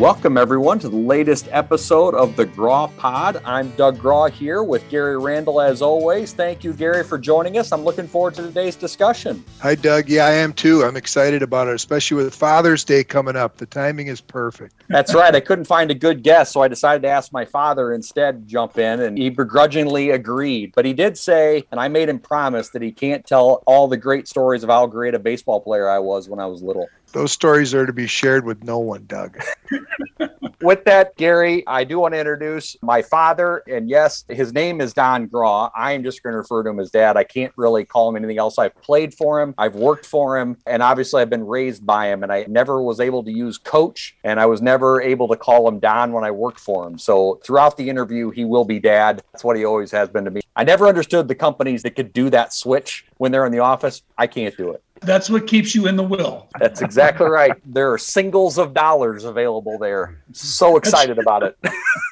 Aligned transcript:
Welcome, 0.00 0.38
everyone, 0.38 0.78
to 0.78 0.88
the 0.88 0.96
latest 0.96 1.46
episode 1.50 2.14
of 2.14 2.34
the 2.34 2.46
Grawe 2.46 2.88
Pod. 2.96 3.42
I'm 3.44 3.68
Doug 3.72 3.98
Grawe 3.98 4.30
here 4.30 4.62
with 4.62 4.88
Gary 4.88 5.18
Randall, 5.18 5.60
as 5.60 5.82
always. 5.82 6.32
Thank 6.32 6.64
you, 6.64 6.72
Gary, 6.72 7.04
for 7.04 7.18
joining 7.18 7.58
us. 7.58 7.70
I'm 7.70 7.84
looking 7.84 8.08
forward 8.08 8.32
to 8.36 8.42
today's 8.42 8.76
discussion. 8.76 9.44
Hi, 9.58 9.74
Doug. 9.74 10.08
Yeah, 10.08 10.24
I 10.24 10.30
am 10.30 10.54
too. 10.54 10.84
I'm 10.84 10.96
excited 10.96 11.42
about 11.42 11.68
it, 11.68 11.74
especially 11.74 12.24
with 12.24 12.34
Father's 12.34 12.82
Day 12.82 13.04
coming 13.04 13.36
up. 13.36 13.58
The 13.58 13.66
timing 13.66 14.06
is 14.06 14.22
perfect. 14.22 14.74
That's 14.88 15.12
right. 15.12 15.34
I 15.34 15.40
couldn't 15.40 15.66
find 15.66 15.90
a 15.90 15.94
good 15.94 16.22
guest, 16.22 16.52
so 16.52 16.62
I 16.62 16.68
decided 16.68 17.02
to 17.02 17.08
ask 17.08 17.30
my 17.30 17.44
father 17.44 17.92
instead 17.92 18.48
jump 18.48 18.78
in, 18.78 19.00
and 19.00 19.18
he 19.18 19.28
begrudgingly 19.28 20.12
agreed. 20.12 20.72
But 20.74 20.86
he 20.86 20.94
did 20.94 21.18
say, 21.18 21.64
and 21.70 21.78
I 21.78 21.88
made 21.88 22.08
him 22.08 22.20
promise 22.20 22.70
that 22.70 22.80
he 22.80 22.90
can't 22.90 23.26
tell 23.26 23.62
all 23.66 23.86
the 23.86 23.98
great 23.98 24.28
stories 24.28 24.62
of 24.62 24.70
how 24.70 24.86
great 24.86 25.12
a 25.12 25.18
baseball 25.18 25.60
player 25.60 25.90
I 25.90 25.98
was 25.98 26.26
when 26.26 26.40
I 26.40 26.46
was 26.46 26.62
little. 26.62 26.88
Those 27.12 27.32
stories 27.32 27.74
are 27.74 27.86
to 27.86 27.92
be 27.92 28.06
shared 28.06 28.44
with 28.44 28.62
no 28.62 28.78
one, 28.78 29.04
Doug. 29.06 29.40
with 30.62 30.84
that, 30.84 31.16
Gary, 31.16 31.66
I 31.66 31.82
do 31.82 31.98
want 31.98 32.14
to 32.14 32.20
introduce 32.20 32.76
my 32.82 33.02
father. 33.02 33.64
And 33.66 33.88
yes, 33.90 34.24
his 34.28 34.52
name 34.52 34.80
is 34.80 34.92
Don 34.92 35.26
Grawe. 35.28 35.70
I 35.74 35.92
am 35.92 36.04
just 36.04 36.22
going 36.22 36.34
to 36.34 36.38
refer 36.38 36.62
to 36.62 36.70
him 36.70 36.78
as 36.78 36.90
dad. 36.90 37.16
I 37.16 37.24
can't 37.24 37.52
really 37.56 37.84
call 37.84 38.08
him 38.08 38.16
anything 38.16 38.38
else. 38.38 38.58
I've 38.58 38.80
played 38.80 39.12
for 39.12 39.40
him, 39.40 39.54
I've 39.58 39.74
worked 39.74 40.06
for 40.06 40.38
him, 40.38 40.56
and 40.66 40.82
obviously 40.82 41.20
I've 41.20 41.30
been 41.30 41.46
raised 41.46 41.84
by 41.84 42.06
him. 42.06 42.22
And 42.22 42.32
I 42.32 42.44
never 42.48 42.80
was 42.80 43.00
able 43.00 43.24
to 43.24 43.32
use 43.32 43.58
coach, 43.58 44.16
and 44.22 44.38
I 44.38 44.46
was 44.46 44.62
never 44.62 45.02
able 45.02 45.26
to 45.28 45.36
call 45.36 45.66
him 45.66 45.80
Don 45.80 46.12
when 46.12 46.22
I 46.22 46.30
worked 46.30 46.60
for 46.60 46.86
him. 46.86 46.96
So 46.96 47.40
throughout 47.44 47.76
the 47.76 47.88
interview, 47.88 48.30
he 48.30 48.44
will 48.44 48.64
be 48.64 48.78
dad. 48.78 49.22
That's 49.32 49.42
what 49.42 49.56
he 49.56 49.64
always 49.64 49.90
has 49.90 50.08
been 50.08 50.24
to 50.26 50.30
me. 50.30 50.42
I 50.54 50.62
never 50.62 50.86
understood 50.86 51.26
the 51.26 51.34
companies 51.34 51.82
that 51.82 51.96
could 51.96 52.12
do 52.12 52.30
that 52.30 52.52
switch 52.52 53.06
when 53.16 53.32
they're 53.32 53.46
in 53.46 53.52
the 53.52 53.60
office. 53.60 54.02
I 54.16 54.26
can't 54.26 54.56
do 54.56 54.70
it. 54.70 54.82
That's 55.00 55.30
what 55.30 55.46
keeps 55.46 55.74
you 55.74 55.86
in 55.86 55.96
the 55.96 56.02
will. 56.02 56.48
That's 56.58 56.82
exactly 56.82 57.28
right. 57.28 57.52
There 57.64 57.92
are 57.92 57.98
singles 57.98 58.58
of 58.58 58.74
dollars 58.74 59.24
available 59.24 59.78
there. 59.78 60.22
So 60.32 60.76
excited 60.76 61.18
about 61.18 61.42
it. 61.42 61.58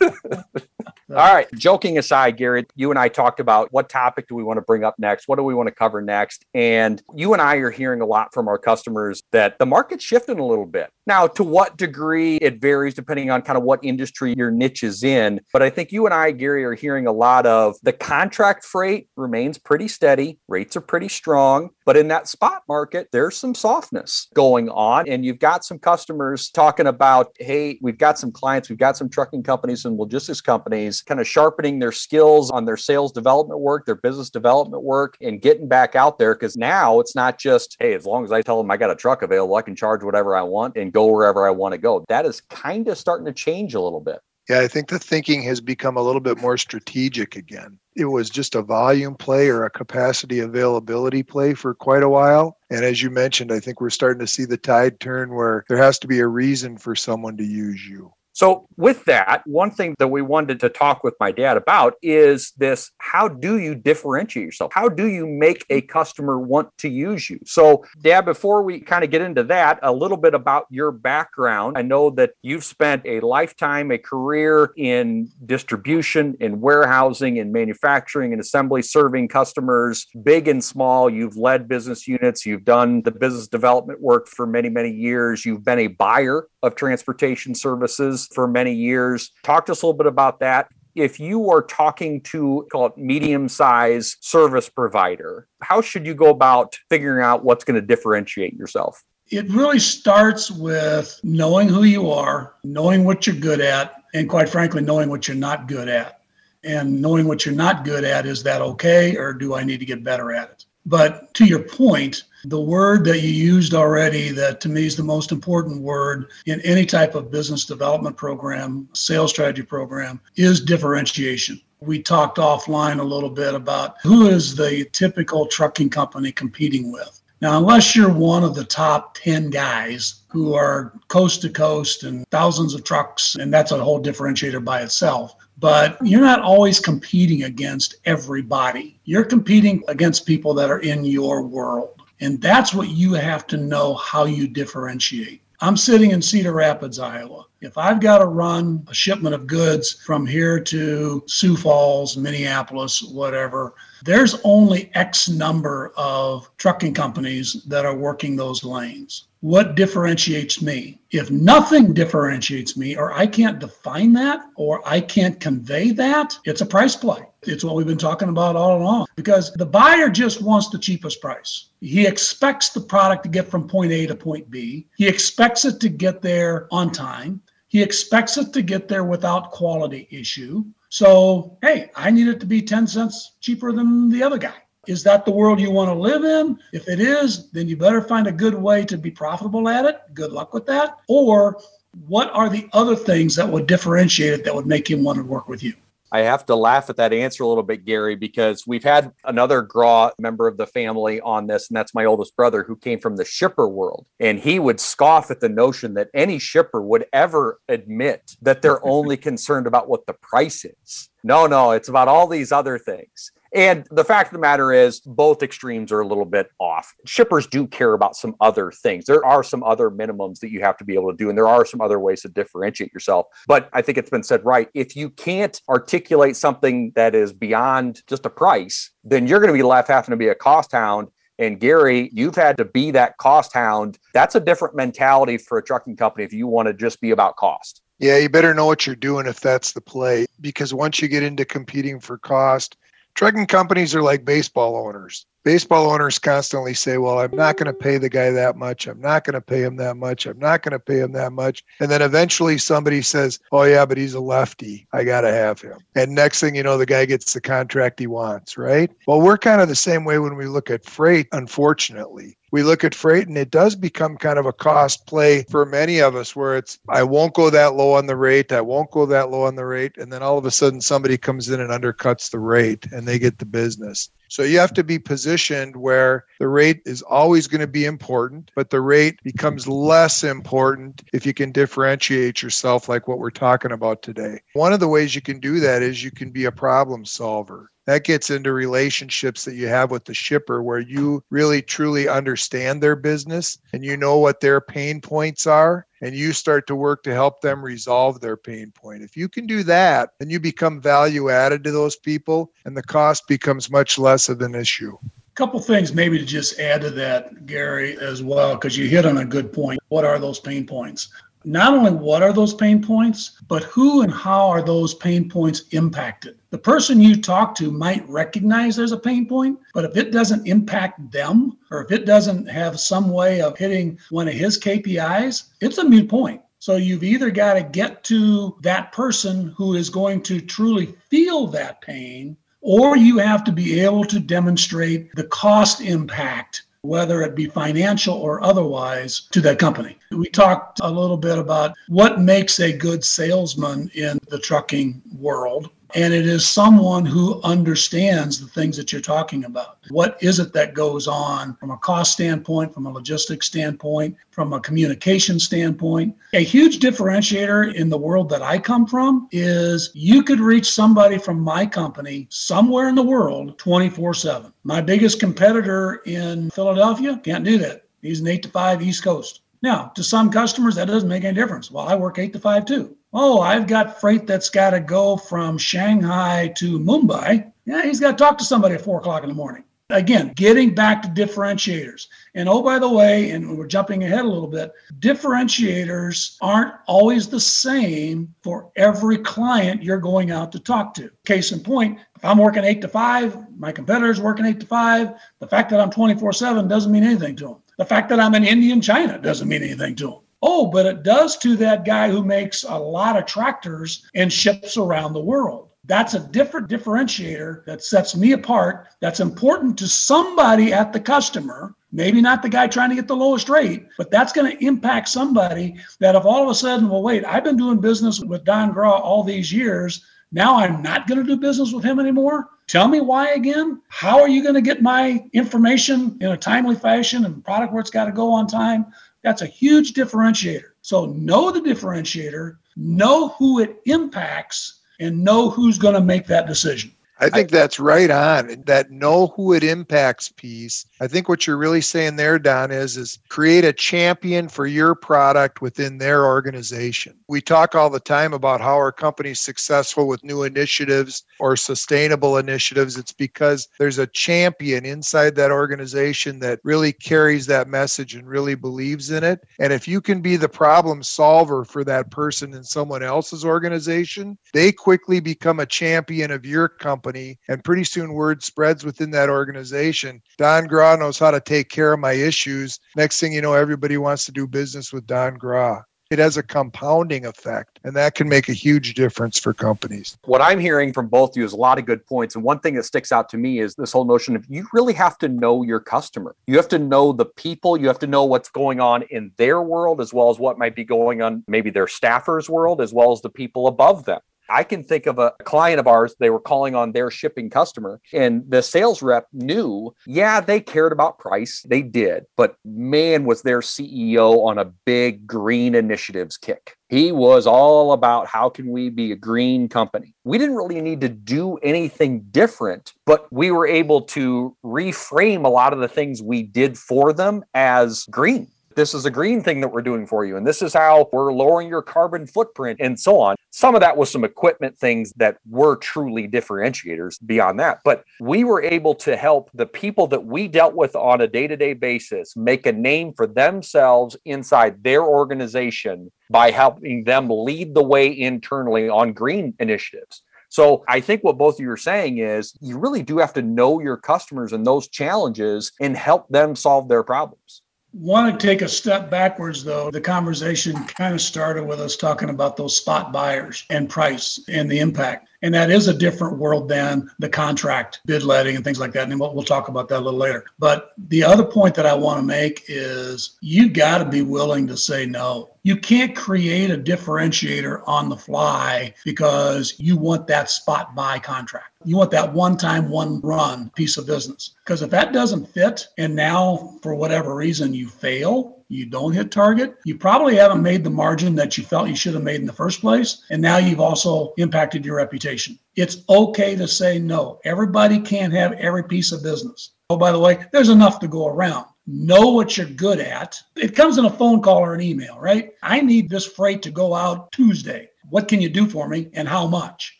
All 1.10 1.34
right. 1.34 1.48
Joking 1.54 1.96
aside, 1.96 2.36
Garrett, 2.36 2.70
you 2.76 2.90
and 2.90 2.98
I 2.98 3.08
talked 3.08 3.40
about 3.40 3.72
what 3.72 3.88
topic 3.88 4.28
do 4.28 4.34
we 4.34 4.42
want 4.42 4.58
to 4.58 4.62
bring 4.62 4.84
up 4.84 4.98
next? 4.98 5.26
What 5.26 5.36
do 5.36 5.42
we 5.42 5.54
want 5.54 5.68
to 5.68 5.74
cover 5.74 6.02
next? 6.02 6.44
And 6.52 7.02
you 7.14 7.32
and 7.32 7.40
I 7.40 7.56
are 7.56 7.70
hearing 7.70 8.02
a 8.02 8.06
lot 8.06 8.34
from 8.34 8.46
our 8.46 8.58
customers 8.58 9.22
that 9.32 9.58
the 9.58 9.66
market's 9.66 10.04
shifting 10.04 10.38
a 10.38 10.46
little 10.46 10.66
bit. 10.66 10.90
Now, 11.08 11.26
to 11.26 11.42
what 11.42 11.78
degree 11.78 12.36
it 12.36 12.60
varies 12.60 12.92
depending 12.92 13.30
on 13.30 13.40
kind 13.40 13.56
of 13.56 13.64
what 13.64 13.80
industry 13.82 14.34
your 14.36 14.50
niche 14.50 14.82
is 14.82 15.02
in. 15.02 15.40
But 15.54 15.62
I 15.62 15.70
think 15.70 15.90
you 15.90 16.04
and 16.04 16.12
I, 16.12 16.32
Gary, 16.32 16.66
are 16.66 16.74
hearing 16.74 17.06
a 17.06 17.12
lot 17.12 17.46
of 17.46 17.76
the 17.82 17.94
contract 17.94 18.62
freight 18.62 19.08
remains 19.16 19.56
pretty 19.56 19.88
steady, 19.88 20.38
rates 20.48 20.76
are 20.76 20.82
pretty 20.82 21.08
strong. 21.08 21.70
But 21.86 21.96
in 21.96 22.08
that 22.08 22.28
spot 22.28 22.64
market, 22.68 23.08
there's 23.10 23.38
some 23.38 23.54
softness 23.54 24.28
going 24.34 24.68
on. 24.68 25.08
And 25.08 25.24
you've 25.24 25.38
got 25.38 25.64
some 25.64 25.78
customers 25.78 26.50
talking 26.50 26.86
about, 26.86 27.34
hey, 27.38 27.78
we've 27.80 27.96
got 27.96 28.18
some 28.18 28.30
clients, 28.30 28.68
we've 28.68 28.76
got 28.76 28.98
some 28.98 29.08
trucking 29.08 29.44
companies 29.44 29.86
and 29.86 29.96
logistics 29.96 30.42
companies 30.42 31.00
kind 31.00 31.18
of 31.18 31.26
sharpening 31.26 31.78
their 31.78 31.90
skills 31.90 32.50
on 32.50 32.66
their 32.66 32.76
sales 32.76 33.12
development 33.12 33.60
work, 33.60 33.86
their 33.86 33.94
business 33.94 34.28
development 34.28 34.82
work, 34.82 35.16
and 35.22 35.40
getting 35.40 35.66
back 35.66 35.96
out 35.96 36.18
there. 36.18 36.34
Because 36.34 36.58
now 36.58 37.00
it's 37.00 37.14
not 37.14 37.38
just, 37.38 37.78
hey, 37.80 37.94
as 37.94 38.04
long 38.04 38.22
as 38.22 38.32
I 38.32 38.42
tell 38.42 38.58
them 38.58 38.70
I 38.70 38.76
got 38.76 38.90
a 38.90 38.94
truck 38.94 39.22
available, 39.22 39.54
I 39.54 39.62
can 39.62 39.74
charge 39.74 40.02
whatever 40.02 40.36
I 40.36 40.42
want 40.42 40.76
and 40.76 40.92
go 40.92 40.97
wherever 41.06 41.46
I 41.46 41.50
want 41.50 41.72
to 41.72 41.78
go. 41.78 42.04
That 42.08 42.26
is 42.26 42.40
kind 42.40 42.88
of 42.88 42.98
starting 42.98 43.26
to 43.26 43.32
change 43.32 43.74
a 43.74 43.80
little 43.80 44.00
bit. 44.00 44.20
Yeah, 44.48 44.60
I 44.60 44.68
think 44.68 44.88
the 44.88 44.98
thinking 44.98 45.42
has 45.42 45.60
become 45.60 45.98
a 45.98 46.02
little 46.02 46.22
bit 46.22 46.40
more 46.40 46.56
strategic 46.56 47.36
again. 47.36 47.78
It 47.96 48.06
was 48.06 48.30
just 48.30 48.54
a 48.54 48.62
volume 48.62 49.14
play 49.14 49.48
or 49.48 49.64
a 49.64 49.70
capacity 49.70 50.38
availability 50.38 51.22
play 51.22 51.52
for 51.52 51.74
quite 51.74 52.02
a 52.02 52.08
while. 52.08 52.56
And 52.70 52.82
as 52.82 53.02
you 53.02 53.10
mentioned, 53.10 53.52
I 53.52 53.60
think 53.60 53.80
we're 53.80 53.90
starting 53.90 54.20
to 54.20 54.26
see 54.26 54.46
the 54.46 54.56
tide 54.56 55.00
turn 55.00 55.34
where 55.34 55.64
there 55.68 55.76
has 55.76 55.98
to 55.98 56.08
be 56.08 56.20
a 56.20 56.26
reason 56.26 56.78
for 56.78 56.96
someone 56.96 57.36
to 57.36 57.44
use 57.44 57.86
you. 57.86 58.10
So, 58.38 58.68
with 58.76 59.04
that, 59.06 59.42
one 59.46 59.72
thing 59.72 59.96
that 59.98 60.06
we 60.06 60.22
wanted 60.22 60.60
to 60.60 60.68
talk 60.68 61.02
with 61.02 61.16
my 61.18 61.32
dad 61.32 61.56
about 61.56 61.94
is 62.02 62.52
this 62.56 62.92
how 62.98 63.26
do 63.26 63.58
you 63.58 63.74
differentiate 63.74 64.46
yourself? 64.46 64.70
How 64.72 64.88
do 64.88 65.08
you 65.08 65.26
make 65.26 65.66
a 65.70 65.80
customer 65.80 66.38
want 66.38 66.68
to 66.78 66.88
use 66.88 67.28
you? 67.28 67.40
So, 67.44 67.84
dad, 68.00 68.24
before 68.24 68.62
we 68.62 68.78
kind 68.78 69.02
of 69.02 69.10
get 69.10 69.22
into 69.22 69.42
that, 69.44 69.80
a 69.82 69.92
little 69.92 70.16
bit 70.16 70.34
about 70.34 70.66
your 70.70 70.92
background. 70.92 71.76
I 71.76 71.82
know 71.82 72.10
that 72.10 72.30
you've 72.42 72.62
spent 72.62 73.02
a 73.06 73.18
lifetime, 73.18 73.90
a 73.90 73.98
career 73.98 74.70
in 74.76 75.30
distribution, 75.44 76.36
in 76.38 76.60
warehousing, 76.60 77.38
in 77.38 77.50
manufacturing, 77.50 78.30
and 78.30 78.40
assembly, 78.40 78.82
serving 78.82 79.26
customers, 79.26 80.06
big 80.22 80.46
and 80.46 80.62
small. 80.62 81.10
You've 81.10 81.36
led 81.36 81.66
business 81.66 82.06
units, 82.06 82.46
you've 82.46 82.64
done 82.64 83.02
the 83.02 83.10
business 83.10 83.48
development 83.48 84.00
work 84.00 84.28
for 84.28 84.46
many, 84.46 84.68
many 84.68 84.92
years. 84.92 85.44
You've 85.44 85.64
been 85.64 85.80
a 85.80 85.88
buyer 85.88 86.46
of 86.62 86.76
transportation 86.76 87.56
services 87.56 88.27
for 88.32 88.46
many 88.48 88.72
years. 88.72 89.30
Talk 89.42 89.66
to 89.66 89.72
us 89.72 89.82
a 89.82 89.86
little 89.86 89.96
bit 89.96 90.06
about 90.06 90.40
that. 90.40 90.68
If 90.94 91.20
you 91.20 91.50
are 91.50 91.62
talking 91.62 92.20
to 92.22 92.66
call 92.72 92.86
it 92.86 92.98
medium 92.98 93.48
size 93.48 94.16
service 94.20 94.68
provider, 94.68 95.46
how 95.62 95.80
should 95.80 96.06
you 96.06 96.14
go 96.14 96.30
about 96.30 96.76
figuring 96.88 97.24
out 97.24 97.44
what's 97.44 97.64
going 97.64 97.80
to 97.80 97.86
differentiate 97.86 98.54
yourself? 98.54 99.04
It 99.30 99.48
really 99.50 99.78
starts 99.78 100.50
with 100.50 101.20
knowing 101.22 101.68
who 101.68 101.84
you 101.84 102.10
are, 102.10 102.54
knowing 102.64 103.04
what 103.04 103.26
you're 103.26 103.36
good 103.36 103.60
at, 103.60 104.02
and 104.14 104.28
quite 104.28 104.48
frankly, 104.48 104.82
knowing 104.82 105.10
what 105.10 105.28
you're 105.28 105.36
not 105.36 105.68
good 105.68 105.88
at. 105.88 106.20
And 106.64 107.00
knowing 107.00 107.28
what 107.28 107.46
you're 107.46 107.54
not 107.54 107.84
good 107.84 108.02
at, 108.02 108.26
is 108.26 108.42
that 108.42 108.60
okay, 108.60 109.16
or 109.16 109.32
do 109.32 109.54
I 109.54 109.62
need 109.62 109.78
to 109.78 109.86
get 109.86 110.02
better 110.02 110.32
at 110.32 110.50
it? 110.50 110.64
But 110.86 111.32
to 111.34 111.44
your 111.44 111.62
point, 111.62 112.24
the 112.44 112.60
word 112.60 113.04
that 113.04 113.20
you 113.20 113.30
used 113.30 113.74
already, 113.74 114.30
that 114.30 114.60
to 114.62 114.68
me 114.68 114.86
is 114.86 114.96
the 114.96 115.02
most 115.02 115.32
important 115.32 115.82
word 115.82 116.30
in 116.46 116.60
any 116.62 116.86
type 116.86 117.14
of 117.14 117.30
business 117.30 117.64
development 117.64 118.16
program, 118.16 118.88
sales 118.94 119.30
strategy 119.30 119.62
program, 119.62 120.20
is 120.36 120.60
differentiation. 120.60 121.60
We 121.80 122.02
talked 122.02 122.38
offline 122.38 123.00
a 123.00 123.04
little 123.04 123.30
bit 123.30 123.54
about 123.54 123.96
who 124.02 124.28
is 124.28 124.56
the 124.56 124.88
typical 124.92 125.46
trucking 125.46 125.90
company 125.90 126.32
competing 126.32 126.90
with. 126.90 127.20
Now, 127.40 127.56
unless 127.58 127.94
you're 127.94 128.12
one 128.12 128.42
of 128.42 128.56
the 128.56 128.64
top 128.64 129.14
10 129.14 129.50
guys 129.50 130.22
who 130.28 130.54
are 130.54 130.92
coast 131.06 131.42
to 131.42 131.50
coast 131.50 132.02
and 132.02 132.28
thousands 132.30 132.74
of 132.74 132.82
trucks, 132.82 133.36
and 133.36 133.54
that's 133.54 133.70
a 133.70 133.78
whole 133.78 134.02
differentiator 134.02 134.64
by 134.64 134.82
itself, 134.82 135.36
but 135.60 135.98
you're 136.02 136.20
not 136.20 136.40
always 136.40 136.78
competing 136.78 137.44
against 137.44 137.96
everybody. 138.04 138.98
You're 139.04 139.24
competing 139.24 139.82
against 139.88 140.26
people 140.26 140.54
that 140.54 140.70
are 140.70 140.80
in 140.80 141.04
your 141.04 141.42
world. 141.42 142.00
And 142.20 142.40
that's 142.40 142.74
what 142.74 142.88
you 142.88 143.14
have 143.14 143.46
to 143.48 143.56
know 143.56 143.94
how 143.94 144.24
you 144.24 144.48
differentiate. 144.48 145.42
I'm 145.60 145.76
sitting 145.76 146.12
in 146.12 146.22
Cedar 146.22 146.52
Rapids, 146.52 147.00
Iowa. 147.00 147.46
If 147.60 147.76
I've 147.76 148.00
got 148.00 148.18
to 148.18 148.26
run 148.26 148.86
a 148.88 148.94
shipment 148.94 149.34
of 149.34 149.48
goods 149.48 149.92
from 149.92 150.24
here 150.24 150.60
to 150.60 151.24
Sioux 151.26 151.56
Falls, 151.56 152.16
Minneapolis, 152.16 153.02
whatever, 153.02 153.74
there's 154.04 154.40
only 154.44 154.90
X 154.94 155.28
number 155.28 155.92
of 155.96 156.50
trucking 156.58 156.94
companies 156.94 157.64
that 157.64 157.84
are 157.84 157.96
working 157.96 158.36
those 158.36 158.64
lanes. 158.64 159.28
What 159.40 159.76
differentiates 159.76 160.60
me? 160.60 161.00
If 161.10 161.30
nothing 161.30 161.94
differentiates 161.94 162.76
me, 162.76 162.96
or 162.96 163.12
I 163.12 163.26
can't 163.26 163.60
define 163.60 164.12
that, 164.14 164.40
or 164.56 164.82
I 164.86 165.00
can't 165.00 165.38
convey 165.38 165.92
that, 165.92 166.36
it's 166.44 166.60
a 166.60 166.66
price 166.66 166.96
play. 166.96 167.22
It's 167.42 167.62
what 167.62 167.76
we've 167.76 167.86
been 167.86 167.96
talking 167.96 168.30
about 168.30 168.56
all 168.56 168.78
along 168.78 169.06
because 169.14 169.52
the 169.52 169.64
buyer 169.64 170.08
just 170.08 170.42
wants 170.42 170.70
the 170.70 170.78
cheapest 170.78 171.20
price. 171.20 171.68
He 171.80 172.04
expects 172.04 172.70
the 172.70 172.80
product 172.80 173.22
to 173.24 173.28
get 173.28 173.48
from 173.48 173.68
point 173.68 173.92
A 173.92 174.06
to 174.08 174.16
point 174.16 174.50
B. 174.50 174.88
He 174.96 175.06
expects 175.06 175.64
it 175.64 175.78
to 175.80 175.88
get 175.88 176.20
there 176.20 176.66
on 176.72 176.90
time. 176.90 177.40
He 177.68 177.80
expects 177.80 178.36
it 178.38 178.52
to 178.54 178.62
get 178.62 178.88
there 178.88 179.04
without 179.04 179.52
quality 179.52 180.08
issue. 180.10 180.64
So, 180.88 181.58
hey, 181.62 181.90
I 181.94 182.10
need 182.10 182.28
it 182.28 182.40
to 182.40 182.46
be 182.46 182.62
10 182.62 182.86
cents 182.86 183.32
cheaper 183.40 183.72
than 183.72 184.08
the 184.08 184.22
other 184.22 184.38
guy. 184.38 184.54
Is 184.86 185.02
that 185.04 185.26
the 185.26 185.30
world 185.30 185.60
you 185.60 185.70
want 185.70 185.90
to 185.90 185.94
live 185.94 186.24
in? 186.24 186.58
If 186.72 186.88
it 186.88 186.98
is, 186.98 187.50
then 187.50 187.68
you 187.68 187.76
better 187.76 188.00
find 188.00 188.26
a 188.26 188.32
good 188.32 188.54
way 188.54 188.86
to 188.86 188.96
be 188.96 189.10
profitable 189.10 189.68
at 189.68 189.84
it. 189.84 190.00
Good 190.14 190.32
luck 190.32 190.54
with 190.54 190.64
that. 190.66 190.96
Or 191.08 191.60
what 192.06 192.30
are 192.32 192.48
the 192.48 192.68
other 192.72 192.96
things 192.96 193.36
that 193.36 193.48
would 193.48 193.66
differentiate 193.66 194.32
it 194.32 194.44
that 194.44 194.54
would 194.54 194.66
make 194.66 194.88
him 194.88 195.04
want 195.04 195.18
to 195.18 195.24
work 195.24 195.46
with 195.46 195.62
you? 195.62 195.74
I 196.10 196.20
have 196.20 196.46
to 196.46 196.54
laugh 196.54 196.88
at 196.90 196.96
that 196.96 197.12
answer 197.12 197.42
a 197.42 197.46
little 197.46 197.62
bit, 197.62 197.84
Gary, 197.84 198.16
because 198.16 198.66
we've 198.66 198.84
had 198.84 199.12
another 199.24 199.62
Grawe 199.62 200.12
member 200.18 200.46
of 200.46 200.56
the 200.56 200.66
family 200.66 201.20
on 201.20 201.46
this, 201.46 201.68
and 201.68 201.76
that's 201.76 201.94
my 201.94 202.04
oldest 202.04 202.36
brother 202.36 202.62
who 202.62 202.76
came 202.76 202.98
from 203.00 203.16
the 203.16 203.24
shipper 203.24 203.68
world. 203.68 204.06
And 204.18 204.38
he 204.38 204.58
would 204.58 204.80
scoff 204.80 205.30
at 205.30 205.40
the 205.40 205.48
notion 205.48 205.94
that 205.94 206.08
any 206.14 206.38
shipper 206.38 206.80
would 206.80 207.06
ever 207.12 207.60
admit 207.68 208.36
that 208.42 208.62
they're 208.62 208.84
only 208.86 209.16
concerned 209.28 209.66
about 209.66 209.88
what 209.88 210.06
the 210.06 210.14
price 210.14 210.64
is. 210.64 211.10
No, 211.22 211.46
no, 211.46 211.72
it's 211.72 211.88
about 211.88 212.08
all 212.08 212.26
these 212.26 212.52
other 212.52 212.78
things. 212.78 213.32
And 213.54 213.86
the 213.90 214.04
fact 214.04 214.28
of 214.28 214.32
the 214.34 214.40
matter 214.40 214.72
is, 214.72 215.00
both 215.00 215.42
extremes 215.42 215.90
are 215.90 216.00
a 216.00 216.06
little 216.06 216.24
bit 216.24 216.50
off. 216.58 216.94
Shippers 217.06 217.46
do 217.46 217.66
care 217.66 217.94
about 217.94 218.14
some 218.14 218.36
other 218.40 218.70
things. 218.70 219.06
There 219.06 219.24
are 219.24 219.42
some 219.42 219.62
other 219.62 219.90
minimums 219.90 220.40
that 220.40 220.50
you 220.50 220.60
have 220.60 220.76
to 220.78 220.84
be 220.84 220.94
able 220.94 221.10
to 221.10 221.16
do, 221.16 221.28
and 221.28 221.38
there 221.38 221.48
are 221.48 221.64
some 221.64 221.80
other 221.80 221.98
ways 221.98 222.20
to 222.22 222.28
differentiate 222.28 222.92
yourself. 222.92 223.26
But 223.46 223.70
I 223.72 223.80
think 223.80 223.96
it's 223.96 224.10
been 224.10 224.22
said 224.22 224.44
right. 224.44 224.68
If 224.74 224.96
you 224.96 225.08
can't 225.10 225.60
articulate 225.68 226.36
something 226.36 226.92
that 226.94 227.14
is 227.14 227.32
beyond 227.32 228.02
just 228.06 228.26
a 228.26 228.30
price, 228.30 228.90
then 229.02 229.26
you're 229.26 229.40
going 229.40 229.52
to 229.52 229.58
be 229.58 229.62
left 229.62 229.88
having 229.88 230.10
to 230.10 230.16
be 230.16 230.28
a 230.28 230.34
cost 230.34 230.72
hound 230.72 231.08
And 231.38 231.60
Gary, 231.60 232.10
you've 232.12 232.34
had 232.34 232.56
to 232.56 232.64
be 232.64 232.90
that 232.92 233.16
cost 233.18 233.52
hound. 233.52 233.98
That's 234.12 234.34
a 234.34 234.40
different 234.40 234.74
mentality 234.74 235.38
for 235.38 235.58
a 235.58 235.62
trucking 235.62 235.96
company 235.96 236.24
if 236.24 236.32
you 236.32 236.46
want 236.46 236.66
to 236.66 236.74
just 236.74 237.00
be 237.00 237.12
about 237.12 237.36
cost. 237.36 237.82
Yeah, 238.00 238.18
you 238.18 238.28
better 238.28 238.54
know 238.54 238.66
what 238.66 238.86
you're 238.86 238.96
doing 238.96 239.26
if 239.26 239.40
that's 239.40 239.72
the 239.72 239.80
play. 239.80 240.26
Because 240.40 240.74
once 240.74 241.00
you 241.00 241.08
get 241.08 241.22
into 241.22 241.44
competing 241.44 242.00
for 242.00 242.18
cost, 242.18 242.76
trucking 243.18 243.46
companies 243.46 243.96
are 243.96 244.02
like 244.02 244.24
baseball 244.24 244.76
owners 244.76 245.26
baseball 245.44 245.90
owners 245.90 246.18
constantly 246.18 246.74
say, 246.74 246.98
Well, 246.98 247.18
I'm 247.18 247.34
not 247.34 247.56
going 247.56 247.66
to 247.66 247.72
pay 247.72 247.98
the 247.98 248.08
guy 248.08 248.30
that 248.30 248.56
much. 248.56 248.86
I'm 248.86 249.00
not 249.00 249.24
going 249.24 249.34
to 249.34 249.40
pay 249.40 249.62
him 249.62 249.76
that 249.76 249.96
much. 249.96 250.26
I'm 250.26 250.38
not 250.38 250.62
going 250.62 250.72
to 250.72 250.78
pay 250.78 251.00
him 251.00 251.12
that 251.12 251.32
much. 251.32 251.64
And 251.80 251.90
then 251.90 252.02
eventually 252.02 252.58
somebody 252.58 253.02
says, 253.02 253.38
Oh, 253.52 253.64
yeah, 253.64 253.86
but 253.86 253.98
he's 253.98 254.14
a 254.14 254.20
lefty. 254.20 254.86
I 254.92 255.04
got 255.04 255.22
to 255.22 255.32
have 255.32 255.60
him. 255.60 255.78
And 255.94 256.14
next 256.14 256.40
thing 256.40 256.54
you 256.54 256.62
know, 256.62 256.78
the 256.78 256.86
guy 256.86 257.04
gets 257.04 257.32
the 257.32 257.40
contract 257.40 257.98
he 257.98 258.06
wants, 258.06 258.56
right? 258.56 258.90
Well, 259.06 259.20
we're 259.20 259.38
kind 259.38 259.60
of 259.60 259.68
the 259.68 259.74
same 259.74 260.04
way 260.04 260.18
when 260.18 260.36
we 260.36 260.46
look 260.46 260.70
at 260.70 260.84
freight, 260.84 261.28
unfortunately 261.32 262.38
we 262.50 262.62
look 262.62 262.84
at 262.84 262.94
freight 262.94 263.28
and 263.28 263.36
it 263.36 263.50
does 263.50 263.76
become 263.76 264.16
kind 264.16 264.38
of 264.38 264.46
a 264.46 264.52
cost 264.52 265.06
play 265.06 265.44
for 265.50 265.66
many 265.66 266.00
of 266.00 266.16
us 266.16 266.34
where 266.34 266.56
it's 266.56 266.78
I 266.88 267.02
won't 267.02 267.34
go 267.34 267.50
that 267.50 267.74
low 267.74 267.92
on 267.92 268.06
the 268.06 268.16
rate, 268.16 268.52
I 268.52 268.60
won't 268.60 268.90
go 268.90 269.06
that 269.06 269.30
low 269.30 269.42
on 269.42 269.54
the 269.54 269.66
rate 269.66 269.98
and 269.98 270.12
then 270.12 270.22
all 270.22 270.38
of 270.38 270.46
a 270.46 270.50
sudden 270.50 270.80
somebody 270.80 271.18
comes 271.18 271.50
in 271.50 271.60
and 271.60 271.70
undercuts 271.70 272.30
the 272.30 272.38
rate 272.38 272.86
and 272.92 273.06
they 273.06 273.18
get 273.18 273.38
the 273.38 273.46
business. 273.46 274.10
So 274.28 274.42
you 274.42 274.58
have 274.58 274.72
to 274.74 274.84
be 274.84 274.98
positioned 274.98 275.76
where 275.76 276.24
the 276.38 276.48
rate 276.48 276.82
is 276.84 277.02
always 277.02 277.46
going 277.46 277.60
to 277.60 277.66
be 277.66 277.84
important, 277.84 278.50
but 278.54 278.70
the 278.70 278.80
rate 278.80 279.18
becomes 279.22 279.66
less 279.66 280.24
important 280.24 281.02
if 281.12 281.26
you 281.26 281.34
can 281.34 281.52
differentiate 281.52 282.42
yourself 282.42 282.88
like 282.88 283.08
what 283.08 283.18
we're 283.18 283.30
talking 283.30 283.72
about 283.72 284.02
today. 284.02 284.40
One 284.52 284.72
of 284.72 284.80
the 284.80 284.88
ways 284.88 285.14
you 285.14 285.22
can 285.22 285.40
do 285.40 285.60
that 285.60 285.82
is 285.82 286.04
you 286.04 286.10
can 286.10 286.30
be 286.30 286.44
a 286.44 286.52
problem 286.52 287.04
solver 287.04 287.70
that 287.88 288.04
gets 288.04 288.28
into 288.28 288.52
relationships 288.52 289.46
that 289.46 289.54
you 289.54 289.66
have 289.66 289.90
with 289.90 290.04
the 290.04 290.12
shipper 290.12 290.62
where 290.62 290.78
you 290.78 291.24
really 291.30 291.62
truly 291.62 292.06
understand 292.06 292.82
their 292.82 292.94
business 292.94 293.58
and 293.72 293.82
you 293.82 293.96
know 293.96 294.18
what 294.18 294.40
their 294.40 294.60
pain 294.60 295.00
points 295.00 295.46
are 295.46 295.86
and 296.00 296.14
you 296.14 296.32
start 296.32 296.66
to 296.66 296.74
work 296.74 297.02
to 297.04 297.14
help 297.14 297.40
them 297.40 297.64
resolve 297.64 298.20
their 298.20 298.36
pain 298.36 298.72
point. 298.72 299.02
If 299.02 299.16
you 299.16 299.28
can 299.28 299.46
do 299.46 299.62
that, 299.64 300.10
then 300.18 300.30
you 300.30 300.40
become 300.40 300.80
value 300.80 301.30
added 301.30 301.64
to 301.64 301.70
those 301.70 301.96
people 301.96 302.52
and 302.64 302.76
the 302.76 302.82
cost 302.82 303.26
becomes 303.28 303.70
much 303.70 303.98
less 303.98 304.28
of 304.28 304.40
an 304.40 304.54
issue. 304.54 304.96
A 305.04 305.34
couple 305.34 305.60
things 305.60 305.94
maybe 305.94 306.18
to 306.18 306.24
just 306.24 306.58
add 306.58 306.80
to 306.80 306.90
that 306.90 307.46
gary 307.46 307.96
as 307.98 308.22
well 308.22 308.54
because 308.54 308.76
you 308.76 308.88
hit 308.88 309.06
on 309.06 309.18
a 309.18 309.24
good 309.24 309.52
point. 309.52 309.80
What 309.88 310.04
are 310.04 310.18
those 310.18 310.40
pain 310.40 310.66
points 310.66 311.08
not 311.48 311.72
only 311.72 311.90
what 311.90 312.22
are 312.22 312.32
those 312.34 312.52
pain 312.52 312.82
points, 312.82 313.40
but 313.48 313.64
who 313.64 314.02
and 314.02 314.12
how 314.12 314.48
are 314.48 314.60
those 314.60 314.92
pain 314.92 315.30
points 315.30 315.62
impacted. 315.70 316.36
The 316.50 316.58
person 316.58 317.00
you 317.00 317.16
talk 317.16 317.54
to 317.54 317.72
might 317.72 318.06
recognize 318.06 318.76
there's 318.76 318.92
a 318.92 318.98
pain 318.98 319.26
point, 319.26 319.58
but 319.72 319.86
if 319.86 319.96
it 319.96 320.12
doesn't 320.12 320.46
impact 320.46 321.10
them 321.10 321.56
or 321.70 321.82
if 321.82 321.90
it 321.90 322.04
doesn't 322.04 322.50
have 322.50 322.78
some 322.78 323.08
way 323.08 323.40
of 323.40 323.56
hitting 323.56 323.98
one 324.10 324.28
of 324.28 324.34
his 324.34 324.58
KPIs, 324.58 325.44
it's 325.62 325.78
a 325.78 325.88
mute 325.88 326.10
point. 326.10 326.42
So 326.58 326.76
you've 326.76 327.04
either 327.04 327.30
got 327.30 327.54
to 327.54 327.62
get 327.62 328.04
to 328.04 328.54
that 328.60 328.92
person 328.92 329.54
who 329.56 329.74
is 329.74 329.88
going 329.88 330.22
to 330.24 330.42
truly 330.42 330.94
feel 331.08 331.46
that 331.46 331.80
pain, 331.80 332.36
or 332.60 332.98
you 332.98 333.16
have 333.18 333.42
to 333.44 333.52
be 333.52 333.80
able 333.80 334.04
to 334.04 334.20
demonstrate 334.20 335.14
the 335.14 335.24
cost 335.24 335.80
impact 335.80 336.64
whether 336.82 337.22
it 337.22 337.34
be 337.34 337.46
financial 337.46 338.14
or 338.14 338.42
otherwise, 338.42 339.28
to 339.32 339.40
that 339.40 339.58
company. 339.58 339.98
We 340.10 340.28
talked 340.28 340.80
a 340.80 340.90
little 340.90 341.16
bit 341.16 341.38
about 341.38 341.74
what 341.88 342.20
makes 342.20 342.60
a 342.60 342.76
good 342.76 343.04
salesman 343.04 343.90
in 343.94 344.18
the 344.28 344.38
trucking 344.38 345.02
world. 345.18 345.70
And 345.98 346.14
it 346.14 346.26
is 346.26 346.46
someone 346.46 347.04
who 347.04 347.42
understands 347.42 348.38
the 348.38 348.46
things 348.46 348.76
that 348.76 348.92
you're 348.92 349.00
talking 349.00 349.46
about. 349.46 349.78
What 349.90 350.16
is 350.22 350.38
it 350.38 350.52
that 350.52 350.72
goes 350.72 351.08
on 351.08 351.56
from 351.56 351.72
a 351.72 351.76
cost 351.78 352.12
standpoint, 352.12 352.72
from 352.72 352.86
a 352.86 352.90
logistics 352.92 353.48
standpoint, 353.48 354.16
from 354.30 354.52
a 354.52 354.60
communication 354.60 355.40
standpoint? 355.40 356.14
A 356.34 356.44
huge 356.44 356.78
differentiator 356.78 357.74
in 357.74 357.88
the 357.88 357.98
world 357.98 358.28
that 358.28 358.42
I 358.42 358.60
come 358.60 358.86
from 358.86 359.26
is 359.32 359.90
you 359.92 360.22
could 360.22 360.38
reach 360.38 360.70
somebody 360.70 361.18
from 361.18 361.40
my 361.40 361.66
company 361.66 362.28
somewhere 362.30 362.88
in 362.88 362.94
the 362.94 363.02
world 363.02 363.58
24 363.58 364.14
7. 364.14 364.52
My 364.62 364.80
biggest 364.80 365.18
competitor 365.18 366.02
in 366.06 366.48
Philadelphia 366.50 367.20
can't 367.24 367.42
do 367.42 367.58
that. 367.58 367.86
He's 368.02 368.20
an 368.20 368.28
eight 368.28 368.44
to 368.44 368.48
five 368.50 368.82
East 368.82 369.02
Coast. 369.02 369.40
Now, 369.62 369.86
to 369.94 370.04
some 370.04 370.30
customers, 370.30 370.76
that 370.76 370.86
doesn't 370.86 371.08
make 371.08 371.24
any 371.24 371.34
difference. 371.34 371.70
Well, 371.70 371.88
I 371.88 371.94
work 371.94 372.18
eight 372.18 372.32
to 372.34 372.38
five 372.38 372.64
too. 372.64 372.96
Oh, 373.12 373.40
I've 373.40 373.66
got 373.66 374.00
freight 374.00 374.26
that's 374.26 374.50
got 374.50 374.70
to 374.70 374.80
go 374.80 375.16
from 375.16 375.58
Shanghai 375.58 376.52
to 376.58 376.78
Mumbai. 376.78 377.50
Yeah, 377.64 377.82
he's 377.82 378.00
got 378.00 378.12
to 378.12 378.16
talk 378.16 378.38
to 378.38 378.44
somebody 378.44 378.74
at 378.74 378.82
four 378.82 378.98
o'clock 378.98 379.22
in 379.22 379.28
the 379.28 379.34
morning. 379.34 379.64
Again, 379.90 380.34
getting 380.36 380.74
back 380.74 381.00
to 381.00 381.08
differentiators. 381.08 382.08
And 382.34 382.46
oh, 382.46 382.62
by 382.62 382.78
the 382.78 382.88
way, 382.88 383.30
and 383.30 383.56
we're 383.56 383.66
jumping 383.66 384.04
ahead 384.04 384.26
a 384.26 384.28
little 384.28 384.46
bit, 384.46 384.70
differentiators 384.98 386.36
aren't 386.42 386.74
always 386.86 387.26
the 387.26 387.40
same 387.40 388.34
for 388.42 388.70
every 388.76 389.16
client 389.16 389.82
you're 389.82 389.96
going 389.96 390.30
out 390.30 390.52
to 390.52 390.60
talk 390.60 390.92
to. 390.94 391.10
Case 391.24 391.52
in 391.52 391.60
point, 391.60 391.98
if 392.16 392.24
I'm 392.24 392.36
working 392.36 392.64
eight 392.64 392.82
to 392.82 392.88
five, 392.88 393.34
my 393.56 393.72
competitor's 393.72 394.20
working 394.20 394.44
eight 394.44 394.60
to 394.60 394.66
five, 394.66 395.14
the 395.38 395.48
fact 395.48 395.70
that 395.70 395.80
I'm 395.80 395.90
24 395.90 396.34
7 396.34 396.68
doesn't 396.68 396.92
mean 396.92 397.04
anything 397.04 397.34
to 397.36 397.44
them. 397.46 397.62
The 397.78 397.84
fact 397.84 398.08
that 398.08 398.18
I'm 398.18 398.34
in 398.34 398.44
Indian 398.44 398.80
China 398.80 399.18
doesn't 399.18 399.48
mean 399.48 399.62
anything 399.62 399.94
to 399.96 400.08
them. 400.08 400.20
Oh, 400.42 400.66
but 400.66 400.84
it 400.84 401.04
does 401.04 401.36
to 401.38 401.56
that 401.56 401.84
guy 401.84 402.10
who 402.10 402.24
makes 402.24 402.64
a 402.64 402.76
lot 402.76 403.16
of 403.16 403.24
tractors 403.24 404.04
and 404.16 404.32
ships 404.32 404.76
around 404.76 405.12
the 405.12 405.20
world. 405.20 405.68
That's 405.84 406.14
a 406.14 406.20
different 406.20 406.68
differentiator 406.68 407.64
that 407.66 407.82
sets 407.82 408.16
me 408.16 408.32
apart. 408.32 408.88
That's 409.00 409.20
important 409.20 409.78
to 409.78 409.88
somebody 409.88 410.72
at 410.72 410.92
the 410.92 411.00
customer. 411.00 411.74
Maybe 411.92 412.20
not 412.20 412.42
the 412.42 412.48
guy 412.48 412.66
trying 412.66 412.90
to 412.90 412.96
get 412.96 413.06
the 413.06 413.16
lowest 413.16 413.48
rate, 413.48 413.86
but 413.96 414.10
that's 414.10 414.32
going 414.32 414.50
to 414.50 414.64
impact 414.64 415.08
somebody 415.08 415.76
that 416.00 416.16
if 416.16 416.24
all 416.24 416.42
of 416.42 416.48
a 416.48 416.54
sudden, 416.54 416.90
well, 416.90 417.02
wait, 417.02 417.24
I've 417.24 417.44
been 417.44 417.56
doing 417.56 417.80
business 417.80 418.20
with 418.20 418.44
Don 418.44 418.74
Grawe 418.74 419.00
all 419.00 419.22
these 419.22 419.52
years. 419.52 420.04
Now 420.32 420.56
I'm 420.56 420.82
not 420.82 421.06
going 421.06 421.18
to 421.18 421.24
do 421.24 421.36
business 421.36 421.72
with 421.72 421.84
him 421.84 422.00
anymore. 422.00 422.50
Tell 422.68 422.86
me 422.86 423.00
why 423.00 423.30
again? 423.30 423.80
How 423.88 424.20
are 424.20 424.28
you 424.28 424.42
going 424.42 424.54
to 424.54 424.60
get 424.60 424.82
my 424.82 425.24
information 425.32 426.18
in 426.20 426.32
a 426.32 426.36
timely 426.36 426.76
fashion 426.76 427.24
and 427.24 427.42
product 427.42 427.72
where 427.72 427.80
it's 427.80 427.90
got 427.90 428.04
to 428.04 428.12
go 428.12 428.30
on 428.30 428.46
time? 428.46 428.84
That's 429.22 429.40
a 429.40 429.46
huge 429.46 429.94
differentiator. 429.94 430.72
So 430.82 431.06
know 431.06 431.50
the 431.50 431.60
differentiator, 431.60 432.58
know 432.76 433.28
who 433.30 433.60
it 433.60 433.80
impacts, 433.86 434.80
and 435.00 435.24
know 435.24 435.48
who's 435.48 435.78
going 435.78 435.94
to 435.94 436.02
make 436.02 436.26
that 436.26 436.46
decision. 436.46 436.92
I 437.20 437.30
think 437.30 437.50
that's 437.50 437.80
right 437.80 438.10
on. 438.10 438.62
That 438.66 438.90
know 438.90 439.28
who 439.28 439.52
it 439.52 439.64
impacts 439.64 440.28
piece. 440.28 440.86
I 441.00 441.08
think 441.08 441.28
what 441.28 441.46
you're 441.46 441.56
really 441.56 441.80
saying 441.80 442.16
there, 442.16 442.38
Don, 442.38 442.70
is 442.70 442.96
is 442.96 443.18
create 443.28 443.64
a 443.64 443.72
champion 443.72 444.48
for 444.48 444.66
your 444.66 444.94
product 444.94 445.60
within 445.60 445.98
their 445.98 446.26
organization. 446.26 447.16
We 447.28 447.40
talk 447.40 447.74
all 447.74 447.90
the 447.90 447.98
time 447.98 448.34
about 448.34 448.60
how 448.60 448.74
our 448.74 448.92
company's 448.92 449.40
successful 449.40 450.06
with 450.06 450.22
new 450.22 450.44
initiatives 450.44 451.24
or 451.40 451.56
sustainable 451.56 452.36
initiatives. 452.36 452.96
It's 452.96 453.12
because 453.12 453.68
there's 453.78 453.98
a 453.98 454.06
champion 454.06 454.86
inside 454.86 455.34
that 455.36 455.50
organization 455.50 456.38
that 456.40 456.60
really 456.62 456.92
carries 456.92 457.46
that 457.46 457.68
message 457.68 458.14
and 458.14 458.28
really 458.28 458.54
believes 458.54 459.10
in 459.10 459.24
it. 459.24 459.40
And 459.58 459.72
if 459.72 459.88
you 459.88 460.00
can 460.00 460.20
be 460.20 460.36
the 460.36 460.48
problem 460.48 461.02
solver 461.02 461.64
for 461.64 461.82
that 461.84 462.12
person 462.12 462.54
in 462.54 462.62
someone 462.62 463.02
else's 463.02 463.44
organization, 463.44 464.38
they 464.52 464.70
quickly 464.70 465.18
become 465.18 465.58
a 465.58 465.66
champion 465.66 466.30
of 466.30 466.46
your 466.46 466.68
company 466.68 467.07
company, 467.08 467.38
and 467.48 467.64
pretty 467.64 467.84
soon 467.84 468.12
word 468.12 468.42
spreads 468.42 468.84
within 468.84 469.10
that 469.10 469.30
organization. 469.30 470.22
Don 470.36 470.68
Grawe 470.68 470.98
knows 470.98 471.18
how 471.18 471.30
to 471.30 471.40
take 471.40 471.68
care 471.68 471.92
of 471.92 472.00
my 472.00 472.12
issues. 472.12 472.78
Next 472.96 473.20
thing 473.20 473.32
you 473.32 473.40
know, 473.40 473.54
everybody 473.54 473.96
wants 473.96 474.24
to 474.26 474.32
do 474.32 474.46
business 474.46 474.92
with 474.92 475.06
Don 475.06 475.38
Grawe 475.38 475.82
it 476.10 476.18
has 476.18 476.38
a 476.38 476.42
compounding 476.42 477.26
effect 477.26 477.80
and 477.84 477.94
that 477.94 478.14
can 478.14 478.30
make 478.30 478.48
a 478.48 478.54
huge 478.54 478.94
difference 478.94 479.38
for 479.38 479.52
companies 479.52 480.16
what 480.24 480.40
i'm 480.40 480.58
hearing 480.58 480.90
from 480.90 481.06
both 481.06 481.32
of 481.32 481.36
you 481.36 481.44
is 481.44 481.52
a 481.52 481.56
lot 481.56 481.78
of 481.78 481.84
good 481.84 482.02
points 482.06 482.34
and 482.34 482.42
one 482.42 482.58
thing 482.60 482.74
that 482.74 482.84
sticks 482.84 483.12
out 483.12 483.28
to 483.28 483.36
me 483.36 483.58
is 483.58 483.74
this 483.74 483.92
whole 483.92 484.06
notion 484.06 484.34
of 484.34 484.42
you 484.48 484.66
really 484.72 484.94
have 484.94 485.18
to 485.18 485.28
know 485.28 485.62
your 485.62 485.78
customer 485.78 486.34
you 486.46 486.56
have 486.56 486.66
to 486.66 486.78
know 486.78 487.12
the 487.12 487.26
people 487.26 487.76
you 487.76 487.86
have 487.86 487.98
to 487.98 488.06
know 488.06 488.24
what's 488.24 488.48
going 488.48 488.80
on 488.80 489.02
in 489.10 489.30
their 489.36 489.60
world 489.60 490.00
as 490.00 490.14
well 490.14 490.30
as 490.30 490.38
what 490.38 490.56
might 490.56 490.74
be 490.74 490.82
going 490.82 491.20
on 491.20 491.44
maybe 491.46 491.68
their 491.68 491.84
staffers 491.84 492.48
world 492.48 492.80
as 492.80 492.94
well 492.94 493.12
as 493.12 493.20
the 493.20 493.28
people 493.28 493.66
above 493.66 494.06
them 494.06 494.20
I 494.48 494.64
can 494.64 494.82
think 494.82 495.06
of 495.06 495.18
a 495.18 495.32
client 495.44 495.80
of 495.80 495.86
ours, 495.86 496.14
they 496.18 496.30
were 496.30 496.40
calling 496.40 496.74
on 496.74 496.92
their 496.92 497.10
shipping 497.10 497.50
customer, 497.50 498.00
and 498.12 498.44
the 498.48 498.62
sales 498.62 499.02
rep 499.02 499.26
knew, 499.32 499.94
yeah, 500.06 500.40
they 500.40 500.60
cared 500.60 500.92
about 500.92 501.18
price. 501.18 501.62
They 501.68 501.82
did. 501.82 502.24
But 502.36 502.56
man, 502.64 503.24
was 503.24 503.42
their 503.42 503.60
CEO 503.60 504.44
on 504.46 504.58
a 504.58 504.66
big 504.86 505.26
green 505.26 505.74
initiatives 505.74 506.36
kick. 506.36 506.76
He 506.88 507.12
was 507.12 507.46
all 507.46 507.92
about 507.92 508.26
how 508.26 508.48
can 508.48 508.70
we 508.70 508.88
be 508.88 509.12
a 509.12 509.16
green 509.16 509.68
company. 509.68 510.14
We 510.24 510.38
didn't 510.38 510.56
really 510.56 510.80
need 510.80 511.02
to 511.02 511.08
do 511.08 511.56
anything 511.58 512.24
different, 512.30 512.94
but 513.04 513.30
we 513.30 513.50
were 513.50 513.66
able 513.66 514.02
to 514.02 514.56
reframe 514.64 515.44
a 515.44 515.48
lot 515.48 515.74
of 515.74 515.80
the 515.80 515.88
things 515.88 516.22
we 516.22 516.42
did 516.42 516.78
for 516.78 517.12
them 517.12 517.44
as 517.52 518.04
green 518.10 518.48
this 518.78 518.94
is 518.94 519.04
a 519.04 519.10
green 519.10 519.42
thing 519.42 519.60
that 519.60 519.68
we're 519.68 519.82
doing 519.82 520.06
for 520.06 520.24
you, 520.24 520.36
and 520.36 520.46
this 520.46 520.62
is 520.62 520.72
how 520.72 521.08
we're 521.12 521.32
lowering 521.32 521.68
your 521.68 521.82
carbon 521.82 522.26
footprint, 522.26 522.78
and 522.80 522.98
so 522.98 523.18
on. 523.18 523.34
Some 523.50 523.74
of 523.74 523.80
that 523.80 523.96
was 523.96 524.08
some 524.08 524.22
equipment 524.22 524.78
things 524.78 525.12
that 525.16 525.38
were 525.50 525.76
truly 525.76 526.28
differentiators 526.28 527.16
beyond 527.26 527.58
that. 527.58 527.80
But 527.84 528.04
we 528.20 528.44
were 528.44 528.62
able 528.62 528.94
to 528.96 529.16
help 529.16 529.50
the 529.52 529.66
people 529.66 530.06
that 530.08 530.24
we 530.24 530.46
dealt 530.46 530.74
with 530.74 530.94
on 530.94 531.20
a 531.20 531.26
day 531.26 531.48
to 531.48 531.56
day 531.56 531.72
basis 531.72 532.36
make 532.36 532.66
a 532.66 532.72
name 532.72 533.12
for 533.14 533.26
themselves 533.26 534.16
inside 534.24 534.84
their 534.84 535.02
organization 535.02 536.12
by 536.30 536.52
helping 536.52 537.02
them 537.02 537.28
lead 537.28 537.74
the 537.74 537.82
way 537.82 538.16
internally 538.16 538.88
on 538.88 539.12
green 539.12 539.54
initiatives. 539.58 540.22
So 540.50 540.84
I 540.88 541.00
think 541.00 541.24
what 541.24 541.36
both 541.36 541.56
of 541.56 541.60
you 541.60 541.70
are 541.70 541.76
saying 541.76 542.18
is 542.18 542.56
you 542.60 542.78
really 542.78 543.02
do 543.02 543.18
have 543.18 543.34
to 543.34 543.42
know 543.42 543.80
your 543.80 543.96
customers 543.96 544.52
and 544.52 544.64
those 544.64 544.88
challenges 544.88 545.72
and 545.80 545.96
help 545.96 546.28
them 546.28 546.54
solve 546.54 546.88
their 546.88 547.02
problems. 547.02 547.62
Want 547.94 548.38
to 548.38 548.46
take 548.46 548.60
a 548.60 548.68
step 548.68 549.10
backwards, 549.10 549.64
though. 549.64 549.90
The 549.90 550.00
conversation 550.00 550.84
kind 550.84 551.14
of 551.14 551.22
started 551.22 551.64
with 551.64 551.80
us 551.80 551.96
talking 551.96 552.28
about 552.28 552.56
those 552.56 552.76
spot 552.76 553.12
buyers 553.12 553.64
and 553.70 553.88
price 553.88 554.38
and 554.46 554.70
the 554.70 554.78
impact. 554.78 555.28
And 555.42 555.54
that 555.54 555.70
is 555.70 555.86
a 555.86 555.94
different 555.94 556.38
world 556.38 556.68
than 556.68 557.10
the 557.18 557.28
contract 557.28 558.00
bid 558.06 558.24
letting 558.24 558.56
and 558.56 558.64
things 558.64 558.80
like 558.80 558.92
that. 558.92 559.08
And 559.08 559.20
we'll, 559.20 559.34
we'll 559.34 559.44
talk 559.44 559.68
about 559.68 559.88
that 559.88 559.98
a 559.98 560.04
little 560.04 560.18
later. 560.18 560.44
But 560.58 560.92
the 561.08 561.22
other 561.22 561.44
point 561.44 561.74
that 561.76 561.86
I 561.86 561.94
want 561.94 562.18
to 562.18 562.26
make 562.26 562.64
is 562.68 563.36
you 563.40 563.68
got 563.68 563.98
to 563.98 564.04
be 564.04 564.22
willing 564.22 564.66
to 564.66 564.76
say 564.76 565.06
no. 565.06 565.50
You 565.62 565.76
can't 565.76 566.16
create 566.16 566.70
a 566.70 566.78
differentiator 566.78 567.82
on 567.86 568.08
the 568.08 568.16
fly 568.16 568.94
because 569.04 569.74
you 569.78 569.96
want 569.96 570.26
that 570.26 570.50
spot 570.50 570.94
buy 570.94 571.18
contract. 571.18 571.72
You 571.84 571.96
want 571.96 572.10
that 572.12 572.32
one 572.32 572.56
time, 572.56 572.88
one 572.88 573.20
run 573.20 573.70
piece 573.76 573.96
of 573.96 574.06
business. 574.06 574.54
Because 574.64 574.82
if 574.82 574.90
that 574.90 575.12
doesn't 575.12 575.46
fit, 575.46 575.86
and 575.98 576.16
now 576.16 576.78
for 576.82 576.94
whatever 576.94 577.34
reason 577.34 577.74
you 577.74 577.88
fail, 577.88 578.57
you 578.68 578.86
don't 578.86 579.12
hit 579.12 579.30
target, 579.30 579.76
you 579.84 579.96
probably 579.96 580.36
haven't 580.36 580.62
made 580.62 580.84
the 580.84 580.90
margin 580.90 581.34
that 581.34 581.56
you 581.56 581.64
felt 581.64 581.88
you 581.88 581.96
should 581.96 582.14
have 582.14 582.22
made 582.22 582.40
in 582.40 582.46
the 582.46 582.52
first 582.52 582.80
place. 582.80 583.24
And 583.30 583.40
now 583.40 583.56
you've 583.56 583.80
also 583.80 584.34
impacted 584.36 584.84
your 584.84 584.96
reputation. 584.96 585.58
It's 585.74 586.04
okay 586.08 586.54
to 586.56 586.68
say 586.68 586.98
no. 586.98 587.40
Everybody 587.44 587.98
can't 588.00 588.32
have 588.32 588.52
every 588.52 588.84
piece 588.84 589.12
of 589.12 589.22
business. 589.22 589.72
Oh, 589.90 589.96
by 589.96 590.12
the 590.12 590.18
way, 590.18 590.44
there's 590.52 590.68
enough 590.68 591.00
to 591.00 591.08
go 591.08 591.28
around. 591.28 591.66
Know 591.86 592.28
what 592.28 592.58
you're 592.58 592.66
good 592.66 593.00
at. 593.00 593.40
It 593.56 593.74
comes 593.74 593.96
in 593.96 594.04
a 594.04 594.10
phone 594.10 594.42
call 594.42 594.58
or 594.58 594.74
an 594.74 594.82
email, 594.82 595.18
right? 595.18 595.52
I 595.62 595.80
need 595.80 596.10
this 596.10 596.26
freight 596.26 596.60
to 596.62 596.70
go 596.70 596.94
out 596.94 597.32
Tuesday 597.32 597.88
what 598.10 598.28
can 598.28 598.40
you 598.40 598.48
do 598.48 598.66
for 598.66 598.88
me 598.88 599.08
and 599.12 599.28
how 599.28 599.46
much? 599.46 599.98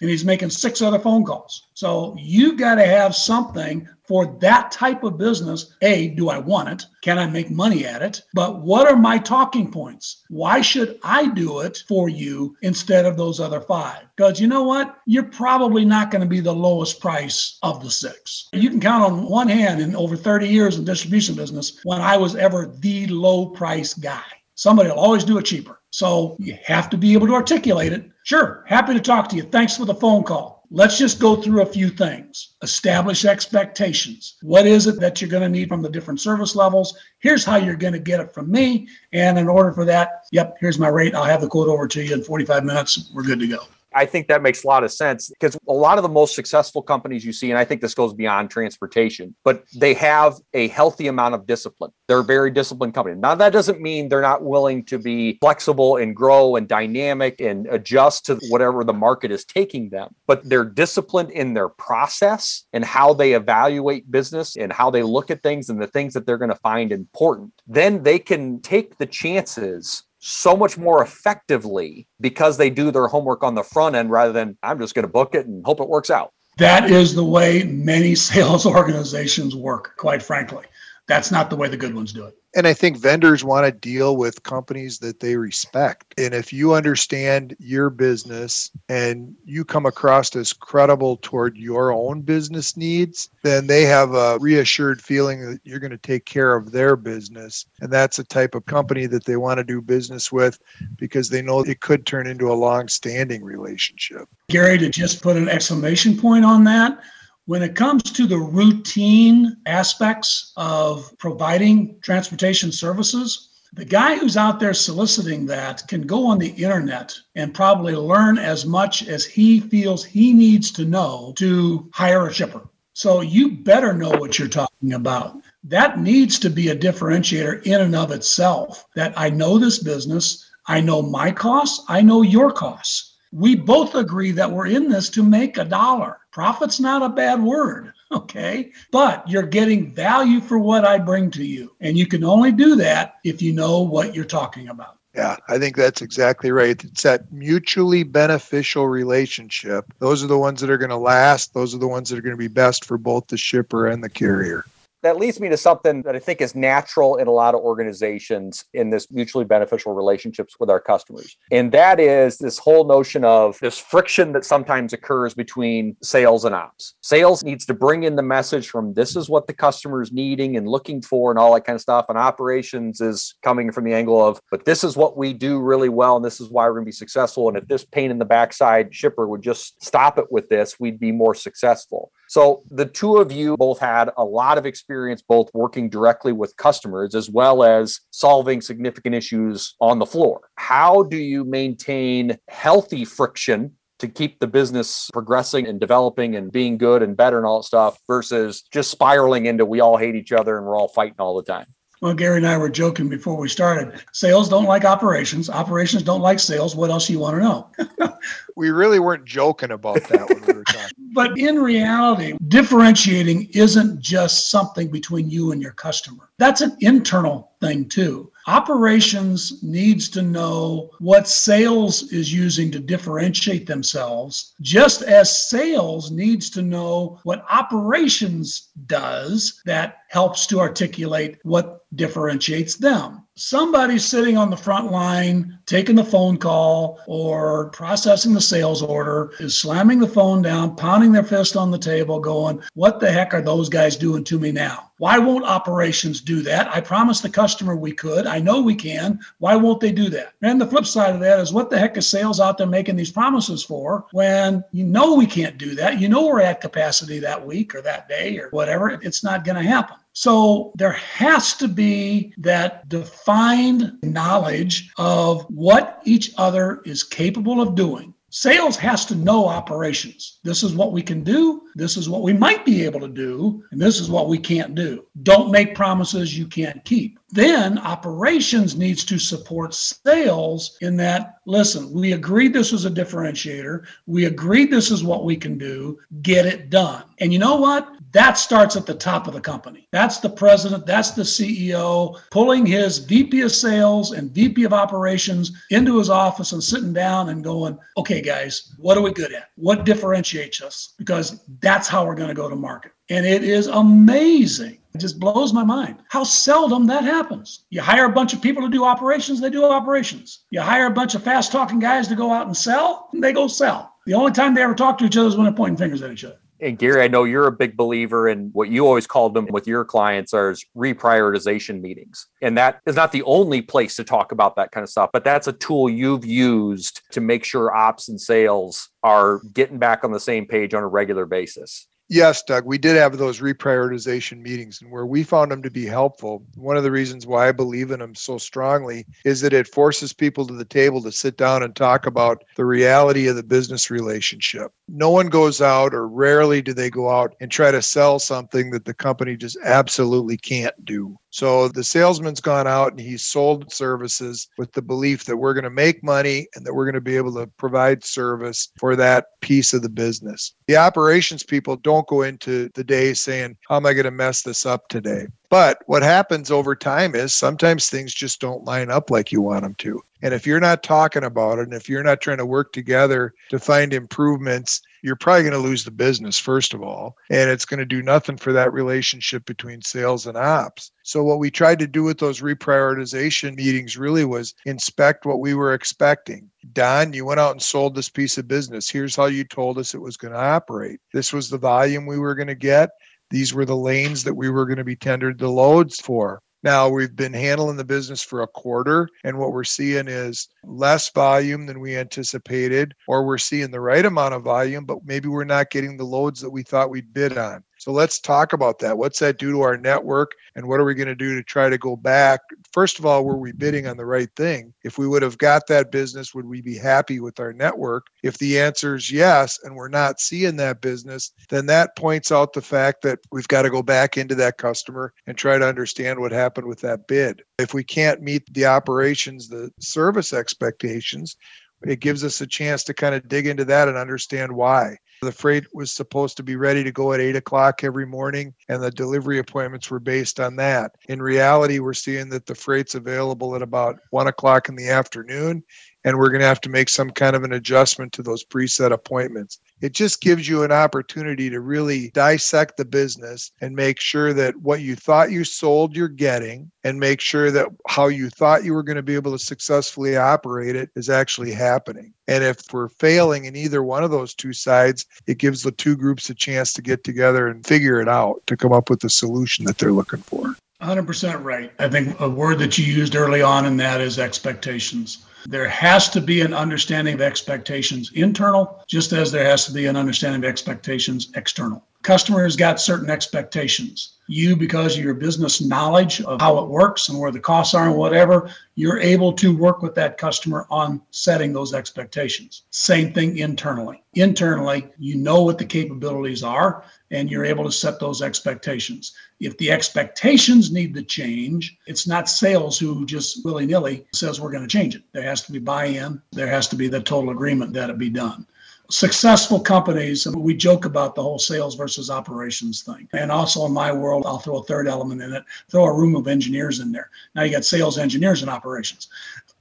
And 0.00 0.10
he's 0.10 0.24
making 0.24 0.50
six 0.50 0.82
other 0.82 0.98
phone 0.98 1.24
calls. 1.24 1.66
So 1.74 2.16
you 2.18 2.56
got 2.56 2.76
to 2.76 2.86
have 2.86 3.14
something 3.14 3.88
for 4.06 4.36
that 4.40 4.70
type 4.70 5.02
of 5.02 5.18
business. 5.18 5.74
A, 5.82 6.08
do 6.08 6.28
I 6.28 6.38
want 6.38 6.68
it? 6.68 6.86
Can 7.02 7.18
I 7.18 7.26
make 7.26 7.50
money 7.50 7.86
at 7.86 8.02
it? 8.02 8.22
But 8.34 8.60
what 8.60 8.88
are 8.88 8.96
my 8.96 9.18
talking 9.18 9.70
points? 9.70 10.24
Why 10.28 10.60
should 10.60 10.98
I 11.02 11.28
do 11.28 11.60
it 11.60 11.82
for 11.88 12.08
you 12.08 12.56
instead 12.62 13.06
of 13.06 13.16
those 13.16 13.40
other 13.40 13.60
five? 13.60 14.02
Because 14.16 14.40
you 14.40 14.46
know 14.46 14.62
what? 14.62 14.96
You're 15.06 15.24
probably 15.24 15.84
not 15.84 16.10
going 16.10 16.22
to 16.22 16.28
be 16.28 16.40
the 16.40 16.54
lowest 16.54 17.00
price 17.00 17.58
of 17.62 17.82
the 17.82 17.90
six. 17.90 18.48
You 18.52 18.70
can 18.70 18.80
count 18.80 19.04
on 19.04 19.28
one 19.28 19.48
hand 19.48 19.80
in 19.80 19.96
over 19.96 20.16
30 20.16 20.48
years 20.48 20.76
in 20.76 20.84
distribution 20.84 21.34
business 21.34 21.80
when 21.84 22.00
I 22.00 22.16
was 22.16 22.36
ever 22.36 22.66
the 22.80 23.06
low 23.06 23.46
price 23.46 23.94
guy. 23.94 24.22
Somebody 24.54 24.90
will 24.90 24.98
always 24.98 25.24
do 25.24 25.38
it 25.38 25.44
cheaper. 25.44 25.80
So 25.94 26.36
you 26.40 26.58
have 26.64 26.90
to 26.90 26.98
be 26.98 27.12
able 27.12 27.28
to 27.28 27.34
articulate 27.34 27.92
it. 27.92 28.10
Sure, 28.24 28.64
happy 28.66 28.94
to 28.94 29.00
talk 29.00 29.28
to 29.28 29.36
you. 29.36 29.44
Thanks 29.44 29.76
for 29.76 29.84
the 29.84 29.94
phone 29.94 30.24
call. 30.24 30.66
Let's 30.72 30.98
just 30.98 31.20
go 31.20 31.36
through 31.36 31.62
a 31.62 31.66
few 31.66 31.88
things. 31.88 32.56
Establish 32.62 33.24
expectations. 33.24 34.34
What 34.42 34.66
is 34.66 34.88
it 34.88 34.98
that 34.98 35.20
you're 35.20 35.30
going 35.30 35.44
to 35.44 35.48
need 35.48 35.68
from 35.68 35.82
the 35.82 35.88
different 35.88 36.20
service 36.20 36.56
levels? 36.56 36.98
Here's 37.20 37.44
how 37.44 37.58
you're 37.58 37.76
going 37.76 37.92
to 37.92 38.00
get 38.00 38.18
it 38.18 38.34
from 38.34 38.50
me. 38.50 38.88
And 39.12 39.38
in 39.38 39.46
order 39.46 39.70
for 39.70 39.84
that, 39.84 40.24
yep, 40.32 40.56
here's 40.58 40.80
my 40.80 40.88
rate. 40.88 41.14
I'll 41.14 41.22
have 41.22 41.42
the 41.42 41.46
quote 41.46 41.68
over 41.68 41.86
to 41.86 42.02
you 42.02 42.12
in 42.12 42.24
45 42.24 42.64
minutes. 42.64 43.12
We're 43.14 43.22
good 43.22 43.38
to 43.38 43.46
go. 43.46 43.60
I 43.94 44.06
think 44.06 44.28
that 44.28 44.42
makes 44.42 44.64
a 44.64 44.66
lot 44.66 44.84
of 44.84 44.92
sense 44.92 45.28
because 45.28 45.56
a 45.68 45.72
lot 45.72 45.98
of 45.98 46.02
the 46.02 46.08
most 46.08 46.34
successful 46.34 46.82
companies 46.82 47.24
you 47.24 47.32
see, 47.32 47.50
and 47.50 47.58
I 47.58 47.64
think 47.64 47.80
this 47.80 47.94
goes 47.94 48.12
beyond 48.12 48.50
transportation, 48.50 49.34
but 49.44 49.64
they 49.74 49.94
have 49.94 50.34
a 50.52 50.68
healthy 50.68 51.06
amount 51.06 51.34
of 51.34 51.46
discipline. 51.46 51.92
They're 52.08 52.20
a 52.20 52.24
very 52.24 52.50
disciplined 52.50 52.94
company. 52.94 53.16
Now, 53.16 53.34
that 53.34 53.52
doesn't 53.52 53.80
mean 53.80 54.08
they're 54.08 54.20
not 54.20 54.42
willing 54.42 54.84
to 54.86 54.98
be 54.98 55.38
flexible 55.40 55.96
and 55.96 56.14
grow 56.14 56.56
and 56.56 56.68
dynamic 56.68 57.40
and 57.40 57.66
adjust 57.68 58.26
to 58.26 58.40
whatever 58.48 58.84
the 58.84 58.92
market 58.92 59.30
is 59.30 59.44
taking 59.44 59.90
them, 59.90 60.14
but 60.26 60.48
they're 60.48 60.64
disciplined 60.64 61.30
in 61.30 61.54
their 61.54 61.68
process 61.68 62.64
and 62.72 62.84
how 62.84 63.14
they 63.14 63.34
evaluate 63.34 64.10
business 64.10 64.56
and 64.56 64.72
how 64.72 64.90
they 64.90 65.02
look 65.02 65.30
at 65.30 65.42
things 65.42 65.68
and 65.68 65.80
the 65.80 65.86
things 65.86 66.14
that 66.14 66.26
they're 66.26 66.38
going 66.38 66.50
to 66.50 66.56
find 66.56 66.92
important. 66.92 67.52
Then 67.66 68.02
they 68.02 68.18
can 68.18 68.60
take 68.60 68.98
the 68.98 69.06
chances 69.06 70.04
so 70.26 70.56
much 70.56 70.78
more 70.78 71.02
effectively 71.02 72.08
because 72.18 72.56
they 72.56 72.70
do 72.70 72.90
their 72.90 73.08
homework 73.08 73.44
on 73.44 73.54
the 73.54 73.62
front 73.62 73.94
end 73.94 74.10
rather 74.10 74.32
than 74.32 74.56
I'm 74.62 74.78
just 74.78 74.94
going 74.94 75.02
to 75.02 75.12
book 75.12 75.34
it 75.34 75.46
and 75.46 75.64
hope 75.66 75.80
it 75.80 75.88
works 75.88 76.08
out. 76.08 76.32
That 76.56 76.90
is 76.90 77.14
the 77.14 77.24
way 77.24 77.64
many 77.64 78.14
sales 78.30 78.64
organizations 78.64 79.54
work, 79.54 79.96
quite 79.98 80.22
frankly. 80.22 80.64
That's 81.06 81.30
not 81.30 81.50
the 81.50 81.56
way 81.56 81.68
the 81.68 81.76
good 81.76 81.94
ones 81.94 82.12
do 82.12 82.24
it. 82.24 82.36
And 82.56 82.68
I 82.68 82.72
think 82.72 82.96
vendors 82.96 83.42
want 83.42 83.66
to 83.66 83.72
deal 83.72 84.16
with 84.16 84.44
companies 84.44 84.98
that 85.00 85.18
they 85.18 85.36
respect. 85.36 86.14
And 86.16 86.32
if 86.32 86.52
you 86.52 86.72
understand 86.72 87.56
your 87.58 87.90
business 87.90 88.70
and 88.88 89.34
you 89.44 89.64
come 89.64 89.86
across 89.86 90.34
as 90.36 90.52
credible 90.52 91.18
toward 91.20 91.56
your 91.56 91.92
own 91.92 92.22
business 92.22 92.76
needs, 92.76 93.28
then 93.42 93.66
they 93.66 93.82
have 93.82 94.14
a 94.14 94.38
reassured 94.38 95.02
feeling 95.02 95.40
that 95.40 95.60
you're 95.64 95.80
going 95.80 95.90
to 95.90 95.98
take 95.98 96.26
care 96.26 96.54
of 96.54 96.70
their 96.70 96.94
business. 96.94 97.66
And 97.80 97.92
that's 97.92 98.18
the 98.18 98.24
type 98.24 98.54
of 98.54 98.66
company 98.66 99.06
that 99.06 99.24
they 99.24 99.36
want 99.36 99.58
to 99.58 99.64
do 99.64 99.82
business 99.82 100.30
with 100.30 100.60
because 100.96 101.28
they 101.28 101.42
know 101.42 101.60
it 101.60 101.80
could 101.80 102.06
turn 102.06 102.28
into 102.28 102.52
a 102.52 102.54
long 102.54 102.86
standing 102.86 103.42
relationship. 103.42 104.28
Gary, 104.48 104.78
to 104.78 104.88
just 104.90 105.22
put 105.22 105.36
an 105.36 105.48
exclamation 105.48 106.16
point 106.16 106.44
on 106.44 106.62
that, 106.64 107.00
when 107.46 107.62
it 107.62 107.74
comes 107.74 108.02
to 108.02 108.26
the 108.26 108.38
routine 108.38 109.56
aspects 109.66 110.52
of 110.56 111.12
providing 111.18 112.00
transportation 112.00 112.72
services, 112.72 113.50
the 113.74 113.84
guy 113.84 114.16
who's 114.16 114.36
out 114.36 114.60
there 114.60 114.72
soliciting 114.72 115.44
that 115.46 115.86
can 115.88 116.06
go 116.06 116.26
on 116.26 116.38
the 116.38 116.50
internet 116.50 117.12
and 117.34 117.52
probably 117.52 117.94
learn 117.94 118.38
as 118.38 118.64
much 118.64 119.06
as 119.08 119.26
he 119.26 119.60
feels 119.60 120.04
he 120.04 120.32
needs 120.32 120.70
to 120.70 120.84
know 120.84 121.34
to 121.36 121.90
hire 121.92 122.28
a 122.28 122.32
shipper. 122.32 122.62
So 122.94 123.20
you 123.20 123.50
better 123.50 123.92
know 123.92 124.10
what 124.10 124.38
you're 124.38 124.48
talking 124.48 124.94
about. 124.94 125.36
That 125.64 125.98
needs 125.98 126.38
to 126.38 126.50
be 126.50 126.68
a 126.68 126.76
differentiator 126.76 127.66
in 127.66 127.80
and 127.80 127.96
of 127.96 128.12
itself 128.12 128.86
that 128.94 129.12
I 129.16 129.28
know 129.28 129.58
this 129.58 129.82
business, 129.82 130.48
I 130.66 130.80
know 130.80 131.02
my 131.02 131.32
costs, 131.32 131.84
I 131.88 132.00
know 132.00 132.22
your 132.22 132.52
costs 132.52 133.14
we 133.34 133.56
both 133.56 133.96
agree 133.96 134.30
that 134.30 134.50
we're 134.50 134.68
in 134.68 134.88
this 134.88 135.10
to 135.10 135.22
make 135.22 135.58
a 135.58 135.64
dollar. 135.64 136.18
Profit's 136.34 136.80
not 136.80 137.00
a 137.00 137.08
bad 137.08 137.40
word, 137.40 137.92
okay? 138.12 138.72
But 138.90 139.26
you're 139.28 139.46
getting 139.46 139.94
value 139.94 140.40
for 140.40 140.58
what 140.58 140.84
I 140.84 140.98
bring 140.98 141.30
to 141.30 141.44
you. 141.44 141.76
And 141.80 141.96
you 141.96 142.06
can 142.06 142.24
only 142.24 142.50
do 142.50 142.74
that 142.74 143.20
if 143.22 143.40
you 143.40 143.52
know 143.52 143.82
what 143.82 144.16
you're 144.16 144.24
talking 144.24 144.68
about. 144.68 144.98
Yeah, 145.14 145.36
I 145.48 145.58
think 145.58 145.76
that's 145.76 146.02
exactly 146.02 146.50
right. 146.50 146.82
It's 146.82 147.04
that 147.04 147.32
mutually 147.32 148.02
beneficial 148.02 148.88
relationship. 148.88 149.84
Those 150.00 150.24
are 150.24 150.26
the 150.26 150.36
ones 150.36 150.60
that 150.60 150.70
are 150.70 150.78
going 150.78 150.90
to 150.90 150.96
last. 150.96 151.54
Those 151.54 151.72
are 151.72 151.78
the 151.78 151.86
ones 151.86 152.10
that 152.10 152.18
are 152.18 152.22
going 152.22 152.34
to 152.34 152.36
be 152.36 152.48
best 152.48 152.84
for 152.84 152.98
both 152.98 153.28
the 153.28 153.36
shipper 153.36 153.86
and 153.86 154.02
the 154.02 154.10
carrier 154.10 154.64
that 155.04 155.18
leads 155.18 155.38
me 155.38 155.50
to 155.50 155.56
something 155.56 156.00
that 156.02 156.16
I 156.16 156.18
think 156.18 156.40
is 156.40 156.54
natural 156.54 157.16
in 157.16 157.26
a 157.26 157.30
lot 157.30 157.54
of 157.54 157.60
organizations 157.60 158.64
in 158.72 158.88
this 158.88 159.10
mutually 159.10 159.44
beneficial 159.44 159.92
relationships 159.92 160.56
with 160.58 160.70
our 160.70 160.80
customers. 160.80 161.36
And 161.52 161.70
that 161.72 162.00
is 162.00 162.38
this 162.38 162.58
whole 162.58 162.86
notion 162.86 163.22
of 163.22 163.58
this 163.60 163.78
friction 163.78 164.32
that 164.32 164.46
sometimes 164.46 164.94
occurs 164.94 165.34
between 165.34 165.94
sales 166.02 166.46
and 166.46 166.54
ops. 166.54 166.94
Sales 167.02 167.44
needs 167.44 167.66
to 167.66 167.74
bring 167.74 168.04
in 168.04 168.16
the 168.16 168.22
message 168.22 168.70
from 168.70 168.94
this 168.94 169.14
is 169.14 169.28
what 169.28 169.46
the 169.46 169.52
customer 169.52 170.00
is 170.00 170.10
needing 170.10 170.56
and 170.56 170.66
looking 170.66 171.02
for 171.02 171.30
and 171.30 171.38
all 171.38 171.52
that 171.52 171.66
kind 171.66 171.74
of 171.74 171.82
stuff. 171.82 172.06
And 172.08 172.16
operations 172.16 173.02
is 173.02 173.34
coming 173.42 173.72
from 173.72 173.84
the 173.84 173.92
angle 173.92 174.26
of, 174.26 174.40
but 174.50 174.64
this 174.64 174.82
is 174.82 174.96
what 174.96 175.18
we 175.18 175.34
do 175.34 175.60
really 175.60 175.90
well 175.90 176.16
and 176.16 176.24
this 176.24 176.40
is 176.40 176.48
why 176.48 176.64
we're 176.64 176.76
going 176.76 176.86
to 176.86 176.88
be 176.88 176.92
successful. 176.92 177.48
And 177.48 177.58
if 177.58 177.68
this 177.68 177.84
pain 177.84 178.10
in 178.10 178.18
the 178.18 178.24
backside 178.24 178.94
shipper 178.94 179.28
would 179.28 179.42
just 179.42 179.84
stop 179.84 180.18
it 180.18 180.32
with 180.32 180.48
this, 180.48 180.80
we'd 180.80 180.98
be 180.98 181.12
more 181.12 181.34
successful. 181.34 182.10
So 182.34 182.64
the 182.68 182.86
two 182.86 183.18
of 183.18 183.30
you 183.30 183.56
both 183.56 183.78
had 183.78 184.10
a 184.16 184.24
lot 184.24 184.58
of 184.58 184.66
experience 184.66 185.22
both 185.22 185.50
working 185.54 185.88
directly 185.88 186.32
with 186.32 186.56
customers 186.56 187.14
as 187.14 187.30
well 187.30 187.62
as 187.62 188.00
solving 188.10 188.60
significant 188.60 189.14
issues 189.14 189.76
on 189.80 190.00
the 190.00 190.04
floor. 190.04 190.40
How 190.56 191.04
do 191.04 191.16
you 191.16 191.44
maintain 191.44 192.36
healthy 192.48 193.04
friction 193.04 193.74
to 194.00 194.08
keep 194.08 194.40
the 194.40 194.48
business 194.48 195.08
progressing 195.12 195.68
and 195.68 195.78
developing 195.78 196.34
and 196.34 196.50
being 196.50 196.76
good 196.76 197.04
and 197.04 197.16
better 197.16 197.36
and 197.36 197.46
all 197.46 197.60
that 197.60 197.66
stuff 197.66 198.00
versus 198.08 198.64
just 198.72 198.90
spiraling 198.90 199.46
into 199.46 199.64
we 199.64 199.78
all 199.78 199.96
hate 199.96 200.16
each 200.16 200.32
other 200.32 200.56
and 200.58 200.66
we're 200.66 200.76
all 200.76 200.88
fighting 200.88 201.20
all 201.20 201.36
the 201.36 201.44
time? 201.44 201.66
Well, 202.04 202.12
Gary 202.12 202.36
and 202.36 202.46
I 202.46 202.58
were 202.58 202.68
joking 202.68 203.08
before 203.08 203.38
we 203.38 203.48
started. 203.48 203.98
Sales 204.12 204.50
don't 204.50 204.66
like 204.66 204.84
operations. 204.84 205.48
Operations 205.48 206.02
don't 206.02 206.20
like 206.20 206.38
sales. 206.38 206.76
What 206.76 206.90
else 206.90 207.06
do 207.06 207.14
you 207.14 207.18
want 207.18 207.36
to 207.36 207.40
know? 207.40 208.18
we 208.56 208.68
really 208.68 208.98
weren't 208.98 209.24
joking 209.24 209.70
about 209.70 210.04
that 210.10 210.28
when 210.28 210.42
we 210.42 210.52
were 210.52 210.64
talking. 210.64 210.90
but 211.14 211.38
in 211.38 211.56
reality, 211.56 212.36
differentiating 212.48 213.48
isn't 213.54 214.02
just 214.02 214.50
something 214.50 214.90
between 214.90 215.30
you 215.30 215.52
and 215.52 215.62
your 215.62 215.72
customer. 215.72 216.28
That's 216.38 216.60
an 216.62 216.76
internal 216.80 217.52
thing 217.60 217.88
too. 217.88 218.30
Operations 218.46 219.62
needs 219.62 220.08
to 220.10 220.20
know 220.20 220.90
what 220.98 221.26
sales 221.26 222.12
is 222.12 222.32
using 222.32 222.70
to 222.72 222.78
differentiate 222.78 223.66
themselves, 223.66 224.52
just 224.60 225.02
as 225.02 225.48
sales 225.48 226.10
needs 226.10 226.50
to 226.50 226.62
know 226.62 227.20
what 227.22 227.46
operations 227.50 228.68
does 228.86 229.62
that 229.64 229.98
helps 230.10 230.46
to 230.48 230.60
articulate 230.60 231.38
what 231.42 231.86
differentiates 231.94 232.76
them. 232.76 233.22
Somebody 233.36 233.98
sitting 233.98 234.36
on 234.36 234.50
the 234.50 234.56
front 234.56 234.92
line, 234.92 235.58
taking 235.66 235.96
the 235.96 236.04
phone 236.04 236.36
call 236.36 237.00
or 237.06 237.70
processing 237.70 238.32
the 238.32 238.40
sales 238.40 238.82
order, 238.82 239.32
is 239.40 239.58
slamming 239.58 239.98
the 239.98 240.06
phone 240.06 240.42
down, 240.42 240.76
pounding 240.76 241.12
their 241.12 241.24
fist 241.24 241.56
on 241.56 241.70
the 241.70 241.78
table, 241.78 242.20
going, 242.20 242.62
What 242.74 243.00
the 243.00 243.10
heck 243.10 243.34
are 243.34 243.42
those 243.42 243.68
guys 243.68 243.96
doing 243.96 244.22
to 244.24 244.38
me 244.38 244.52
now? 244.52 244.92
Why 245.04 245.18
won't 245.18 245.44
operations 245.44 246.22
do 246.22 246.40
that? 246.44 246.74
I 246.74 246.80
promised 246.80 247.22
the 247.22 247.28
customer 247.28 247.76
we 247.76 247.92
could. 247.92 248.26
I 248.26 248.38
know 248.38 248.62
we 248.62 248.74
can. 248.74 249.20
Why 249.36 249.54
won't 249.54 249.80
they 249.80 249.92
do 249.92 250.08
that? 250.08 250.32
And 250.40 250.58
the 250.58 250.66
flip 250.66 250.86
side 250.86 251.14
of 251.14 251.20
that 251.20 251.40
is 251.40 251.52
what 251.52 251.68
the 251.68 251.78
heck 251.78 251.98
is 251.98 252.06
sales 252.06 252.40
out 252.40 252.56
there 252.56 252.66
making 252.66 252.96
these 252.96 253.12
promises 253.12 253.62
for 253.62 254.06
when 254.12 254.64
you 254.72 254.84
know 254.84 255.12
we 255.12 255.26
can't 255.26 255.58
do 255.58 255.74
that? 255.74 256.00
You 256.00 256.08
know 256.08 256.24
we're 256.24 256.40
at 256.40 256.62
capacity 256.62 257.18
that 257.18 257.46
week 257.46 257.74
or 257.74 257.82
that 257.82 258.08
day 258.08 258.38
or 258.38 258.48
whatever. 258.48 258.98
It's 259.02 259.22
not 259.22 259.44
going 259.44 259.62
to 259.62 259.68
happen. 259.68 259.98
So 260.14 260.72
there 260.74 260.92
has 260.92 261.52
to 261.58 261.68
be 261.68 262.32
that 262.38 262.88
defined 262.88 263.98
knowledge 264.02 264.90
of 264.96 265.42
what 265.50 266.00
each 266.06 266.32
other 266.38 266.80
is 266.86 267.04
capable 267.04 267.60
of 267.60 267.74
doing. 267.74 268.14
Sales 268.36 268.76
has 268.76 269.04
to 269.04 269.14
know 269.14 269.46
operations. 269.46 270.40
This 270.42 270.64
is 270.64 270.74
what 270.74 270.90
we 270.90 271.02
can 271.02 271.22
do. 271.22 271.62
This 271.76 271.96
is 271.96 272.08
what 272.08 272.22
we 272.22 272.32
might 272.32 272.64
be 272.64 272.84
able 272.84 272.98
to 272.98 273.08
do. 273.08 273.62
And 273.70 273.80
this 273.80 274.00
is 274.00 274.10
what 274.10 274.28
we 274.28 274.38
can't 274.38 274.74
do. 274.74 275.04
Don't 275.22 275.52
make 275.52 275.76
promises 275.76 276.36
you 276.36 276.48
can't 276.48 276.84
keep. 276.84 277.20
Then 277.30 277.78
operations 277.78 278.76
needs 278.76 279.04
to 279.04 279.20
support 279.20 279.72
sales 279.72 280.76
in 280.80 280.96
that, 280.96 281.36
listen, 281.46 281.92
we 281.92 282.14
agreed 282.14 282.52
this 282.52 282.72
was 282.72 282.86
a 282.86 282.90
differentiator. 282.90 283.86
We 284.06 284.24
agreed 284.24 284.68
this 284.68 284.90
is 284.90 285.04
what 285.04 285.24
we 285.24 285.36
can 285.36 285.56
do. 285.56 286.00
Get 286.22 286.44
it 286.44 286.70
done. 286.70 287.04
And 287.20 287.32
you 287.32 287.38
know 287.38 287.54
what? 287.54 287.88
That 288.14 288.38
starts 288.38 288.76
at 288.76 288.86
the 288.86 288.94
top 288.94 289.26
of 289.26 289.34
the 289.34 289.40
company. 289.40 289.88
That's 289.90 290.18
the 290.18 290.30
president, 290.30 290.86
that's 290.86 291.10
the 291.10 291.24
CEO 291.24 292.16
pulling 292.30 292.64
his 292.64 292.98
VP 292.98 293.40
of 293.40 293.50
sales 293.50 294.12
and 294.12 294.30
VP 294.30 294.62
of 294.62 294.72
operations 294.72 295.50
into 295.70 295.98
his 295.98 296.10
office 296.10 296.52
and 296.52 296.62
sitting 296.62 296.92
down 296.92 297.30
and 297.30 297.42
going, 297.42 297.76
okay, 297.96 298.22
guys, 298.22 298.72
what 298.78 298.96
are 298.96 299.02
we 299.02 299.12
good 299.12 299.32
at? 299.32 299.50
What 299.56 299.84
differentiates 299.84 300.62
us? 300.62 300.94
Because 300.96 301.40
that's 301.60 301.88
how 301.88 302.06
we're 302.06 302.14
going 302.14 302.28
to 302.28 302.34
go 302.34 302.48
to 302.48 302.54
market. 302.54 302.92
And 303.10 303.26
it 303.26 303.42
is 303.42 303.66
amazing. 303.66 304.78
It 304.94 304.98
just 304.98 305.18
blows 305.18 305.52
my 305.52 305.64
mind 305.64 305.96
how 306.08 306.22
seldom 306.22 306.86
that 306.86 307.02
happens. 307.02 307.64
You 307.70 307.80
hire 307.80 308.04
a 308.04 308.12
bunch 308.12 308.32
of 308.32 308.40
people 308.40 308.62
to 308.62 308.68
do 308.68 308.84
operations, 308.84 309.40
they 309.40 309.50
do 309.50 309.64
operations. 309.64 310.44
You 310.50 310.60
hire 310.60 310.86
a 310.86 310.90
bunch 310.92 311.16
of 311.16 311.24
fast 311.24 311.50
talking 311.50 311.80
guys 311.80 312.06
to 312.06 312.14
go 312.14 312.30
out 312.30 312.46
and 312.46 312.56
sell, 312.56 313.08
and 313.12 313.20
they 313.20 313.32
go 313.32 313.48
sell. 313.48 313.96
The 314.06 314.14
only 314.14 314.30
time 314.30 314.54
they 314.54 314.62
ever 314.62 314.74
talk 314.74 314.98
to 314.98 315.04
each 315.04 315.16
other 315.16 315.26
is 315.26 315.36
when 315.36 315.46
they're 315.46 315.52
pointing 315.52 315.78
fingers 315.78 316.00
at 316.00 316.12
each 316.12 316.22
other. 316.22 316.38
And 316.60 316.78
Gary, 316.78 317.02
I 317.02 317.08
know 317.08 317.24
you're 317.24 317.46
a 317.46 317.52
big 317.52 317.76
believer 317.76 318.28
in 318.28 318.50
what 318.52 318.68
you 318.68 318.86
always 318.86 319.06
called 319.06 319.34
them 319.34 319.46
with 319.50 319.66
your 319.66 319.84
clients 319.84 320.32
are 320.32 320.54
reprioritization 320.76 321.80
meetings. 321.80 322.26
And 322.42 322.56
that 322.56 322.80
is 322.86 322.96
not 322.96 323.12
the 323.12 323.22
only 323.24 323.60
place 323.60 323.96
to 323.96 324.04
talk 324.04 324.32
about 324.32 324.56
that 324.56 324.70
kind 324.70 324.84
of 324.84 324.90
stuff, 324.90 325.10
but 325.12 325.24
that's 325.24 325.48
a 325.48 325.52
tool 325.52 325.90
you've 325.90 326.24
used 326.24 327.02
to 327.12 327.20
make 327.20 327.44
sure 327.44 327.74
ops 327.74 328.08
and 328.08 328.20
sales 328.20 328.88
are 329.02 329.40
getting 329.52 329.78
back 329.78 330.04
on 330.04 330.12
the 330.12 330.20
same 330.20 330.46
page 330.46 330.74
on 330.74 330.82
a 330.82 330.88
regular 330.88 331.26
basis. 331.26 331.86
Yes, 332.10 332.42
Doug, 332.42 332.66
we 332.66 332.76
did 332.76 332.96
have 332.96 333.16
those 333.16 333.40
reprioritization 333.40 334.42
meetings, 334.42 334.82
and 334.82 334.90
where 334.90 335.06
we 335.06 335.22
found 335.22 335.50
them 335.50 335.62
to 335.62 335.70
be 335.70 335.86
helpful, 335.86 336.44
one 336.54 336.76
of 336.76 336.82
the 336.82 336.90
reasons 336.90 337.26
why 337.26 337.48
I 337.48 337.52
believe 337.52 337.90
in 337.90 338.00
them 338.00 338.14
so 338.14 338.36
strongly 338.36 339.06
is 339.24 339.40
that 339.40 339.54
it 339.54 339.66
forces 339.66 340.12
people 340.12 340.46
to 340.46 340.54
the 340.54 340.66
table 340.66 341.02
to 341.02 341.10
sit 341.10 341.38
down 341.38 341.62
and 341.62 341.74
talk 341.74 342.04
about 342.04 342.44
the 342.56 342.66
reality 342.66 343.26
of 343.26 343.36
the 343.36 343.42
business 343.42 343.90
relationship. 343.90 344.70
No 344.86 345.08
one 345.08 345.28
goes 345.28 345.62
out, 345.62 345.94
or 345.94 346.06
rarely 346.06 346.60
do 346.60 346.74
they 346.74 346.90
go 346.90 347.08
out 347.08 347.36
and 347.40 347.50
try 347.50 347.70
to 347.70 347.80
sell 347.80 348.18
something 348.18 348.70
that 348.72 348.84
the 348.84 348.94
company 348.94 349.34
just 349.34 349.56
absolutely 349.64 350.36
can't 350.36 350.84
do. 350.84 351.16
So 351.34 351.66
the 351.66 351.82
salesman's 351.82 352.40
gone 352.40 352.68
out 352.68 352.92
and 352.92 353.00
he's 353.00 353.24
sold 353.24 353.72
services 353.72 354.46
with 354.56 354.70
the 354.70 354.80
belief 354.80 355.24
that 355.24 355.36
we're 355.36 355.52
going 355.52 355.64
to 355.64 355.70
make 355.70 356.00
money 356.04 356.46
and 356.54 356.64
that 356.64 356.74
we're 356.74 356.84
going 356.84 356.94
to 356.94 357.00
be 357.00 357.16
able 357.16 357.34
to 357.34 357.48
provide 357.56 358.04
service 358.04 358.68
for 358.78 358.94
that 358.94 359.40
piece 359.40 359.74
of 359.74 359.82
the 359.82 359.88
business. 359.88 360.54
The 360.68 360.76
operations 360.76 361.42
people 361.42 361.74
don't 361.74 362.06
go 362.06 362.22
into 362.22 362.70
the 362.74 362.84
day 362.84 363.14
saying, 363.14 363.56
How 363.68 363.78
am 363.78 363.84
I 363.86 363.94
going 363.94 364.04
to 364.04 364.12
mess 364.12 364.42
this 364.42 364.64
up 364.64 364.86
today? 364.86 365.26
But 365.50 365.78
what 365.86 366.04
happens 366.04 366.52
over 366.52 366.76
time 366.76 367.16
is 367.16 367.34
sometimes 367.34 367.90
things 367.90 368.14
just 368.14 368.40
don't 368.40 368.64
line 368.64 368.92
up 368.92 369.10
like 369.10 369.32
you 369.32 369.40
want 369.40 369.64
them 369.64 369.74
to. 369.78 370.00
And 370.22 370.34
if 370.34 370.46
you're 370.46 370.60
not 370.60 370.84
talking 370.84 371.24
about 371.24 371.58
it, 371.58 371.62
and 371.62 371.74
if 371.74 371.88
you're 371.88 372.04
not 372.04 372.20
trying 372.20 372.38
to 372.38 372.46
work 372.46 372.72
together 372.72 373.34
to 373.50 373.58
find 373.58 373.92
improvements 373.92 374.82
you're 375.04 375.16
probably 375.16 375.42
going 375.42 375.52
to 375.52 375.58
lose 375.58 375.84
the 375.84 375.90
business, 375.90 376.38
first 376.38 376.72
of 376.72 376.82
all, 376.82 377.14
and 377.28 377.50
it's 377.50 377.66
going 377.66 377.78
to 377.78 377.84
do 377.84 378.00
nothing 378.00 378.38
for 378.38 378.54
that 378.54 378.72
relationship 378.72 379.44
between 379.44 379.82
sales 379.82 380.26
and 380.26 380.34
ops. 380.34 380.92
So, 381.02 381.22
what 381.22 381.38
we 381.38 381.50
tried 381.50 381.78
to 381.80 381.86
do 381.86 382.02
with 382.02 382.18
those 382.18 382.40
reprioritization 382.40 383.54
meetings 383.54 383.98
really 383.98 384.24
was 384.24 384.54
inspect 384.64 385.26
what 385.26 385.40
we 385.40 385.52
were 385.52 385.74
expecting. 385.74 386.50
Don, 386.72 387.12
you 387.12 387.26
went 387.26 387.38
out 387.38 387.52
and 387.52 387.60
sold 387.60 387.94
this 387.94 388.08
piece 388.08 388.38
of 388.38 388.48
business. 388.48 388.88
Here's 388.88 389.14
how 389.14 389.26
you 389.26 389.44
told 389.44 389.76
us 389.76 389.92
it 389.92 390.00
was 390.00 390.16
going 390.16 390.32
to 390.32 390.40
operate. 390.40 391.00
This 391.12 391.34
was 391.34 391.50
the 391.50 391.58
volume 391.58 392.06
we 392.06 392.18
were 392.18 392.34
going 392.34 392.48
to 392.48 392.54
get. 392.54 392.88
These 393.28 393.52
were 393.52 393.66
the 393.66 393.76
lanes 393.76 394.24
that 394.24 394.34
we 394.34 394.48
were 394.48 394.64
going 394.64 394.78
to 394.78 394.84
be 394.84 394.96
tendered 394.96 395.38
the 395.38 395.50
loads 395.50 396.00
for. 396.00 396.40
Now 396.64 396.88
we've 396.88 397.14
been 397.14 397.34
handling 397.34 397.76
the 397.76 397.84
business 397.84 398.22
for 398.22 398.40
a 398.40 398.46
quarter, 398.46 399.10
and 399.22 399.38
what 399.38 399.52
we're 399.52 399.64
seeing 399.64 400.08
is 400.08 400.48
less 400.64 401.10
volume 401.10 401.66
than 401.66 401.78
we 401.78 401.94
anticipated, 401.94 402.94
or 403.06 403.26
we're 403.26 403.36
seeing 403.36 403.70
the 403.70 403.82
right 403.82 404.04
amount 404.04 404.32
of 404.32 404.44
volume, 404.44 404.86
but 404.86 405.04
maybe 405.04 405.28
we're 405.28 405.44
not 405.44 405.70
getting 405.70 405.98
the 405.98 406.04
loads 406.04 406.40
that 406.40 406.48
we 406.48 406.62
thought 406.62 406.88
we'd 406.88 407.12
bid 407.12 407.36
on. 407.36 407.62
So 407.84 407.92
let's 407.92 408.18
talk 408.18 408.54
about 408.54 408.78
that. 408.78 408.96
What's 408.96 409.18
that 409.18 409.36
do 409.36 409.52
to 409.52 409.60
our 409.60 409.76
network? 409.76 410.32
And 410.54 410.66
what 410.66 410.80
are 410.80 410.86
we 410.86 410.94
going 410.94 411.06
to 411.08 411.14
do 411.14 411.34
to 411.34 411.42
try 411.42 411.68
to 411.68 411.76
go 411.76 411.96
back? 411.96 412.40
First 412.72 412.98
of 412.98 413.04
all, 413.04 413.26
were 413.26 413.36
we 413.36 413.52
bidding 413.52 413.86
on 413.86 413.98
the 413.98 414.06
right 414.06 414.30
thing? 414.36 414.72
If 414.84 414.96
we 414.96 415.06
would 415.06 415.20
have 415.20 415.36
got 415.36 415.66
that 415.66 415.92
business, 415.92 416.34
would 416.34 416.46
we 416.46 416.62
be 416.62 416.78
happy 416.78 417.20
with 417.20 417.38
our 417.38 417.52
network? 417.52 418.06
If 418.22 418.38
the 418.38 418.58
answer 418.58 418.94
is 418.94 419.12
yes, 419.12 419.58
and 419.62 419.76
we're 419.76 419.88
not 419.88 420.18
seeing 420.18 420.56
that 420.56 420.80
business, 420.80 421.32
then 421.50 421.66
that 421.66 421.94
points 421.94 422.32
out 422.32 422.54
the 422.54 422.62
fact 422.62 423.02
that 423.02 423.18
we've 423.30 423.48
got 423.48 423.62
to 423.62 423.70
go 423.70 423.82
back 423.82 424.16
into 424.16 424.34
that 424.36 424.56
customer 424.56 425.12
and 425.26 425.36
try 425.36 425.58
to 425.58 425.68
understand 425.68 426.18
what 426.18 426.32
happened 426.32 426.66
with 426.66 426.80
that 426.80 427.06
bid. 427.06 427.42
If 427.58 427.74
we 427.74 427.84
can't 427.84 428.22
meet 428.22 428.50
the 428.54 428.64
operations, 428.64 429.50
the 429.50 429.70
service 429.78 430.32
expectations, 430.32 431.36
it 431.82 432.00
gives 432.00 432.24
us 432.24 432.40
a 432.40 432.46
chance 432.46 432.82
to 432.84 432.94
kind 432.94 433.14
of 433.14 433.28
dig 433.28 433.46
into 433.46 433.66
that 433.66 433.88
and 433.88 433.98
understand 433.98 434.52
why. 434.52 434.96
The 435.24 435.32
freight 435.32 435.64
was 435.72 435.90
supposed 435.90 436.36
to 436.36 436.42
be 436.42 436.56
ready 436.56 436.84
to 436.84 436.92
go 436.92 437.12
at 437.12 437.20
eight 437.20 437.36
o'clock 437.36 437.82
every 437.82 438.06
morning, 438.06 438.54
and 438.68 438.82
the 438.82 438.90
delivery 438.90 439.38
appointments 439.38 439.90
were 439.90 440.00
based 440.00 440.38
on 440.38 440.56
that. 440.56 440.92
In 441.08 441.20
reality, 441.20 441.78
we're 441.78 441.94
seeing 441.94 442.28
that 442.28 442.46
the 442.46 442.54
freight's 442.54 442.94
available 442.94 443.56
at 443.56 443.62
about 443.62 443.98
one 444.10 444.26
o'clock 444.26 444.68
in 444.68 444.76
the 444.76 444.88
afternoon, 444.88 445.64
and 446.04 446.18
we're 446.18 446.28
going 446.28 446.40
to 446.40 446.46
have 446.46 446.60
to 446.62 446.68
make 446.68 446.88
some 446.88 447.10
kind 447.10 447.34
of 447.34 447.42
an 447.42 447.52
adjustment 447.52 448.12
to 448.12 448.22
those 448.22 448.44
preset 448.44 448.92
appointments. 448.92 449.58
It 449.80 449.92
just 449.92 450.20
gives 450.20 450.48
you 450.48 450.62
an 450.62 450.72
opportunity 450.72 451.50
to 451.50 451.60
really 451.60 452.10
dissect 452.10 452.76
the 452.76 452.84
business 452.84 453.50
and 453.60 453.74
make 453.74 454.00
sure 454.00 454.32
that 454.32 454.56
what 454.56 454.80
you 454.80 454.96
thought 454.96 455.32
you 455.32 455.44
sold, 455.44 455.96
you're 455.96 456.08
getting, 456.08 456.70
and 456.84 457.00
make 457.00 457.20
sure 457.20 457.50
that 457.50 457.68
how 457.88 458.08
you 458.08 458.30
thought 458.30 458.64
you 458.64 458.74
were 458.74 458.82
going 458.82 458.96
to 458.96 459.02
be 459.02 459.14
able 459.14 459.32
to 459.32 459.38
successfully 459.38 460.16
operate 460.16 460.76
it 460.76 460.90
is 460.94 461.10
actually 461.10 461.52
happening. 461.52 462.12
And 462.28 462.44
if 462.44 462.60
we're 462.72 462.88
failing 462.88 463.46
in 463.46 463.56
either 463.56 463.82
one 463.82 464.04
of 464.04 464.10
those 464.10 464.34
two 464.34 464.52
sides, 464.52 465.06
it 465.26 465.38
gives 465.38 465.62
the 465.62 465.72
two 465.72 465.96
groups 465.96 466.30
a 466.30 466.34
chance 466.34 466.72
to 466.74 466.82
get 466.82 467.04
together 467.04 467.48
and 467.48 467.66
figure 467.66 468.00
it 468.00 468.08
out 468.08 468.42
to 468.46 468.56
come 468.56 468.72
up 468.72 468.90
with 468.90 469.00
the 469.00 469.10
solution 469.10 469.64
that 469.66 469.78
they're 469.78 469.92
looking 469.92 470.22
for. 470.22 470.54
100% 470.82 471.42
right. 471.42 471.72
I 471.78 471.88
think 471.88 472.18
a 472.20 472.28
word 472.28 472.58
that 472.58 472.76
you 472.76 472.84
used 472.84 473.14
early 473.14 473.40
on 473.40 473.64
in 473.64 473.76
that 473.78 474.00
is 474.00 474.18
expectations. 474.18 475.24
There 475.46 475.68
has 475.68 476.08
to 476.10 476.20
be 476.20 476.40
an 476.40 476.54
understanding 476.54 477.14
of 477.14 477.20
expectations 477.20 478.10
internal, 478.14 478.82
just 478.86 479.12
as 479.12 479.30
there 479.30 479.44
has 479.44 479.66
to 479.66 479.72
be 479.72 479.86
an 479.86 479.96
understanding 479.96 480.42
of 480.42 480.48
expectations 480.48 481.30
external. 481.34 481.84
Customers 482.04 482.54
got 482.54 482.82
certain 482.82 483.08
expectations. 483.08 484.18
You, 484.26 484.56
because 484.56 484.98
of 484.98 485.02
your 485.02 485.14
business 485.14 485.62
knowledge 485.62 486.20
of 486.20 486.38
how 486.38 486.58
it 486.58 486.68
works 486.68 487.08
and 487.08 487.18
where 487.18 487.30
the 487.30 487.40
costs 487.40 487.72
are 487.72 487.88
and 487.88 487.96
whatever, 487.96 488.50
you're 488.74 489.00
able 489.00 489.32
to 489.32 489.56
work 489.56 489.80
with 489.80 489.94
that 489.94 490.18
customer 490.18 490.66
on 490.68 491.00
setting 491.12 491.54
those 491.54 491.72
expectations. 491.72 492.64
Same 492.70 493.14
thing 493.14 493.38
internally. 493.38 494.02
Internally, 494.12 494.86
you 494.98 495.16
know 495.16 495.42
what 495.42 495.56
the 495.56 495.64
capabilities 495.64 496.42
are 496.42 496.84
and 497.10 497.30
you're 497.30 497.44
able 497.44 497.64
to 497.64 497.72
set 497.72 497.98
those 497.98 498.20
expectations. 498.20 499.14
If 499.40 499.56
the 499.56 499.70
expectations 499.70 500.70
need 500.70 500.92
to 500.94 501.02
change, 501.02 501.78
it's 501.86 502.06
not 502.06 502.28
sales 502.28 502.78
who 502.78 503.06
just 503.06 503.42
willy 503.46 503.64
nilly 503.64 504.06
says 504.12 504.42
we're 504.42 504.52
going 504.52 504.66
to 504.66 504.68
change 504.68 504.94
it. 504.94 505.04
There 505.12 505.22
has 505.22 505.40
to 505.42 505.52
be 505.52 505.58
buy 505.58 505.86
in, 505.86 506.20
there 506.32 506.48
has 506.48 506.68
to 506.68 506.76
be 506.76 506.88
the 506.88 507.00
total 507.00 507.30
agreement 507.30 507.72
that 507.72 507.88
it 507.88 507.96
be 507.96 508.10
done. 508.10 508.46
Successful 508.90 509.60
companies, 509.60 510.26
we 510.26 510.54
joke 510.54 510.84
about 510.84 511.14
the 511.14 511.22
whole 511.22 511.38
sales 511.38 511.74
versus 511.74 512.10
operations 512.10 512.82
thing. 512.82 513.08
And 513.12 513.30
also 513.30 513.64
in 513.66 513.72
my 513.72 513.92
world, 513.92 514.24
I'll 514.26 514.38
throw 514.38 514.58
a 514.58 514.64
third 514.64 514.86
element 514.86 515.22
in 515.22 515.32
it, 515.32 515.44
throw 515.70 515.84
a 515.84 515.92
room 515.92 516.16
of 516.16 516.28
engineers 516.28 516.80
in 516.80 516.92
there. 516.92 517.10
Now 517.34 517.42
you 517.42 517.52
got 517.52 517.64
sales 517.64 517.98
engineers 517.98 518.42
and 518.42 518.50
operations. 518.50 519.08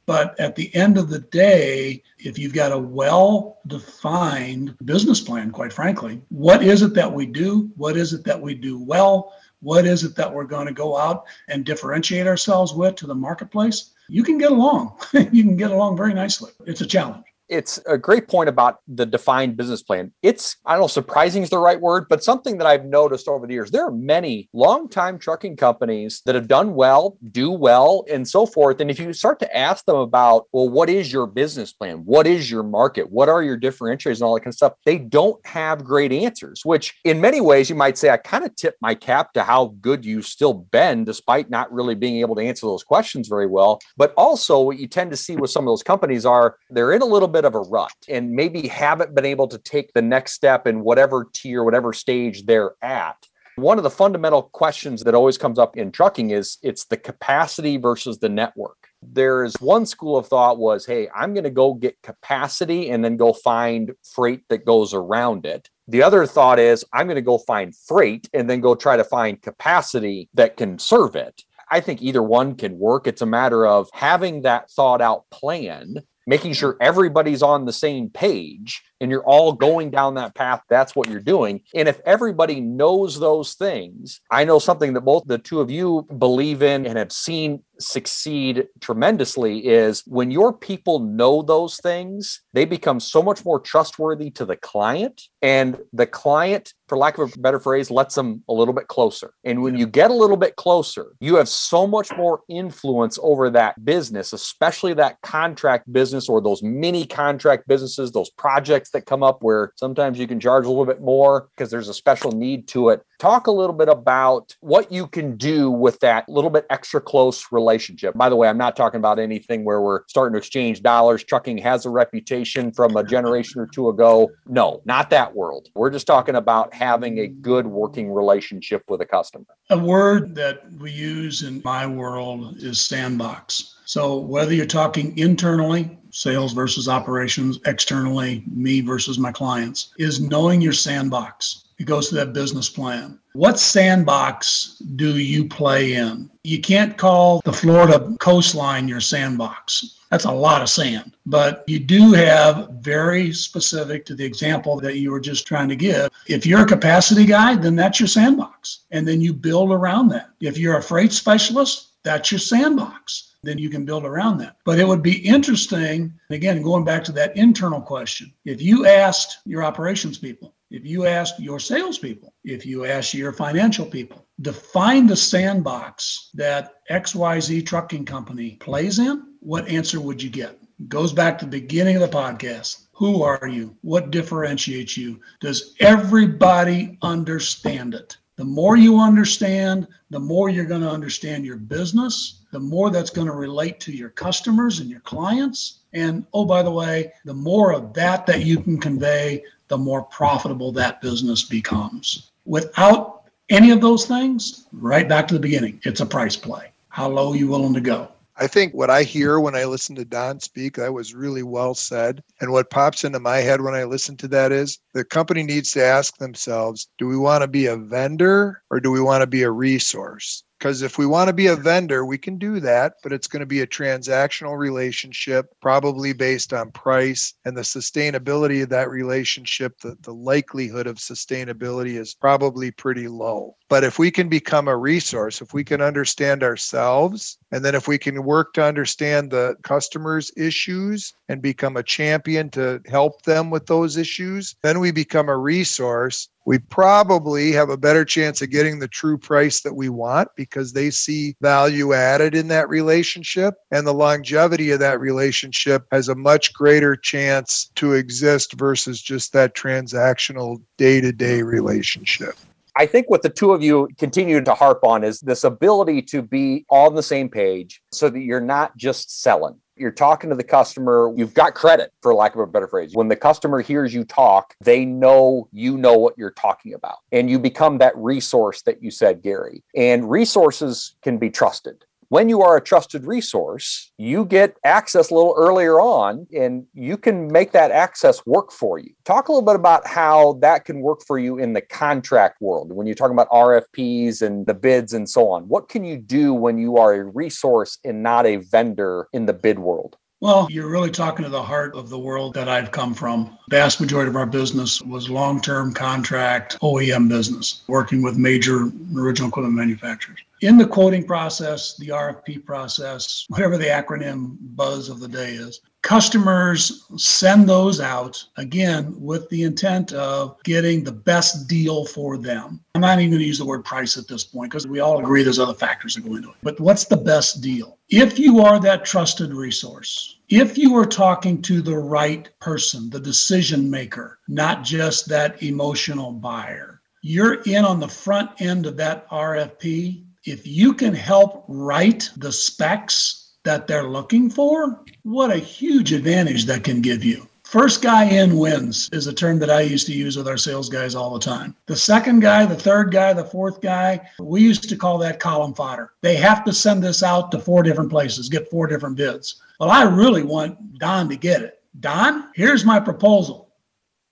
But 0.06 0.38
at 0.40 0.56
the 0.56 0.74
end 0.76 0.98
of 0.98 1.10
the 1.10 1.20
day, 1.20 2.04
if 2.20 2.38
you've 2.38 2.54
got 2.54 2.74
a 2.74 2.78
well 2.78 3.60
defined 3.68 4.76
business 4.84 5.22
plan, 5.22 5.52
quite 5.52 5.72
frankly, 5.72 6.22
what 6.30 6.62
is 6.62 6.82
it 6.82 6.94
that 6.96 7.12
we 7.12 7.26
do? 7.26 7.72
What 7.78 7.96
is 7.96 8.12
it 8.12 8.26
that 8.26 8.40
we 8.40 8.54
do 8.54 8.78
well? 8.78 9.34
What 9.62 9.86
is 9.86 10.04
it 10.04 10.16
that 10.18 10.34
we're 10.34 10.44
going 10.44 10.68
to 10.68 10.74
go 10.74 10.98
out 10.98 11.24
and 11.48 11.64
differentiate 11.64 12.28
ourselves 12.28 12.74
with 12.74 12.96
to 12.96 13.08
the 13.08 13.16
marketplace? 13.16 13.92
You 14.10 14.24
can 14.24 14.38
get 14.38 14.52
along. 14.52 15.00
you 15.14 15.44
can 15.44 15.56
get 15.56 15.72
along 15.72 15.96
very 15.96 16.14
nicely. 16.14 16.52
It's 16.66 16.82
a 16.82 16.86
challenge 16.86 17.24
it's 17.50 17.80
a 17.88 17.98
great 17.98 18.28
point 18.28 18.50
about 18.50 18.78
the 18.88 19.06
defined 19.06 19.58
business 19.58 19.84
plan. 19.84 20.12
It's, 20.22 20.58
I 20.66 20.74
don't 20.74 20.82
know, 20.82 20.88
surprising 20.88 21.44
is 21.44 21.50
the 21.50 21.58
right 21.58 21.80
word, 21.80 22.08
but 22.10 22.24
something 22.24 22.58
that 22.58 22.68
I've 22.68 22.86
noticed 22.86 23.28
over 23.28 23.46
the 23.46 23.54
years. 23.54 23.72
There 23.72 23.86
are 23.86 23.92
many 23.92 24.50
long-time 24.54 25.20
trucking 25.20 25.58
companies 25.58 26.22
that 26.26 26.36
have 26.36 26.48
done 26.48 26.76
well, 26.76 27.18
do 27.32 27.52
well, 27.52 28.06
and 28.10 28.28
so 28.28 28.46
forth. 28.46 28.80
And 28.80 28.90
if 28.90 29.00
you 29.00 29.14
start 29.14 29.40
to 29.40 29.56
ask 29.56 29.86
them 29.86 29.98
about, 29.98 30.46
well, 30.52 30.70
what 30.70 30.90
is 30.90 31.12
your 31.12 31.28
business 31.28 31.74
plan? 31.74 32.04
What 32.06 32.28
is 32.28 32.50
your 32.50 32.64
market? 32.64 33.12
What 33.12 33.30
are 33.30 33.44
your 33.44 33.60
differentiators 33.60 34.16
and 34.16 34.24
all 34.24 34.34
that 34.36 34.42
kind 34.42 34.52
of 34.52 34.56
stuff? 34.56 34.74
They 34.86 34.98
don't 34.98 35.46
have 35.46 35.84
great 35.84 36.12
answers, 36.12 36.62
which 36.64 36.96
in 37.04 37.22
many 37.22 37.42
ways 37.42 37.70
you 37.70 37.76
might 37.76 37.98
say, 37.98 38.10
I 38.10 38.18
kind 38.18 38.46
of 38.46 38.56
tip 38.56 38.76
my 38.82 38.96
cap 38.96 39.34
to 39.34 39.44
how 39.44 39.76
good 39.82 40.06
you've 40.06 40.26
still 40.26 40.54
been, 40.54 41.04
despite 41.04 41.50
not 41.50 41.72
really 41.72 41.96
being 41.96 42.22
able 42.22 42.36
to 42.36 42.42
answer 42.42 42.66
those 42.66 42.84
questions 42.84 43.28
very 43.28 43.48
well. 43.48 43.80
But 43.98 44.14
also, 44.18 44.62
what 44.62 44.80
you 44.80 44.88
tend 44.88 45.12
to 45.12 45.18
see 45.18 45.36
with 45.36 45.52
some 45.52 45.66
of 45.66 45.72
those 45.72 45.84
companies 45.84 46.26
are 46.26 46.58
they're 46.70 46.94
in 46.94 47.02
a 47.02 47.06
little 47.06 47.28
bit 47.44 47.48
of 47.48 47.56
a 47.56 47.70
rut 47.70 47.94
and 48.08 48.32
maybe 48.32 48.68
haven't 48.68 49.14
been 49.14 49.26
able 49.26 49.48
to 49.50 49.58
take 49.58 49.94
the 49.94 50.02
next 50.02 50.34
step 50.34 50.66
in 50.66 50.84
whatever 50.84 51.28
tier, 51.34 51.64
whatever 51.64 51.92
stage 51.94 52.46
they're 52.46 52.76
at. 52.82 53.18
One 53.56 53.78
of 53.78 53.84
the 53.84 53.90
fundamental 53.90 54.44
questions 54.44 55.04
that 55.04 55.14
always 55.14 55.38
comes 55.38 55.60
up 55.60 55.78
in 55.78 55.92
trucking 55.92 56.32
is 56.32 56.58
it's 56.64 56.86
the 56.86 56.98
capacity 56.98 57.78
versus 57.78 58.18
the 58.18 58.30
network. 58.30 58.78
There 59.04 59.44
is 59.44 59.54
one 59.60 59.86
school 59.86 60.18
of 60.18 60.28
thought 60.28 60.58
was, 60.58 60.86
hey, 60.86 61.10
I'm 61.14 61.34
going 61.34 61.44
to 61.44 61.52
go 61.52 61.74
get 61.74 62.02
capacity 62.02 62.90
and 62.90 63.04
then 63.04 63.18
go 63.18 63.34
find 63.34 63.92
freight 64.16 64.44
that 64.50 64.66
goes 64.66 64.94
around 64.94 65.46
it. 65.46 65.70
The 65.88 66.02
other 66.02 66.26
thought 66.26 66.58
is, 66.58 66.86
I'm 66.94 67.06
going 67.06 67.16
to 67.16 67.22
go 67.22 67.38
find 67.38 67.76
freight 67.76 68.30
and 68.34 68.50
then 68.50 68.62
go 68.62 68.74
try 68.74 68.96
to 68.96 69.04
find 69.04 69.42
capacity 69.42 70.30
that 70.34 70.56
can 70.56 70.80
serve 70.80 71.16
it. 71.16 71.44
I 71.70 71.82
think 71.82 72.02
either 72.02 72.24
one 72.24 72.56
can 72.56 72.80
work. 72.80 73.06
It's 73.06 73.22
a 73.22 73.28
matter 73.28 73.68
of 73.68 73.90
having 73.94 74.44
that 74.44 74.72
thought 74.72 75.02
out 75.02 75.30
plan 75.30 75.98
making 76.26 76.54
sure 76.54 76.78
everybody's 76.80 77.44
on 77.44 77.66
the 77.66 77.74
same 77.74 78.10
page 78.10 78.84
and 79.04 79.12
you're 79.12 79.26
all 79.26 79.52
going 79.52 79.92
down 79.92 80.16
that 80.16 80.34
path 80.34 80.62
that's 80.70 80.96
what 80.96 81.10
you're 81.10 81.20
doing 81.20 81.62
and 81.76 81.90
if 81.90 82.00
everybody 82.06 82.62
knows 82.62 83.20
those 83.20 83.54
things 83.56 84.22
i 84.32 84.44
know 84.46 84.58
something 84.58 84.94
that 84.94 85.02
both 85.02 85.24
the 85.26 85.38
two 85.38 85.60
of 85.60 85.70
you 85.70 86.08
believe 86.18 86.64
in 86.64 86.86
and 86.86 86.98
have 86.98 87.12
seen 87.12 87.62
succeed 87.80 88.68
tremendously 88.80 89.66
is 89.68 90.04
when 90.06 90.32
your 90.32 90.54
people 90.54 91.00
know 91.00 91.42
those 91.42 91.78
things, 91.78 92.42
they 92.54 92.66
become 92.66 93.00
so 93.00 93.22
much 93.22 93.44
more 93.46 93.60
trustworthy 93.60 94.30
to 94.32 94.46
the 94.46 94.56
client. 94.56 95.22
And 95.42 95.78
the 95.92 96.08
client, 96.08 96.74
for 96.88 96.98
lack 96.98 97.18
of 97.18 97.34
a 97.36 97.40
better 97.40 97.60
phrase, 97.60 97.92
lets 97.92 98.16
them 98.16 98.44
a 98.48 98.54
little 98.54 98.74
bit 98.74 98.88
closer. 98.88 99.34
And 99.44 99.62
when 99.62 99.78
you 99.78 99.88
get 99.88 100.12
a 100.12 100.14
little 100.14 100.38
bit 100.38 100.56
closer, 100.56 101.14
you 101.20 101.36
have 101.36 101.50
so 101.50 101.86
much 101.86 102.16
more 102.16 102.42
influence 102.50 103.20
over 103.22 103.50
that 103.52 103.84
business, 103.84 104.34
especially 104.34 104.94
that 104.96 105.22
contract 105.22 105.92
business 105.92 106.30
or 106.30 106.42
those 106.42 106.64
mini 106.64 107.06
contract 107.06 107.68
businesses, 107.68 108.12
those 108.12 108.30
projects 108.32 108.92
that 108.94 109.06
come 109.06 109.24
up 109.24 109.44
where 109.44 109.72
sometimes 109.76 110.18
you 110.18 110.28
can 110.28 110.40
charge 110.40 110.66
a 110.66 110.70
little 110.70 110.86
bit 110.86 111.02
more 111.02 111.50
because 111.56 111.70
there's 111.70 111.90
a 111.90 111.94
special 111.94 112.32
need 112.32 112.68
to 112.70 112.90
it. 112.90 113.06
Talk 113.20 113.48
a 113.48 113.52
little 113.52 113.76
bit 113.76 113.90
about 113.90 114.56
what 114.62 114.92
you 114.92 115.08
can 115.08 115.38
do 115.38 115.70
with 115.70 116.00
that 116.00 116.28
little 116.28 116.50
bit 116.50 116.66
extra 116.70 117.00
close 117.00 117.48
relationship. 117.52 118.16
By 118.16 118.30
the 118.30 118.36
way, 118.36 118.48
I'm 118.48 118.58
not 118.58 118.76
talking 118.76 118.98
about 118.98 119.20
anything 119.20 119.64
where 119.64 119.82
we're 119.82 120.02
starting 120.08 120.34
to 120.34 120.40
exchange 120.40 120.82
dollars. 120.82 121.24
Trucking 121.24 121.58
has 121.60 121.86
a 121.86 121.90
reputation 121.90 122.72
from 122.72 122.96
a 122.96 123.04
generation 123.04 123.62
or 123.62 123.68
two 123.68 123.90
ago. 123.90 124.30
No, 124.48 124.82
not 124.86 125.10
that 125.12 125.36
world. 125.36 125.70
We're 125.76 125.90
just 125.90 126.08
talking 126.08 126.36
about 126.36 126.74
having 126.74 127.20
a 127.20 127.28
good 127.28 127.68
working 127.68 128.12
relationship 128.12 128.84
with 128.88 129.02
a 129.02 129.06
customer. 129.06 129.46
A 129.70 129.78
word 129.78 130.36
that 130.36 130.72
we 130.74 130.92
use 130.92 131.44
in 131.44 131.62
my 131.64 131.88
world 131.88 132.58
is 132.58 132.80
sandbox. 132.80 133.78
So 133.94 134.18
whether 134.18 134.56
you're 134.56 134.66
talking 134.66 135.16
internally, 135.20 136.00
sales 136.10 136.52
versus 136.52 136.90
operations, 136.90 137.60
externally, 137.68 138.44
me 138.52 138.82
versus 138.82 139.20
my 139.20 139.32
clients, 139.32 139.94
is 140.00 140.20
knowing 140.20 140.62
your 140.62 140.74
sandbox. 140.74 141.66
It 141.78 141.84
goes 141.84 142.10
to 142.10 142.16
that 142.16 142.34
business 142.34 142.68
plan. 142.68 143.20
What 143.34 143.60
sandbox 143.60 144.80
do 144.96 145.20
you 145.20 145.48
play 145.48 145.94
in? 145.94 146.32
You 146.44 146.60
can't 146.60 146.98
call 146.98 147.40
the 147.46 147.54
Florida 147.54 148.16
coastline 148.20 148.88
your 148.88 149.00
sandbox. 149.00 150.00
That's 150.10 150.26
a 150.26 150.32
lot 150.32 150.64
of 150.64 150.70
sand. 150.70 151.16
But 151.28 151.64
you 151.68 151.78
do 151.78 152.14
have 152.14 152.70
very 152.80 153.32
specific 153.32 154.08
to 154.08 154.16
the 154.16 154.26
example 154.26 154.80
that 154.80 154.98
you 154.98 155.12
were 155.12 155.20
just 155.20 155.46
trying 155.46 155.70
to 155.70 155.76
give. 155.76 156.10
If 156.26 156.48
you're 156.48 156.64
a 156.64 156.66
capacity 156.66 157.28
guy, 157.28 157.58
then 157.58 157.76
that's 157.76 158.00
your 158.00 158.08
sandbox. 158.08 158.86
And 158.90 159.08
then 159.08 159.22
you 159.22 159.34
build 159.34 159.72
around 159.72 160.08
that. 160.08 160.32
If 160.40 160.58
you're 160.58 160.80
a 160.80 160.82
freight 160.82 161.14
specialist, 161.14 161.90
that's 162.02 162.32
your 162.32 162.40
sandbox 162.40 163.30
then 163.44 163.58
you 163.58 163.70
can 163.70 163.86
build 163.86 164.06
around 164.06 164.38
that. 164.40 164.58
But 164.64 164.80
it 164.80 164.88
would 164.88 165.04
be 165.04 165.18
interesting, 165.18 166.14
again, 166.30 166.62
going 166.62 166.86
back 166.86 167.04
to 167.06 167.12
that 167.14 167.38
internal 167.38 167.82
question, 167.82 168.34
if 168.46 168.62
you 168.62 168.88
asked 168.88 169.40
your 169.46 169.64
operations 169.64 170.18
people, 170.18 170.56
if 170.72 170.86
you 170.86 171.06
asked 171.06 171.40
your 171.40 171.60
salespeople, 171.60 172.34
if 172.44 172.66
you 172.66 172.86
asked 172.86 173.14
your 173.14 173.32
financial 173.32 173.86
people, 173.86 174.26
define 174.42 175.06
the 175.06 175.16
sandbox 175.16 176.32
that 176.34 176.76
XYZ 176.90 177.66
trucking 177.66 178.06
company 178.06 178.58
plays 178.60 178.98
in, 178.98 179.34
what 179.42 179.68
answer 179.68 180.02
would 180.02 180.24
you 180.24 180.32
get? 180.32 180.58
Goes 180.88 181.14
back 181.14 181.38
to 181.38 181.46
the 181.46 181.52
beginning 181.52 181.96
of 181.96 182.02
the 182.02 182.18
podcast. 182.18 182.88
Who 182.94 183.22
are 183.22 183.48
you? 183.48 183.78
What 183.82 184.10
differentiates 184.10 184.98
you? 184.98 185.20
Does 185.42 185.76
everybody 185.80 186.98
understand 187.02 187.94
it? 187.94 188.18
The 188.36 188.46
more 188.46 188.76
you 188.76 189.00
understand, 189.00 189.88
the 190.10 190.20
more 190.20 190.50
you're 190.50 190.66
going 190.66 190.82
to 190.82 190.90
understand 190.90 191.46
your 191.46 191.58
business, 191.58 192.43
the 192.54 192.60
more 192.60 192.92
that's 192.92 193.10
going 193.10 193.26
to 193.26 193.34
relate 193.34 193.80
to 193.80 193.92
your 193.92 194.12
customers 194.12 194.80
and 194.80 194.88
your 194.88 195.00
clients. 195.00 195.80
And 195.92 196.24
oh, 196.36 196.46
by 196.46 196.62
the 196.62 196.70
way, 196.70 197.12
the 197.26 197.34
more 197.34 197.74
of 197.74 197.94
that 197.96 198.28
that 198.28 198.46
you 198.46 198.62
can 198.62 198.80
convey, 198.80 199.44
the 199.70 199.78
more 199.78 200.04
profitable 200.04 200.72
that 200.74 201.02
business 201.02 201.44
becomes. 201.44 202.30
Without 202.46 203.24
any 203.50 203.72
of 203.72 203.82
those 203.82 204.06
things, 204.06 204.68
right 204.72 205.10
back 205.10 205.28
to 205.30 205.34
the 205.34 205.40
beginning, 205.40 205.82
it's 205.84 206.02
a 206.02 206.06
price 206.06 206.36
play. 206.36 206.72
How 206.90 207.10
low 207.10 207.32
are 207.32 207.36
you 207.36 207.48
willing 207.48 207.74
to 207.74 207.82
go? 207.82 208.08
I 208.38 208.46
think 208.46 208.74
what 208.74 208.90
I 208.90 209.02
hear 209.02 209.40
when 209.40 209.56
I 209.56 209.66
listen 209.66 209.96
to 209.96 210.06
Don 210.06 210.40
speak, 210.40 210.76
that 210.76 210.94
was 210.94 211.14
really 211.14 211.44
well 211.44 211.74
said. 211.74 212.24
And 212.40 212.52
what 212.52 212.70
pops 212.70 213.04
into 213.04 213.20
my 213.20 213.38
head 213.38 213.62
when 213.62 213.74
I 213.74 213.84
listen 213.84 214.16
to 214.18 214.28
that 214.30 214.52
is 214.52 214.78
the 214.94 215.04
company 215.04 215.42
needs 215.42 215.72
to 215.72 215.84
ask 215.84 216.18
themselves 216.18 216.88
do 217.00 217.08
we 217.08 217.18
want 217.18 217.42
to 217.42 217.48
be 217.48 217.66
a 217.66 217.78
vendor 217.78 218.62
or 218.70 218.80
do 218.80 218.92
we 218.92 219.02
want 219.02 219.22
to 219.22 219.28
be 219.28 219.42
a 219.42 219.52
resource? 219.52 220.44
Because 220.64 220.82
if 220.82 220.98
we 220.98 221.06
want 221.06 221.28
to 221.28 221.34
be 221.34 221.48
a 221.48 221.58
vendor, 221.58 222.06
we 222.06 222.18
can 222.18 222.38
do 222.38 222.62
that, 222.62 222.94
but 223.04 223.12
it's 223.12 223.28
going 223.28 223.42
to 223.42 223.46
be 223.46 223.60
a 223.60 223.68
transactional 223.68 224.58
relationship, 224.58 225.54
probably 225.62 226.14
based 226.14 226.54
on 226.54 226.72
price 226.72 227.34
and 227.44 227.58
the 227.58 227.64
sustainability 227.64 228.64
of 228.64 228.70
that 228.70 228.90
relationship. 228.90 229.78
The, 229.82 229.98
the 230.04 230.14
likelihood 230.14 230.88
of 230.88 231.00
sustainability 231.00 232.00
is 232.00 232.14
probably 232.14 232.72
pretty 232.72 233.10
low. 233.10 233.58
But 233.68 233.84
if 233.84 234.00
we 234.00 234.10
can 234.10 234.30
become 234.30 234.70
a 234.70 234.78
resource, 234.78 235.42
if 235.42 235.54
we 235.54 235.66
can 235.66 235.82
understand 235.82 236.44
ourselves, 236.44 237.38
and 237.52 237.66
then 237.66 237.76
if 237.76 237.90
we 237.90 237.98
can 237.98 238.24
work 238.24 238.54
to 238.54 238.64
understand 238.64 239.32
the 239.32 239.58
customer's 239.64 240.32
issues 240.38 241.14
and 241.28 241.42
become 241.42 241.76
a 241.76 241.84
champion 241.84 242.50
to 242.52 242.80
help 242.88 243.24
them 243.24 243.50
with 243.50 243.66
those 243.66 243.98
issues, 243.98 244.56
then 244.62 244.80
we 244.80 244.92
become 244.92 245.28
a 245.28 245.38
resource 245.38 246.30
we 246.46 246.60
probably 246.60 247.52
have 247.52 247.70
a 247.70 247.78
better 247.78 248.04
chance 248.04 248.42
of 248.42 248.50
getting 248.50 248.80
the 248.80 248.88
true 248.88 249.18
price 249.18 249.62
that 249.62 249.76
we 249.76 249.90
want 249.90 250.28
because 250.36 250.74
they 250.74 250.90
see 250.90 251.36
value 251.42 251.94
added 251.94 252.36
in 252.36 252.48
that 252.50 252.70
relationship. 252.70 253.56
And 253.72 253.88
the 253.88 253.94
longevity 253.94 254.72
of 254.72 254.80
that 254.80 255.00
relationship 255.00 255.86
has 255.92 256.10
a 256.10 256.16
much 256.16 256.54
greater 256.54 256.96
chance 256.96 257.72
to 257.76 257.94
exist 257.94 258.54
versus 258.54 259.02
just 259.02 259.34
that 259.34 259.56
transactional 259.56 260.62
day 260.78 261.00
to 261.02 261.12
day 261.12 261.42
relationship. 261.42 262.36
I 262.76 262.88
think 262.88 263.10
what 263.10 263.22
the 263.22 263.30
two 263.30 263.54
of 263.54 263.62
you 263.62 263.88
continue 264.00 264.42
to 264.42 264.54
harp 264.54 264.84
on 264.84 265.04
is 265.04 265.20
this 265.20 265.44
ability 265.44 266.02
to 266.04 266.24
be 266.24 266.66
on 266.70 266.96
the 266.96 267.04
same 267.04 267.30
page 267.30 267.82
so 267.92 268.10
that 268.10 268.20
you're 268.20 268.42
not 268.42 268.76
just 268.78 269.22
selling 269.22 269.60
you're 269.76 269.92
talking 269.92 270.30
to 270.30 270.36
the 270.36 270.44
customer, 270.44 271.12
you've 271.16 271.34
got 271.34 271.56
credit, 271.56 271.92
for 272.02 272.14
lack 272.14 272.36
of 272.36 272.42
a 272.42 272.48
better 272.48 272.68
phrase. 272.68 272.92
When 272.94 273.08
the 273.08 273.16
customer 273.16 273.62
hears 273.62 273.94
you 273.94 274.04
talk, 274.04 274.56
they 274.62 274.86
know 274.86 275.48
you 275.52 275.78
know 275.78 275.98
what 275.98 276.18
you're 276.18 276.32
talking 276.32 276.74
about. 276.74 276.98
And 277.12 277.30
you 277.30 277.40
become 277.40 277.78
that 277.80 277.96
resource 277.98 278.62
that 278.64 278.84
you 278.84 278.92
said, 278.92 279.22
Gary. 279.22 279.64
And 279.76 280.10
resources 280.10 280.96
can 281.02 281.18
be 281.18 281.30
trusted 281.30 281.86
when 282.14 282.30
you 282.30 282.44
are 282.44 282.56
a 282.56 282.62
trusted 282.62 283.08
resource, 283.08 283.92
you 283.98 284.24
get 284.24 284.56
access 284.64 285.10
a 285.10 285.16
little 285.16 285.34
earlier 285.36 285.80
on 285.80 286.28
and 286.32 286.64
you 286.76 286.96
can 286.96 287.26
make 287.32 287.54
that 287.54 287.72
access 287.72 288.24
work 288.28 288.52
for 288.52 288.78
you. 288.78 288.94
Talk 289.04 289.30
a 289.30 289.32
little 289.32 289.44
bit 289.44 289.56
about 289.56 289.88
how 289.88 290.34
that 290.34 290.64
can 290.64 290.82
work 290.82 291.02
for 291.08 291.18
you 291.18 291.40
in 291.40 291.54
the 291.54 291.62
contract 291.62 292.40
world. 292.40 292.72
When 292.72 292.86
you're 292.86 292.96
talking 292.96 293.16
about 293.16 293.32
RFPs 293.32 294.22
and 294.22 294.46
the 294.46 294.54
bids 294.54 294.94
and 294.94 295.10
so 295.10 295.28
on, 295.28 295.48
what 295.48 295.70
can 295.70 295.84
you 295.84 295.98
do 295.98 296.36
when 296.36 296.60
you 296.60 296.78
are 296.78 296.94
a 296.94 297.04
resource 297.04 297.80
and 297.84 298.04
not 298.04 298.28
a 298.28 298.36
vendor 298.36 299.08
in 299.12 299.26
the 299.26 299.34
bid 299.34 299.58
world? 299.58 299.98
Well, 300.22 300.48
you're 300.52 300.70
really 300.70 300.92
talking 300.92 301.26
to 301.26 301.30
the 301.30 301.44
heart 301.44 301.76
of 301.76 301.90
the 301.90 302.00
world 302.00 302.36
that 302.36 302.48
I've 302.48 302.70
come 302.70 302.94
from. 302.94 303.38
Vast 303.50 303.82
majority 303.82 304.08
of 304.08 304.16
our 304.16 304.28
business 304.28 304.82
was 304.84 305.10
long-term 305.10 305.74
contract 305.74 306.58
OEM 306.62 307.10
business, 307.10 307.64
working 307.68 308.04
with 308.04 308.18
major 308.18 308.70
original 308.96 309.30
equipment 309.30 309.56
manufacturers. 309.56 310.20
In 310.44 310.58
the 310.58 310.68
quoting 310.68 311.06
process, 311.06 311.78
the 311.78 311.88
RFP 311.88 312.46
process, 312.46 313.26
whatever 313.30 313.58
the 313.58 313.68
acronym 313.68 314.36
buzz 314.42 314.90
of 314.90 315.00
the 315.00 315.08
day 315.08 315.36
is, 315.36 315.62
customers 315.84 316.86
send 316.98 317.48
those 317.48 317.80
out 317.80 318.22
again 318.36 318.94
with 319.00 319.30
the 319.30 319.44
intent 319.44 319.94
of 319.94 320.36
getting 320.44 320.84
the 320.84 320.92
best 320.92 321.48
deal 321.48 321.86
for 321.86 322.18
them. 322.18 322.60
I'm 322.76 322.82
not 322.82 323.00
even 323.00 323.12
going 323.12 323.22
to 323.22 323.26
use 323.26 323.38
the 323.38 323.46
word 323.46 323.64
price 323.64 323.96
at 323.96 324.10
this 324.10 324.26
point 324.26 324.52
because 324.52 324.68
we 324.68 324.82
all 324.82 325.00
agree 325.00 325.24
there's 325.24 325.40
other 325.40 325.54
factors 325.54 325.96
that 325.96 326.04
go 326.04 326.16
into 326.16 326.32
it. 326.32 326.36
But 326.44 326.60
what's 326.60 326.84
the 326.84 326.98
best 326.98 327.40
deal? 327.40 327.78
If 327.88 328.20
you 328.20 328.42
are 328.42 328.60
that 328.60 328.84
trusted 328.84 329.34
resource, 329.34 330.20
if 330.28 330.58
you 330.58 330.76
are 330.76 330.86
talking 330.86 331.42
to 331.44 331.62
the 331.62 331.78
right 331.78 332.30
person, 332.42 332.90
the 332.90 333.00
decision 333.00 333.70
maker, 333.70 334.20
not 334.28 334.66
just 334.66 335.08
that 335.08 335.42
emotional 335.42 336.12
buyer, 336.12 336.82
you're 337.06 337.42
in 337.44 337.66
on 337.66 337.82
the 337.82 337.88
front 337.88 338.42
end 338.42 338.66
of 338.66 338.78
that 338.78 339.10
RFP. 339.10 340.03
If 340.26 340.48
you 340.48 340.74
can 340.74 340.94
help 340.94 341.44
write 341.50 342.10
the 342.16 342.32
specs 342.32 343.34
that 343.44 343.68
they're 343.68 343.90
looking 343.90 344.30
for, 344.30 344.82
what 345.02 345.32
a 345.32 345.38
huge 345.38 345.92
advantage 345.92 346.46
that 346.46 346.64
can 346.64 346.82
give 346.82 347.04
you. 347.04 347.28
First 347.44 347.82
guy 347.82 348.06
in 348.06 348.38
wins 348.38 348.90
is 348.94 349.06
a 349.08 349.14
term 349.14 349.38
that 349.40 349.50
I 349.50 349.62
used 349.62 349.86
to 349.88 349.94
use 349.94 350.16
with 350.16 350.30
our 350.30 350.38
sales 350.38 350.70
guys 350.70 350.96
all 350.96 351.14
the 351.14 351.20
time. 351.20 351.58
The 351.66 351.76
second 351.76 352.22
guy, 352.22 352.46
the 352.46 352.56
third 352.56 352.90
guy, 352.90 353.12
the 353.12 353.26
fourth 353.26 353.60
guy, 353.60 354.00
we 354.18 354.42
used 354.42 354.70
to 354.70 354.78
call 354.78 354.98
that 355.00 355.20
column 355.20 355.54
fodder. 355.54 355.92
They 356.00 356.16
have 356.16 356.46
to 356.46 356.54
send 356.54 356.82
this 356.82 357.04
out 357.04 357.30
to 357.32 357.40
four 357.40 357.62
different 357.62 357.90
places, 357.90 358.30
get 358.30 358.50
four 358.50 358.66
different 358.68 358.96
bids. 358.96 359.42
Well, 359.60 359.72
I 359.72 359.84
really 359.84 360.24
want 360.24 360.80
Don 360.80 361.10
to 361.10 361.18
get 361.18 361.42
it. 361.42 361.62
Don, 361.82 362.30
here's 362.34 362.64
my 362.64 362.80
proposal. 362.80 363.50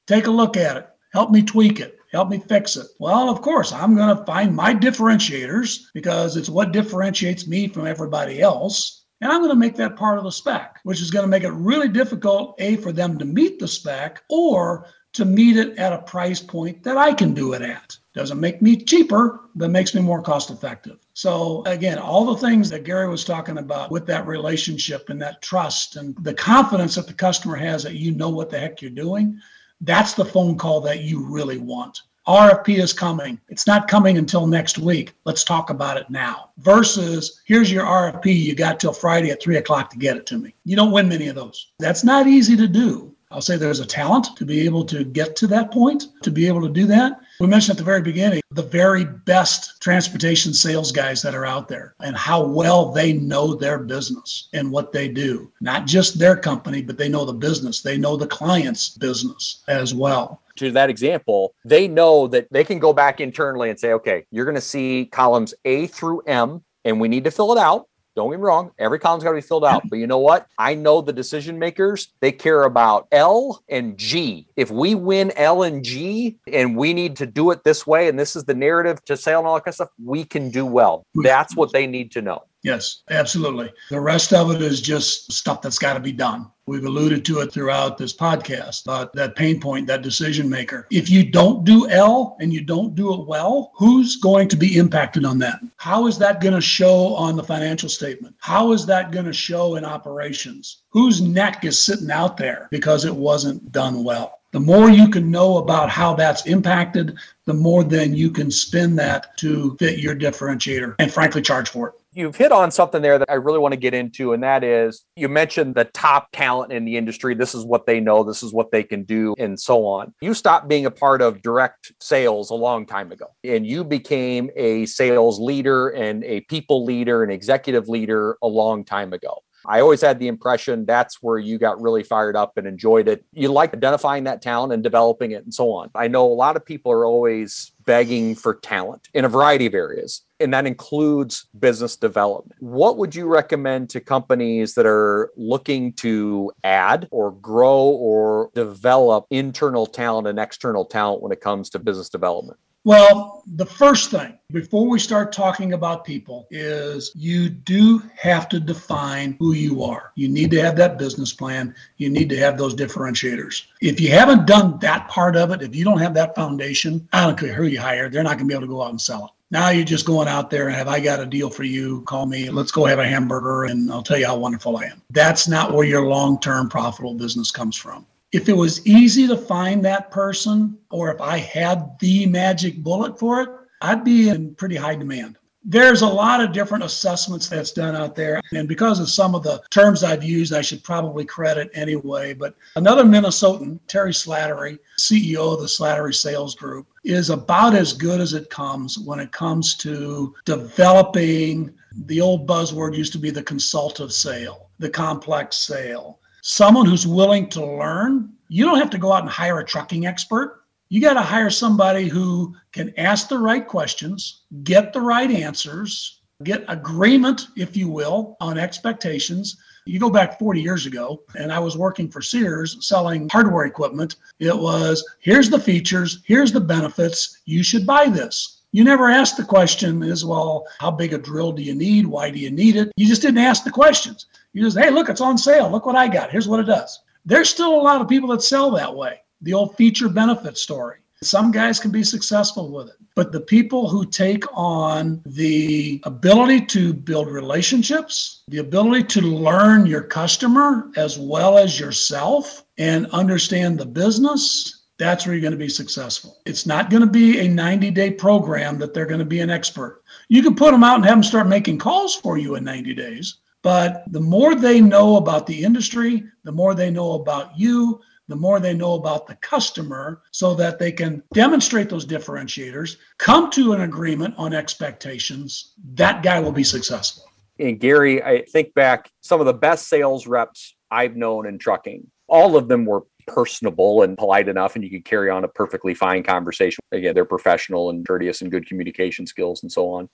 Take 0.08 0.28
a 0.28 0.32
look 0.32 0.58
at 0.58 0.76
it. 0.76 0.90
Help 1.14 1.32
me 1.32 1.42
tweak 1.42 1.80
it. 1.80 1.98
Help 2.12 2.30
me 2.30 2.40
fix 2.40 2.76
it. 2.76 2.88
Well, 3.00 3.30
of 3.30 3.42
course, 3.42 3.72
I'm 3.72 3.96
going 3.96 4.16
to 4.16 4.26
find 4.26 4.54
my 4.54 4.74
differentiators 4.74 5.84
because 5.94 6.36
it's 6.36 6.50
what 6.50 6.74
differentiates 6.74 7.48
me 7.48 7.68
from 7.70 7.88
everybody 7.88 8.42
else. 8.42 9.06
And 9.22 9.32
I'm 9.32 9.40
going 9.40 9.52
to 9.52 9.56
make 9.56 9.76
that 9.78 9.96
part 9.96 10.18
of 10.18 10.24
the 10.26 10.32
spec, 10.32 10.80
which 10.84 11.02
is 11.02 11.12
going 11.12 11.24
to 11.24 11.30
make 11.30 11.44
it 11.44 11.52
really 11.52 11.88
difficult, 11.88 12.56
A, 12.60 12.76
for 12.78 12.92
them 12.92 13.18
to 13.20 13.26
meet 13.26 13.60
the 13.60 13.68
spec 13.68 14.24
or 14.30 14.88
to 15.14 15.26
meet 15.26 15.58
it 15.58 15.78
at 15.78 15.94
a 15.94 16.00
price 16.00 16.40
point 16.40 16.84
that 16.84 16.98
I 16.98 17.14
can 17.14 17.34
do 17.34 17.54
it 17.54 17.62
at. 17.62 17.98
Doesn't 18.14 18.40
make 18.40 18.62
me 18.62 18.76
cheaper, 18.76 19.42
but 19.56 19.70
makes 19.70 19.94
me 19.94 20.02
more 20.02 20.22
cost 20.22 20.50
effective. 20.50 21.00
So, 21.14 21.64
again, 21.66 21.98
all 21.98 22.26
the 22.26 22.46
things 22.46 22.70
that 22.70 22.84
Gary 22.84 23.08
was 23.08 23.24
talking 23.24 23.58
about 23.58 23.92
with 23.92 24.06
that 24.08 24.28
relationship 24.28 25.10
and 25.10 25.22
that 25.22 25.42
trust 25.42 25.96
and 25.96 26.16
the 26.24 26.34
confidence 26.34 26.96
that 26.96 27.08
the 27.08 27.14
customer 27.14 27.56
has 27.56 27.84
that 27.84 27.96
you 27.96 28.12
know 28.12 28.30
what 28.30 28.50
the 28.50 28.60
heck 28.60 28.82
you're 28.82 28.92
doing, 28.92 29.40
that's 29.82 30.14
the 30.14 30.26
phone 30.26 30.58
call 30.58 30.82
that 30.82 31.02
you 31.02 31.26
really 31.26 31.58
want. 31.58 32.02
RFP 32.28 32.78
is 32.78 32.94
coming. 32.94 33.40
It's 33.50 33.66
not 33.66 33.88
coming 33.88 34.20
until 34.20 34.46
next 34.46 34.78
week. 34.78 35.14
Let's 35.26 35.44
talk 35.44 35.72
about 35.72 35.98
it 35.98 36.10
now. 36.10 36.52
Versus, 36.60 37.42
here's 37.46 37.72
your 37.72 37.84
RFP. 37.84 38.26
You 38.26 38.54
got 38.54 38.80
till 38.80 38.94
Friday 38.94 39.32
at 39.32 39.42
three 39.42 39.58
o'clock 39.58 39.90
to 39.90 39.98
get 39.98 40.18
it 40.18 40.28
to 40.28 40.38
me. 40.38 40.54
You 40.64 40.76
don't 40.76 40.92
win 40.92 41.10
many 41.10 41.28
of 41.28 41.36
those. 41.36 41.72
That's 41.80 42.04
not 42.04 42.28
easy 42.28 42.56
to 42.58 42.68
do. 42.68 43.16
I'll 43.32 43.42
say 43.42 43.58
there's 43.58 43.80
a 43.80 43.86
talent 43.86 44.36
to 44.36 44.46
be 44.46 44.62
able 44.62 44.86
to 44.86 45.04
get 45.04 45.36
to 45.38 45.48
that 45.48 45.72
point, 45.72 46.06
to 46.24 46.32
be 46.32 46.48
able 46.48 46.62
to 46.62 46.70
do 46.70 46.86
that. 46.88 47.20
We 47.40 47.48
mentioned 47.48 47.72
at 47.72 47.78
the 47.78 47.84
very 47.84 48.02
beginning 48.02 48.42
the 48.52 48.62
very 48.62 49.06
best 49.06 49.82
transportation 49.82 50.54
sales 50.54 50.92
guys 50.92 51.22
that 51.22 51.34
are 51.34 51.46
out 51.46 51.70
there 51.70 51.96
and 52.02 52.16
how 52.16 52.44
well 52.44 52.92
they 52.92 53.14
know 53.14 53.56
their 53.56 53.80
business 53.80 54.50
and 54.54 54.72
what 54.72 54.92
they 54.92 55.08
do. 55.08 55.52
Not 55.62 55.88
just 55.88 56.20
their 56.20 56.36
company, 56.36 56.82
but 56.82 56.98
they 56.98 57.08
know 57.08 57.24
the 57.24 57.34
business, 57.34 57.82
they 57.82 57.98
know 57.98 58.18
the 58.18 58.28
client's 58.28 58.90
business 58.90 59.64
as 59.68 59.94
well 59.96 60.42
to 60.58 60.72
that 60.72 60.90
example, 60.90 61.56
they 61.66 61.88
know 61.88 62.28
that 62.28 62.48
they 62.52 62.64
can 62.64 62.78
go 62.78 62.94
back 62.94 63.20
internally 63.20 63.70
and 63.70 63.80
say, 63.80 63.94
okay, 63.94 64.26
you're 64.32 64.46
going 64.46 64.56
to 64.56 64.62
see 64.62 65.10
columns 65.12 65.54
A 65.66 65.88
through 65.88 66.22
M, 66.28 66.64
and 66.86 67.00
we 67.00 67.08
need 67.08 67.24
to 67.24 67.32
fill 67.32 67.52
it 67.52 67.58
out. 67.58 67.88
Don't 68.16 68.30
get 68.30 68.40
me 68.40 68.44
wrong, 68.44 68.72
every 68.78 69.00
column's 69.00 69.24
got 69.24 69.32
to 69.32 69.36
be 69.36 69.42
filled 69.42 69.66
out. 69.66 69.84
But 69.92 70.00
you 70.00 70.08
know 70.08 70.20
what? 70.20 70.48
I 70.58 70.76
know 70.76 71.02
the 71.02 71.12
decision 71.12 71.60
makers, 71.60 72.14
they 72.22 72.32
care 72.32 72.64
about 72.64 73.08
L 73.12 73.62
and 73.68 73.98
G. 73.98 74.48
If 74.56 74.72
we 74.72 74.96
win 74.96 75.32
L 75.36 75.64
and 75.64 75.84
G 75.84 76.38
and 76.52 76.78
we 76.78 76.94
need 76.94 77.18
to 77.18 77.26
do 77.26 77.52
it 77.52 77.64
this 77.64 77.86
way, 77.86 78.08
and 78.08 78.18
this 78.18 78.36
is 78.36 78.46
the 78.46 78.54
narrative 78.54 79.04
to 79.06 79.18
sale 79.18 79.40
and 79.40 79.48
all 79.48 79.56
that 79.56 79.66
kind 79.66 79.72
of 79.72 79.76
stuff, 79.76 79.90
we 80.04 80.24
can 80.24 80.50
do 80.50 80.66
well. 80.66 81.06
That's 81.16 81.56
what 81.56 81.74
they 81.74 81.88
need 81.88 82.12
to 82.12 82.22
know. 82.22 82.44
Yes, 82.64 83.02
absolutely. 83.10 83.72
The 83.90 84.00
rest 84.00 84.34
of 84.34 84.52
it 84.52 84.62
is 84.62 84.82
just 84.82 85.32
stuff 85.32 85.62
that's 85.62 85.80
got 85.80 85.96
to 85.96 86.00
be 86.00 86.12
done. 86.12 86.52
We've 86.72 86.86
alluded 86.86 87.26
to 87.26 87.42
it 87.42 87.52
throughout 87.52 87.98
this 87.98 88.14
podcast 88.14 88.86
about 88.86 89.12
that 89.12 89.36
pain 89.36 89.60
point, 89.60 89.88
that 89.88 90.04
decision 90.04 90.50
maker. 90.50 90.88
If 90.90 91.10
you 91.10 91.30
don't 91.30 91.66
do 91.66 91.90
L 91.90 92.38
and 92.40 92.54
you 92.54 92.62
don't 92.62 92.96
do 92.96 93.14
it 93.14 93.28
well, 93.28 93.74
who's 93.76 94.16
going 94.16 94.48
to 94.48 94.56
be 94.56 94.78
impacted 94.78 95.26
on 95.26 95.38
that? 95.40 95.60
How 95.76 96.08
is 96.08 96.18
that 96.20 96.40
going 96.40 96.54
to 96.54 96.62
show 96.62 97.14
on 97.16 97.36
the 97.36 97.44
financial 97.44 97.90
statement? 97.90 98.38
How 98.40 98.72
is 98.72 98.86
that 98.86 99.12
going 99.12 99.26
to 99.26 99.34
show 99.34 99.76
in 99.76 99.84
operations? 99.84 100.84
Whose 100.92 101.20
neck 101.20 101.66
is 101.66 101.78
sitting 101.78 102.10
out 102.10 102.38
there 102.38 102.70
because 102.72 103.04
it 103.04 103.14
wasn't 103.14 103.74
done 103.74 104.06
well? 104.06 104.40
The 104.52 104.62
more 104.62 104.90
you 104.90 105.10
can 105.10 105.30
know 105.30 105.58
about 105.58 105.90
how 105.90 106.14
that's 106.14 106.46
impacted, 106.46 107.18
the 107.44 107.54
more 107.54 107.84
then 107.84 108.16
you 108.16 108.32
can 108.32 108.50
spin 108.50 108.96
that 108.96 109.38
to 109.40 109.76
fit 109.78 110.00
your 110.00 110.16
differentiator 110.16 110.96
and 111.00 111.12
frankly 111.12 111.42
charge 111.42 111.68
for 111.68 111.90
it. 111.90 111.96
You've 112.14 112.36
hit 112.36 112.52
on 112.52 112.72
something 112.72 113.02
there 113.02 113.18
that 113.18 113.30
I 113.30 113.36
really 113.36 113.60
want 113.60 113.72
to 113.72 113.80
get 113.80 113.94
into, 113.94 114.34
and 114.34 114.44
that 114.44 114.66
is 114.66 115.06
you 115.16 115.30
mentioned 115.30 115.76
the 115.76 115.86
top 115.86 116.28
talent 116.34 116.74
in 116.74 116.84
the 116.84 116.98
industry. 116.98 117.36
This 117.36 117.56
is 117.56 117.66
what 117.66 117.86
they 117.86 118.02
know, 118.02 118.24
this 118.24 118.44
is 118.44 118.54
what 118.54 118.70
they 118.72 118.84
can 118.84 119.04
do, 119.04 119.34
and 119.38 119.58
so 119.58 119.86
on. 119.86 120.14
You 120.22 120.34
stopped 120.34 120.68
being 120.68 120.86
a 120.86 120.92
part 120.92 121.22
of 121.22 121.42
direct 121.42 121.94
sales 122.02 122.50
a 122.50 122.56
long 122.56 122.86
time 122.86 123.14
ago, 123.14 123.28
and 123.46 123.66
you 123.66 123.86
became 123.86 124.50
a 124.58 124.86
sales 124.88 125.40
leader 125.40 125.88
and 125.90 126.26
a 126.26 126.42
people 126.42 126.84
leader 126.84 127.24
and 127.24 127.32
executive 127.32 127.88
leader 127.88 128.38
a 128.42 128.48
long 128.48 128.84
time 128.84 129.14
ago. 129.14 129.42
I 129.66 129.82
always 129.82 130.02
had 130.02 130.20
the 130.20 130.28
impression 130.28 130.86
that's 130.86 131.22
where 131.22 131.38
you 131.38 131.58
got 131.58 131.82
really 131.82 132.04
fired 132.04 132.36
up 132.36 132.58
and 132.58 132.68
enjoyed 132.68 133.08
it. 133.08 133.24
You 133.34 133.52
like 133.52 133.74
identifying 133.74 134.24
that 134.26 134.42
talent 134.42 134.74
and 134.74 134.84
developing 134.84 135.32
it 135.32 135.44
and 135.44 135.54
so 135.54 135.72
on. 135.72 135.90
I 135.96 136.08
know 136.08 136.26
a 136.26 136.34
lot 136.34 136.56
of 136.56 136.66
people 136.66 136.92
are 136.92 137.06
always 137.06 137.72
begging 137.86 138.36
for 138.36 138.56
talent 138.56 139.10
in 139.14 139.26
a 139.26 139.30
variety 139.30 139.66
of 139.66 139.74
areas, 139.74 140.24
and 140.40 140.54
that 140.54 140.66
includes 140.68 141.48
business 141.60 141.96
development. 141.96 142.62
What 142.62 142.98
would 142.98 143.16
you 143.16 143.26
recommend 143.26 143.90
to 143.92 144.00
companies 144.00 144.76
that 144.76 144.86
are 144.86 145.32
looking 145.36 145.94
to 145.94 146.52
add 146.64 147.08
or 147.12 147.32
grow 147.32 147.80
or 147.80 148.52
develop 148.54 149.26
internal 149.30 149.86
talent 149.86 150.28
and 150.28 150.40
external 150.40 150.86
talent 150.86 151.22
when 151.22 151.32
it 151.32 151.42
comes 151.42 151.70
to 151.72 151.80
business 151.80 152.10
development? 152.10 152.60
Well, 152.84 153.44
the 153.46 153.66
first 153.66 154.10
thing 154.10 154.40
before 154.52 154.90
we 154.90 154.98
start 154.98 155.32
talking 155.32 155.74
about 155.74 156.04
people 156.04 156.48
is 156.50 157.12
you 157.14 157.48
do 157.48 158.02
have 158.18 158.50
to 158.50 158.60
define 158.60 159.36
who 159.38 159.54
you 159.54 159.84
are. 159.84 160.12
You 160.16 160.28
need 160.28 160.50
to 160.52 160.62
have 160.62 160.76
that 160.78 160.98
business 160.98 161.32
plan. 161.32 161.76
You 161.98 162.10
need 162.10 162.28
to 162.30 162.38
have 162.38 162.58
those 162.58 162.74
differentiators. 162.74 163.66
If 163.82 164.02
you 164.02 164.10
haven't 164.10 164.48
done 164.48 164.80
that 164.80 165.08
part 165.10 165.36
of 165.36 165.52
it, 165.52 165.62
if 165.62 165.76
you 165.76 165.86
don't 165.86 166.00
have 166.00 166.16
that 166.16 166.34
foundation, 166.34 167.08
I 167.14 167.28
don't 167.28 167.40
care 167.40 167.54
who 167.54 167.66
you 167.66 167.80
hire, 167.80 168.10
they're 168.10 168.24
not 168.24 168.40
going 168.40 168.48
to 168.50 168.52
be 168.52 168.56
able 168.56 168.68
to 168.68 168.74
go 168.74 168.82
out 168.82 168.90
and 168.90 169.00
sell 169.00 169.26
it. 169.26 169.32
Now 169.52 169.70
you're 169.70 169.86
just 169.86 170.08
going 170.08 170.28
out 170.28 170.50
there 170.50 170.68
and 170.68 170.76
have 170.76 170.88
I 170.88 171.00
got 171.00 171.20
a 171.20 171.26
deal 171.28 171.52
for 171.52 171.64
you? 171.64 172.02
Call 172.04 172.26
me. 172.26 172.50
Let's 172.50 172.72
go 172.72 172.86
have 172.86 173.00
a 173.00 173.08
hamburger 173.08 173.66
and 173.66 173.92
I'll 173.92 174.02
tell 174.02 174.18
you 174.18 174.26
how 174.26 174.38
wonderful 174.38 174.78
I 174.78 174.86
am. 174.86 175.04
That's 175.12 175.48
not 175.48 175.72
where 175.72 175.86
your 175.86 176.08
long-term 176.08 176.70
profitable 176.70 177.14
business 177.14 177.52
comes 177.52 177.76
from 177.76 178.08
if 178.32 178.48
it 178.48 178.54
was 178.54 178.86
easy 178.88 179.28
to 179.28 179.36
find 179.36 179.84
that 179.84 180.10
person, 180.10 180.78
or 180.90 181.14
if 181.14 181.20
I 181.20 181.38
had 181.38 182.00
the 182.00 182.26
magic 182.28 182.78
bullet 182.78 183.20
for 183.20 183.42
it, 183.42 183.50
I'd 183.82 184.04
be 184.04 184.30
in 184.30 184.56
pretty 184.56 184.76
high 184.76 184.96
demand. 184.96 185.38
There's 185.64 186.02
a 186.02 186.08
lot 186.08 186.42
of 186.42 186.54
different 186.54 186.84
assessments 186.84 187.48
that's 187.48 187.72
done 187.72 187.96
out 187.96 188.16
there. 188.16 188.42
And 188.52 188.68
because 188.68 189.00
of 189.00 189.10
some 189.10 189.36
of 189.36 189.44
the 189.44 189.62
terms 189.70 190.04
I've 190.04 190.24
used, 190.24 190.54
I 190.54 190.62
should 190.62 190.84
probably 190.84 191.24
credit 191.24 191.70
anyway. 191.76 192.34
But 192.34 192.56
another 192.78 193.04
Minnesotan, 193.04 193.80
Terry 193.88 194.12
Slattery, 194.12 194.80
CEO 194.98 195.54
of 195.54 195.60
the 195.60 195.68
Slattery 195.68 196.16
Sales 196.16 196.56
Group, 196.56 196.88
is 197.04 197.30
about 197.30 197.76
as 197.76 197.94
good 197.94 198.22
as 198.22 198.34
it 198.34 198.50
comes 198.50 198.98
when 198.98 199.20
it 199.20 199.32
comes 199.32 199.76
to 199.76 200.34
developing 200.46 201.72
the 202.06 202.22
old 202.22 202.48
buzzword 202.48 202.98
used 202.98 203.14
to 203.14 203.20
be 203.20 203.30
the 203.30 203.44
consultative 203.44 204.14
sale, 204.14 204.70
the 204.80 204.90
complex 204.90 205.58
sale 205.58 206.21
someone 206.42 206.86
who's 206.86 207.08
willing 207.08 207.48
to 207.50 207.66
learn. 207.66 208.34
You 208.48 208.66
don't 208.66 208.80
have 208.80 208.90
to 208.92 208.98
go 208.98 209.14
out 209.14 209.24
and 209.24 209.30
hire 209.30 209.60
a 209.60 209.66
trucking 209.66 210.06
expert. 210.06 210.64
You 210.90 211.00
got 211.00 211.14
to 211.14 211.22
hire 211.22 211.50
somebody 211.50 212.10
who 212.10 212.54
can 212.74 212.94
ask 212.98 213.30
the 213.30 213.38
right 213.38 213.66
questions, 213.66 214.44
get 214.64 214.92
the 214.92 215.00
right 215.00 215.32
answers, 215.32 216.22
get 216.44 216.66
agreement, 216.68 217.48
if 217.56 217.78
you 217.78 217.88
will, 217.88 218.36
on 218.42 218.58
expectations. 218.58 219.58
You 219.86 220.00
go 220.00 220.10
back 220.10 220.38
40 220.38 220.62
years 220.62 220.86
ago, 220.86 221.24
and 221.36 221.52
I 221.52 221.60
was 221.60 221.78
working 221.78 222.10
for 222.10 222.22
Sears 222.22 222.86
selling 222.86 223.30
hardware 223.30 223.66
equipment. 223.66 224.18
It 224.40 224.56
was 224.56 225.04
here's 225.20 225.50
the 225.50 225.60
features, 225.60 226.22
here's 226.26 226.52
the 226.52 226.60
benefits, 226.60 227.40
you 227.46 227.64
should 227.64 227.86
buy 227.86 228.10
this. 228.10 228.61
You 228.74 228.86
never 228.86 229.10
asked 229.10 229.36
the 229.36 229.44
question 229.44 230.02
is, 230.02 230.24
well, 230.24 230.66
how 230.80 230.92
big 230.92 231.14
a 231.14 231.18
drill 231.18 231.52
do 231.52 231.62
you 231.62 231.76
need? 231.76 232.06
Why 232.06 232.32
do 232.32 232.40
you 232.40 232.50
need 232.50 232.78
it? 232.78 232.92
You 232.96 233.06
just 233.06 233.22
didn't 233.22 233.40
ask 233.40 233.64
the 233.64 233.72
questions. 233.72 234.28
You 234.54 234.64
just, 234.64 234.78
hey, 234.78 234.90
look, 234.90 235.10
it's 235.10 235.22
on 235.22 235.38
sale. 235.38 235.70
Look 235.70 235.86
what 235.86 235.98
I 235.98 236.08
got. 236.08 236.32
Here's 236.32 236.48
what 236.48 236.62
it 236.62 236.68
does. 236.68 237.02
There's 237.26 237.50
still 237.50 237.76
a 237.76 237.84
lot 237.84 238.02
of 238.02 238.08
people 238.08 238.30
that 238.30 238.42
sell 238.42 238.72
that 238.72 238.96
way. 238.96 239.22
The 239.42 239.54
old 239.54 239.76
feature 239.76 240.08
benefit 240.08 240.58
story. 240.58 240.98
Some 241.24 241.52
guys 241.52 241.80
can 241.80 241.92
be 241.92 242.04
successful 242.04 242.72
with 242.72 242.88
it, 242.88 242.96
but 243.14 243.32
the 243.32 243.42
people 243.42 243.88
who 243.88 244.08
take 244.08 244.44
on 244.54 245.22
the 245.26 246.02
ability 246.06 246.66
to 246.68 246.94
build 246.94 247.28
relationships, 247.28 248.42
the 248.48 248.58
ability 248.58 249.04
to 249.04 249.22
learn 249.22 249.86
your 249.86 250.02
customer 250.02 250.90
as 250.96 251.20
well 251.20 251.60
as 251.60 251.80
yourself 251.80 252.66
and 252.80 253.06
understand 253.12 253.78
the 253.78 253.86
business, 253.86 254.81
that's 254.98 255.26
where 255.26 255.34
you're 255.34 255.42
going 255.42 255.52
to 255.52 255.58
be 255.58 255.70
successful. 255.70 256.38
It's 256.46 256.66
not 256.66 256.90
going 256.90 257.02
to 257.02 257.10
be 257.10 257.40
a 257.40 257.48
90 257.48 257.92
day 257.92 258.12
program 258.12 258.78
that 258.80 258.94
they're 258.94 259.06
going 259.06 259.20
to 259.20 259.26
be 259.26 259.40
an 259.40 259.50
expert. 259.50 260.04
You 260.30 260.44
can 260.44 260.56
put 260.56 260.72
them 260.72 260.84
out 260.84 260.96
and 260.96 261.06
have 261.06 261.16
them 261.16 261.24
start 261.24 261.48
making 261.48 261.80
calls 261.80 262.16
for 262.16 262.38
you 262.38 262.56
in 262.56 262.64
90 262.64 262.94
days. 262.94 263.38
But 263.64 264.04
the 264.12 264.20
more 264.20 264.56
they 264.56 264.82
know 264.82 265.18
about 265.18 265.46
the 265.46 265.64
industry, 265.64 266.24
the 266.44 266.52
more 266.52 266.74
they 266.74 266.90
know 266.90 267.14
about 267.14 267.58
you, 267.58 268.02
the 268.28 268.36
more 268.36 268.60
they 268.60 268.74
know 268.74 268.94
about 268.94 269.28
the 269.28 269.36
customer 269.36 270.22
so 270.32 270.56
that 270.56 270.80
they 270.80 270.92
can 270.92 271.22
demonstrate 271.34 271.90
those 271.90 272.06
differentiators, 272.06 272.96
come 273.18 273.52
to 273.52 273.74
an 273.74 273.82
agreement 273.82 274.34
on 274.38 274.54
expectations, 274.54 275.74
that 275.94 276.24
guy 276.24 276.40
will 276.40 276.52
be 276.52 276.64
successful. 276.64 277.26
And 277.60 277.80
Gary, 277.80 278.24
I 278.24 278.44
think 278.46 278.74
back 278.74 279.12
some 279.22 279.40
of 279.40 279.46
the 279.46 279.54
best 279.54 279.90
sales 279.90 280.28
reps 280.28 280.76
I've 280.90 281.16
known 281.16 281.46
in 281.46 281.58
trucking, 281.58 282.08
all 282.28 282.56
of 282.56 282.68
them 282.68 282.86
were 282.86 283.04
personable 283.28 284.04
and 284.04 284.18
polite 284.18 284.48
enough 284.48 284.76
and 284.76 284.84
you 284.84 284.90
could 284.90 285.06
carry 285.06 285.30
on 285.30 285.44
a 285.44 285.48
perfectly 285.48 285.94
fine 285.94 286.24
conversation. 286.24 286.80
Again, 286.92 287.14
they're 287.14 287.26
professional 287.26 287.90
and 287.90 288.06
courteous 288.06 288.42
and 288.42 288.52
good 288.52 288.68
communication 288.68 289.26
skills 289.26 289.64
and 289.64 289.72
so 289.72 289.90
on. 289.92 290.10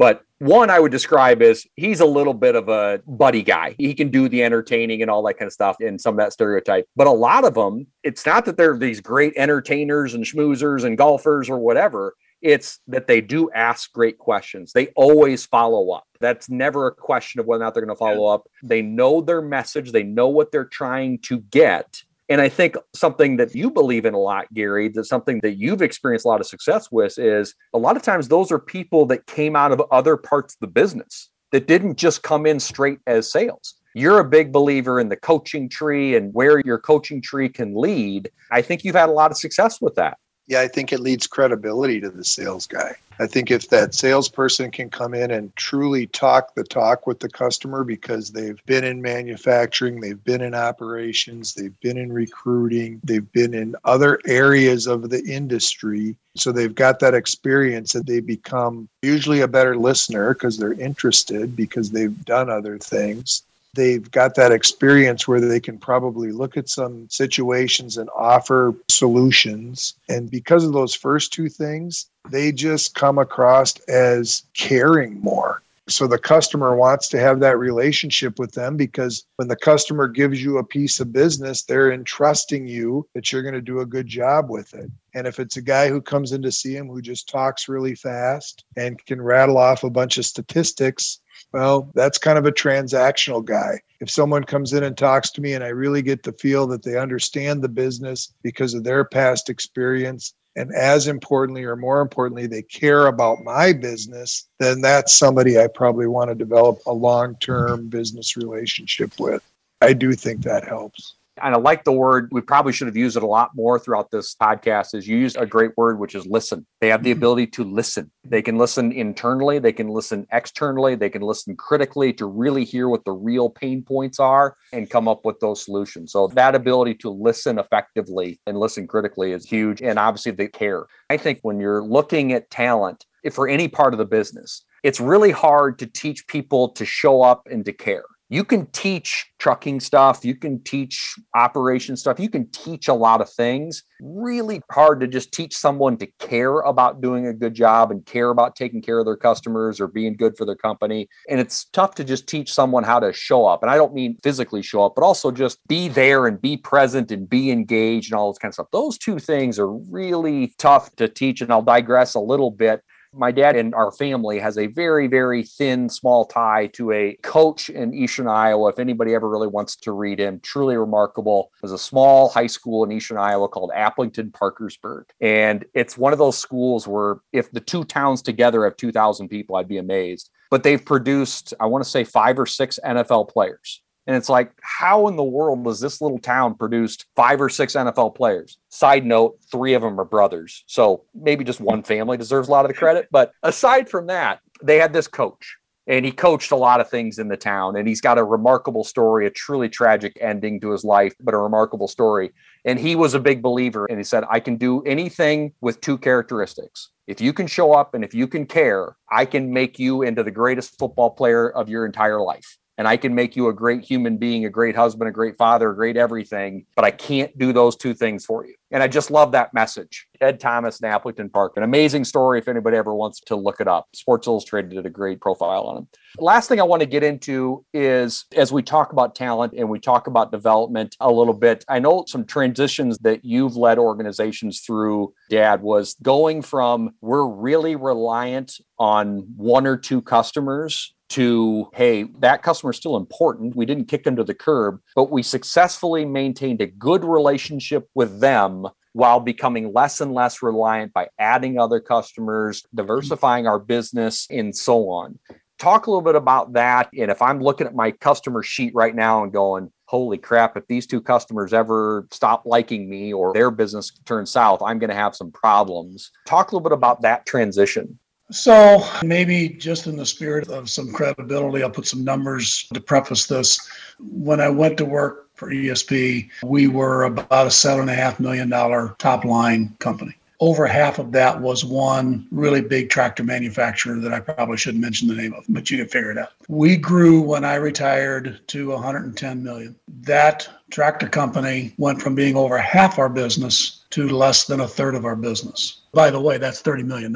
But 0.00 0.22
one 0.38 0.70
I 0.70 0.80
would 0.80 0.92
describe 0.92 1.42
as 1.42 1.66
he's 1.76 2.00
a 2.00 2.06
little 2.06 2.32
bit 2.32 2.56
of 2.56 2.70
a 2.70 3.02
buddy 3.06 3.42
guy. 3.42 3.74
He 3.76 3.92
can 3.92 4.08
do 4.08 4.30
the 4.30 4.42
entertaining 4.42 5.02
and 5.02 5.10
all 5.10 5.22
that 5.24 5.34
kind 5.34 5.46
of 5.46 5.52
stuff 5.52 5.76
and 5.80 6.00
some 6.00 6.14
of 6.14 6.18
that 6.24 6.32
stereotype. 6.32 6.86
But 6.96 7.06
a 7.06 7.12
lot 7.12 7.44
of 7.44 7.52
them, 7.52 7.86
it's 8.02 8.24
not 8.24 8.46
that 8.46 8.56
they're 8.56 8.78
these 8.78 9.02
great 9.02 9.34
entertainers 9.36 10.14
and 10.14 10.24
schmoozers 10.24 10.84
and 10.84 10.96
golfers 10.96 11.50
or 11.50 11.58
whatever. 11.58 12.14
It's 12.40 12.80
that 12.86 13.06
they 13.06 13.20
do 13.20 13.50
ask 13.50 13.92
great 13.92 14.16
questions. 14.16 14.72
They 14.72 14.86
always 14.96 15.44
follow 15.44 15.90
up. 15.90 16.06
That's 16.18 16.48
never 16.48 16.86
a 16.86 16.94
question 16.94 17.38
of 17.38 17.44
whether 17.44 17.62
or 17.62 17.66
not 17.66 17.74
they're 17.74 17.84
going 17.84 17.94
to 17.94 17.98
follow 17.98 18.26
up. 18.26 18.48
They 18.62 18.80
know 18.80 19.20
their 19.20 19.42
message, 19.42 19.92
they 19.92 20.02
know 20.02 20.28
what 20.28 20.50
they're 20.50 20.64
trying 20.64 21.18
to 21.24 21.40
get. 21.40 22.02
And 22.30 22.40
I 22.40 22.48
think 22.48 22.76
something 22.94 23.36
that 23.38 23.56
you 23.56 23.72
believe 23.72 24.06
in 24.06 24.14
a 24.14 24.18
lot, 24.18 24.46
Gary, 24.54 24.88
that 24.90 25.04
something 25.04 25.40
that 25.42 25.56
you've 25.56 25.82
experienced 25.82 26.24
a 26.24 26.28
lot 26.28 26.40
of 26.40 26.46
success 26.46 26.88
with 26.90 27.18
is 27.18 27.56
a 27.74 27.78
lot 27.78 27.96
of 27.96 28.02
times 28.02 28.28
those 28.28 28.52
are 28.52 28.58
people 28.60 29.04
that 29.06 29.26
came 29.26 29.56
out 29.56 29.72
of 29.72 29.82
other 29.90 30.16
parts 30.16 30.54
of 30.54 30.60
the 30.60 30.68
business 30.68 31.30
that 31.50 31.66
didn't 31.66 31.98
just 31.98 32.22
come 32.22 32.46
in 32.46 32.60
straight 32.60 33.00
as 33.08 33.32
sales. 33.32 33.74
You're 33.96 34.20
a 34.20 34.24
big 34.24 34.52
believer 34.52 35.00
in 35.00 35.08
the 35.08 35.16
coaching 35.16 35.68
tree 35.68 36.14
and 36.14 36.32
where 36.32 36.60
your 36.60 36.78
coaching 36.78 37.20
tree 37.20 37.48
can 37.48 37.74
lead. 37.74 38.30
I 38.52 38.62
think 38.62 38.84
you've 38.84 38.94
had 38.94 39.08
a 39.08 39.12
lot 39.12 39.32
of 39.32 39.36
success 39.36 39.80
with 39.80 39.96
that 39.96 40.16
yeah, 40.50 40.60
I 40.60 40.66
think 40.66 40.92
it 40.92 40.98
leads 40.98 41.28
credibility 41.28 42.00
to 42.00 42.10
the 42.10 42.24
sales 42.24 42.66
guy. 42.66 42.96
I 43.20 43.28
think 43.28 43.52
if 43.52 43.68
that 43.68 43.94
salesperson 43.94 44.72
can 44.72 44.90
come 44.90 45.14
in 45.14 45.30
and 45.30 45.54
truly 45.54 46.08
talk 46.08 46.56
the 46.56 46.64
talk 46.64 47.06
with 47.06 47.20
the 47.20 47.28
customer 47.28 47.84
because 47.84 48.30
they've 48.30 48.60
been 48.66 48.82
in 48.82 49.00
manufacturing, 49.00 50.00
they've 50.00 50.22
been 50.24 50.40
in 50.40 50.54
operations, 50.54 51.54
they've 51.54 51.78
been 51.80 51.96
in 51.96 52.12
recruiting, 52.12 53.00
they've 53.04 53.30
been 53.30 53.54
in 53.54 53.76
other 53.84 54.18
areas 54.26 54.88
of 54.88 55.10
the 55.10 55.22
industry. 55.24 56.16
So 56.34 56.50
they've 56.50 56.74
got 56.74 56.98
that 56.98 57.14
experience 57.14 57.94
and 57.94 58.04
they 58.04 58.18
become 58.18 58.88
usually 59.02 59.42
a 59.42 59.48
better 59.48 59.76
listener 59.76 60.34
because 60.34 60.58
they're 60.58 60.72
interested 60.72 61.54
because 61.54 61.90
they've 61.90 62.24
done 62.24 62.50
other 62.50 62.76
things 62.76 63.44
they've 63.74 64.10
got 64.10 64.34
that 64.34 64.52
experience 64.52 65.26
where 65.28 65.40
they 65.40 65.60
can 65.60 65.78
probably 65.78 66.32
look 66.32 66.56
at 66.56 66.68
some 66.68 67.08
situations 67.08 67.96
and 67.96 68.10
offer 68.16 68.74
solutions. 68.88 69.94
And 70.08 70.30
because 70.30 70.64
of 70.64 70.72
those 70.72 70.94
first 70.94 71.32
two 71.32 71.48
things, 71.48 72.06
they 72.30 72.52
just 72.52 72.94
come 72.94 73.18
across 73.18 73.78
as 73.80 74.42
caring 74.54 75.20
more. 75.20 75.62
So 75.90 76.06
the 76.06 76.18
customer 76.18 76.76
wants 76.76 77.08
to 77.08 77.18
have 77.18 77.40
that 77.40 77.58
relationship 77.58 78.38
with 78.38 78.52
them 78.52 78.76
because 78.76 79.24
when 79.36 79.48
the 79.48 79.56
customer 79.56 80.06
gives 80.06 80.42
you 80.42 80.58
a 80.58 80.64
piece 80.64 81.00
of 81.00 81.12
business, 81.12 81.64
they're 81.64 81.92
entrusting 81.92 82.68
you 82.68 83.08
that 83.14 83.32
you're 83.32 83.42
going 83.42 83.54
to 83.54 83.60
do 83.60 83.80
a 83.80 83.86
good 83.86 84.06
job 84.06 84.50
with 84.50 84.72
it. 84.72 84.88
And 85.14 85.26
if 85.26 85.40
it's 85.40 85.56
a 85.56 85.62
guy 85.62 85.88
who 85.88 86.00
comes 86.00 86.30
in 86.30 86.42
to 86.42 86.52
see 86.52 86.76
him 86.76 86.86
who 86.86 87.02
just 87.02 87.28
talks 87.28 87.68
really 87.68 87.96
fast 87.96 88.64
and 88.76 89.04
can 89.06 89.20
rattle 89.20 89.58
off 89.58 89.82
a 89.82 89.90
bunch 89.90 90.16
of 90.16 90.26
statistics, 90.26 91.20
well, 91.52 91.90
that's 91.94 92.18
kind 92.18 92.38
of 92.38 92.46
a 92.46 92.52
transactional 92.52 93.44
guy. 93.44 93.80
If 94.00 94.10
someone 94.10 94.44
comes 94.44 94.72
in 94.72 94.84
and 94.84 94.96
talks 94.96 95.30
to 95.32 95.40
me 95.40 95.54
and 95.54 95.64
I 95.64 95.68
really 95.68 96.02
get 96.02 96.22
to 96.22 96.32
feel 96.32 96.66
that 96.68 96.84
they 96.84 96.96
understand 96.96 97.62
the 97.62 97.68
business 97.68 98.32
because 98.42 98.74
of 98.74 98.84
their 98.84 99.04
past 99.04 99.50
experience, 99.50 100.34
and 100.56 100.74
as 100.74 101.06
importantly 101.06 101.64
or 101.64 101.76
more 101.76 102.00
importantly, 102.00 102.46
they 102.46 102.62
care 102.62 103.06
about 103.06 103.44
my 103.44 103.72
business, 103.72 104.48
then 104.58 104.80
that's 104.80 105.12
somebody 105.12 105.58
I 105.58 105.68
probably 105.68 106.06
want 106.06 106.30
to 106.30 106.34
develop 106.34 106.78
a 106.86 106.92
long 106.92 107.36
term 107.36 107.88
business 107.88 108.36
relationship 108.36 109.12
with. 109.18 109.42
I 109.80 109.92
do 109.92 110.12
think 110.12 110.42
that 110.42 110.66
helps 110.66 111.14
and 111.42 111.54
I 111.54 111.58
like 111.58 111.84
the 111.84 111.92
word. 111.92 112.28
We 112.32 112.40
probably 112.40 112.72
should 112.72 112.86
have 112.86 112.96
used 112.96 113.16
it 113.16 113.22
a 113.22 113.26
lot 113.26 113.50
more 113.54 113.78
throughout 113.78 114.10
this 114.10 114.34
podcast. 114.34 114.94
Is 114.94 115.06
you 115.06 115.16
used 115.16 115.36
a 115.36 115.46
great 115.46 115.76
word, 115.76 115.98
which 115.98 116.14
is 116.14 116.26
listen. 116.26 116.66
They 116.80 116.88
have 116.88 117.02
the 117.02 117.10
mm-hmm. 117.10 117.18
ability 117.18 117.46
to 117.48 117.64
listen. 117.64 118.10
They 118.24 118.42
can 118.42 118.58
listen 118.58 118.92
internally. 118.92 119.58
They 119.58 119.72
can 119.72 119.88
listen 119.88 120.26
externally. 120.32 120.94
They 120.94 121.10
can 121.10 121.22
listen 121.22 121.56
critically 121.56 122.12
to 122.14 122.26
really 122.26 122.64
hear 122.64 122.88
what 122.88 123.04
the 123.04 123.12
real 123.12 123.50
pain 123.50 123.82
points 123.82 124.20
are 124.20 124.56
and 124.72 124.90
come 124.90 125.08
up 125.08 125.24
with 125.24 125.40
those 125.40 125.64
solutions. 125.64 126.12
So 126.12 126.28
that 126.28 126.54
ability 126.54 126.94
to 126.96 127.10
listen 127.10 127.58
effectively 127.58 128.40
and 128.46 128.58
listen 128.58 128.86
critically 128.86 129.32
is 129.32 129.46
huge. 129.46 129.82
And 129.82 129.98
obviously, 129.98 130.32
they 130.32 130.48
care. 130.48 130.86
I 131.08 131.16
think 131.16 131.40
when 131.42 131.60
you're 131.60 131.82
looking 131.82 132.32
at 132.32 132.50
talent 132.50 133.04
for 133.32 133.48
any 133.48 133.68
part 133.68 133.94
of 133.94 133.98
the 133.98 134.04
business, 134.04 134.64
it's 134.82 135.00
really 135.00 135.30
hard 135.30 135.78
to 135.80 135.86
teach 135.86 136.26
people 136.26 136.70
to 136.70 136.86
show 136.86 137.22
up 137.22 137.46
and 137.50 137.64
to 137.66 137.72
care 137.72 138.04
you 138.30 138.44
can 138.44 138.66
teach 138.66 139.26
trucking 139.38 139.80
stuff, 139.80 140.24
you 140.24 140.36
can 140.36 140.62
teach 140.62 141.16
operation 141.34 141.96
stuff, 141.96 142.20
you 142.20 142.30
can 142.30 142.48
teach 142.50 142.86
a 142.86 142.94
lot 142.94 143.20
of 143.20 143.28
things. 143.28 143.82
Really 144.00 144.62
hard 144.70 145.00
to 145.00 145.08
just 145.08 145.32
teach 145.32 145.56
someone 145.56 145.96
to 145.96 146.06
care 146.20 146.60
about 146.60 147.00
doing 147.00 147.26
a 147.26 147.34
good 147.34 147.54
job 147.54 147.90
and 147.90 148.06
care 148.06 148.30
about 148.30 148.54
taking 148.54 148.82
care 148.82 149.00
of 149.00 149.04
their 149.04 149.16
customers 149.16 149.80
or 149.80 149.88
being 149.88 150.14
good 150.14 150.36
for 150.36 150.44
their 150.44 150.54
company. 150.54 151.08
And 151.28 151.40
it's 151.40 151.64
tough 151.66 151.96
to 151.96 152.04
just 152.04 152.28
teach 152.28 152.52
someone 152.52 152.84
how 152.84 153.00
to 153.00 153.12
show 153.12 153.46
up. 153.46 153.62
And 153.62 153.70
I 153.70 153.76
don't 153.76 153.94
mean 153.94 154.16
physically 154.22 154.62
show 154.62 154.84
up, 154.84 154.94
but 154.94 155.02
also 155.02 155.32
just 155.32 155.58
be 155.66 155.88
there 155.88 156.28
and 156.28 156.40
be 156.40 156.56
present 156.56 157.10
and 157.10 157.28
be 157.28 157.50
engaged 157.50 158.12
and 158.12 158.18
all 158.18 158.32
this 158.32 158.38
kind 158.38 158.50
of 158.50 158.54
stuff. 158.54 158.68
Those 158.72 158.96
two 158.96 159.18
things 159.18 159.58
are 159.58 159.72
really 159.72 160.54
tough 160.56 160.94
to 160.96 161.08
teach. 161.08 161.40
And 161.40 161.52
I'll 161.52 161.62
digress 161.62 162.14
a 162.14 162.20
little 162.20 162.52
bit 162.52 162.80
my 163.12 163.32
dad 163.32 163.56
and 163.56 163.74
our 163.74 163.90
family 163.90 164.38
has 164.38 164.56
a 164.56 164.66
very, 164.66 165.06
very 165.06 165.42
thin, 165.42 165.88
small 165.88 166.24
tie 166.24 166.68
to 166.68 166.92
a 166.92 167.16
coach 167.22 167.68
in 167.68 167.92
Eastern 167.92 168.28
Iowa. 168.28 168.68
If 168.68 168.78
anybody 168.78 169.14
ever 169.14 169.28
really 169.28 169.48
wants 169.48 169.76
to 169.76 169.92
read 169.92 170.20
him, 170.20 170.40
truly 170.40 170.76
remarkable. 170.76 171.50
There's 171.60 171.72
a 171.72 171.78
small 171.78 172.28
high 172.28 172.46
school 172.46 172.84
in 172.84 172.92
Eastern 172.92 173.18
Iowa 173.18 173.48
called 173.48 173.70
Aplington 173.74 174.32
Parkersburg. 174.32 175.06
And 175.20 175.64
it's 175.74 175.98
one 175.98 176.12
of 176.12 176.18
those 176.18 176.38
schools 176.38 176.86
where 176.86 177.16
if 177.32 177.50
the 177.50 177.60
two 177.60 177.84
towns 177.84 178.22
together 178.22 178.64
have 178.64 178.76
2,000 178.76 179.28
people, 179.28 179.56
I'd 179.56 179.68
be 179.68 179.78
amazed. 179.78 180.30
But 180.50 180.62
they've 180.62 180.84
produced, 180.84 181.54
I 181.60 181.66
want 181.66 181.84
to 181.84 181.90
say, 181.90 182.04
five 182.04 182.38
or 182.38 182.46
six 182.46 182.78
NFL 182.84 183.28
players. 183.28 183.82
And 184.10 184.16
it's 184.16 184.28
like, 184.28 184.50
how 184.60 185.06
in 185.06 185.14
the 185.14 185.22
world 185.22 185.62
does 185.62 185.78
this 185.78 186.00
little 186.00 186.18
town 186.18 186.56
produced 186.56 187.06
five 187.14 187.40
or 187.40 187.48
six 187.48 187.74
NFL 187.74 188.16
players? 188.16 188.58
Side 188.68 189.06
note, 189.06 189.38
three 189.48 189.74
of 189.74 189.82
them 189.82 190.00
are 190.00 190.04
brothers. 190.04 190.64
So 190.66 191.04
maybe 191.14 191.44
just 191.44 191.60
one 191.60 191.84
family 191.84 192.16
deserves 192.16 192.48
a 192.48 192.50
lot 192.50 192.64
of 192.64 192.70
the 192.70 192.76
credit. 192.76 193.06
But 193.12 193.30
aside 193.44 193.88
from 193.88 194.08
that, 194.08 194.40
they 194.64 194.78
had 194.78 194.92
this 194.92 195.06
coach 195.06 195.58
and 195.86 196.04
he 196.04 196.10
coached 196.10 196.50
a 196.50 196.56
lot 196.56 196.80
of 196.80 196.90
things 196.90 197.20
in 197.20 197.28
the 197.28 197.36
town 197.36 197.76
and 197.76 197.86
he's 197.86 198.00
got 198.00 198.18
a 198.18 198.24
remarkable 198.24 198.82
story 198.82 199.28
a 199.28 199.30
truly 199.30 199.68
tragic 199.68 200.18
ending 200.20 200.60
to 200.60 200.72
his 200.72 200.84
life 200.84 201.14
but 201.20 201.32
a 201.32 201.38
remarkable 201.38 201.88
story 201.88 202.32
and 202.64 202.78
he 202.78 202.94
was 202.94 203.14
a 203.14 203.20
big 203.20 203.40
believer 203.40 203.86
and 203.86 203.98
he 203.98 204.04
said 204.04 204.22
i 204.28 204.38
can 204.38 204.56
do 204.56 204.82
anything 204.82 205.54
with 205.62 205.80
two 205.80 205.96
characteristics 205.96 206.90
if 207.06 207.18
you 207.20 207.32
can 207.32 207.46
show 207.46 207.72
up 207.72 207.94
and 207.94 208.04
if 208.04 208.12
you 208.12 208.26
can 208.26 208.44
care 208.44 208.94
i 209.10 209.24
can 209.24 209.50
make 209.50 209.78
you 209.78 210.02
into 210.02 210.22
the 210.22 210.30
greatest 210.30 210.78
football 210.78 211.10
player 211.10 211.48
of 211.50 211.70
your 211.70 211.86
entire 211.86 212.20
life 212.20 212.58
and 212.80 212.88
I 212.88 212.96
can 212.96 213.14
make 213.14 213.36
you 213.36 213.48
a 213.48 213.52
great 213.52 213.84
human 213.84 214.16
being, 214.16 214.46
a 214.46 214.48
great 214.48 214.74
husband, 214.74 215.06
a 215.06 215.12
great 215.12 215.36
father, 215.36 215.68
a 215.68 215.74
great 215.74 215.98
everything, 215.98 216.64
but 216.74 216.82
I 216.82 216.90
can't 216.90 217.36
do 217.36 217.52
those 217.52 217.76
two 217.76 217.92
things 217.92 218.24
for 218.24 218.46
you. 218.46 218.54
And 218.70 218.82
I 218.82 218.88
just 218.88 219.10
love 219.10 219.32
that 219.32 219.52
message. 219.52 220.06
Ed 220.18 220.40
Thomas 220.40 220.80
in 220.80 220.88
Aplington 220.88 221.30
Park, 221.30 221.58
an 221.58 221.62
amazing 221.62 222.04
story 222.04 222.38
if 222.38 222.48
anybody 222.48 222.78
ever 222.78 222.94
wants 222.94 223.20
to 223.20 223.36
look 223.36 223.60
it 223.60 223.68
up. 223.68 223.88
Sports 223.94 224.26
Illustrated 224.26 224.70
did 224.70 224.86
a 224.86 224.90
great 224.90 225.20
profile 225.20 225.64
on 225.64 225.76
him. 225.76 225.88
Last 226.18 226.48
thing 226.48 226.58
I 226.58 226.62
want 226.62 226.80
to 226.80 226.86
get 226.86 227.02
into 227.02 227.66
is 227.74 228.24
as 228.34 228.50
we 228.50 228.62
talk 228.62 228.92
about 228.92 229.14
talent 229.14 229.52
and 229.54 229.68
we 229.68 229.78
talk 229.78 230.06
about 230.06 230.32
development 230.32 230.96
a 231.00 231.12
little 231.12 231.34
bit, 231.34 231.66
I 231.68 231.80
know 231.80 232.04
some 232.08 232.24
transitions 232.24 232.96
that 233.00 233.26
you've 233.26 233.56
led 233.56 233.76
organizations 233.78 234.60
through, 234.60 235.12
Dad, 235.28 235.60
was 235.60 235.96
going 236.02 236.40
from 236.40 236.94
we're 237.02 237.26
really 237.26 237.76
reliant 237.76 238.58
on 238.78 239.34
one 239.36 239.66
or 239.66 239.76
two 239.76 240.00
customers 240.00 240.94
to 241.10 241.68
hey 241.74 242.04
that 242.20 242.42
customer 242.42 242.70
is 242.70 242.76
still 242.76 242.96
important. 242.96 243.56
We 243.56 243.66
didn't 243.66 243.86
kick 243.86 244.04
them 244.04 244.16
to 244.16 244.24
the 244.24 244.34
curb 244.34 244.80
but 244.94 245.10
we 245.10 245.22
successfully 245.22 246.04
maintained 246.04 246.60
a 246.60 246.66
good 246.66 247.04
relationship 247.04 247.88
with 247.94 248.20
them 248.20 248.66
while 248.92 249.20
becoming 249.20 249.72
less 249.72 250.00
and 250.00 250.12
less 250.12 250.42
reliant 250.42 250.92
by 250.92 251.08
adding 251.18 251.58
other 251.58 251.80
customers 251.80 252.64
diversifying 252.74 253.46
our 253.46 253.58
business 253.58 254.26
and 254.30 254.56
so 254.56 254.88
on. 254.88 255.18
Talk 255.58 255.86
a 255.86 255.90
little 255.90 256.02
bit 256.02 256.16
about 256.16 256.54
that 256.54 256.88
and 256.96 257.10
if 257.10 257.20
i'm 257.20 257.38
looking 257.40 257.66
at 257.66 257.74
my 257.74 257.90
customer 257.90 258.42
sheet 258.42 258.74
right 258.74 258.94
now 258.94 259.22
and 259.22 259.32
going 259.32 259.70
holy 259.84 260.16
crap 260.16 260.56
if 260.56 260.66
these 260.68 260.86
two 260.86 261.00
customers 261.02 261.52
ever 261.52 262.06
stop 262.10 262.46
liking 262.46 262.88
me 262.88 263.12
or 263.12 263.34
their 263.34 263.50
business 263.50 263.92
turns 264.06 264.30
south 264.30 264.62
i'm 264.62 264.78
going 264.78 264.88
to 264.88 264.96
have 264.96 265.14
some 265.14 265.30
problems 265.30 266.12
talk 266.26 266.50
a 266.50 266.54
little 266.54 266.66
bit 266.66 266.72
about 266.72 267.02
that 267.02 267.26
transition 267.26 267.98
so 268.30 268.86
maybe 269.02 269.48
just 269.48 269.86
in 269.86 269.96
the 269.96 270.06
spirit 270.06 270.48
of 270.48 270.70
some 270.70 270.92
credibility, 270.92 271.62
I'll 271.62 271.70
put 271.70 271.86
some 271.86 272.04
numbers 272.04 272.68
to 272.72 272.80
preface 272.80 273.26
this. 273.26 273.58
When 273.98 274.40
I 274.40 274.48
went 274.48 274.78
to 274.78 274.84
work 274.84 275.30
for 275.34 275.50
ESP, 275.50 276.30
we 276.42 276.68
were 276.68 277.04
about 277.04 277.46
a 277.46 277.50
seven 277.50 277.82
and 277.82 277.90
a 277.90 277.94
half 277.94 278.20
million 278.20 278.48
dollar 278.48 278.94
top 278.98 279.24
line 279.24 279.74
company. 279.78 280.14
Over 280.40 280.66
half 280.66 280.98
of 280.98 281.12
that 281.12 281.38
was 281.38 281.66
one 281.66 282.26
really 282.30 282.62
big 282.62 282.88
tractor 282.88 283.22
manufacturer 283.22 284.00
that 284.00 284.14
I 284.14 284.20
probably 284.20 284.56
shouldn't 284.56 284.82
mention 284.82 285.06
the 285.06 285.14
name 285.14 285.34
of, 285.34 285.44
but 285.50 285.70
you 285.70 285.76
can 285.76 285.86
figure 285.86 286.10
it 286.10 286.16
out. 286.16 286.32
We 286.48 286.78
grew 286.78 287.20
when 287.20 287.44
I 287.44 287.56
retired 287.56 288.40
to 288.48 288.70
110 288.70 289.42
million. 289.42 289.76
That 290.00 290.48
tractor 290.70 291.08
company 291.08 291.74
went 291.76 292.00
from 292.00 292.14
being 292.14 292.36
over 292.36 292.56
half 292.56 292.98
our 292.98 293.10
business 293.10 293.84
to 293.90 294.08
less 294.08 294.46
than 294.46 294.60
a 294.60 294.68
third 294.68 294.94
of 294.94 295.04
our 295.04 295.16
business. 295.16 295.82
By 295.92 296.10
the 296.10 296.20
way, 296.20 296.38
that's 296.38 296.62
$30 296.62 296.84
million. 296.84 297.14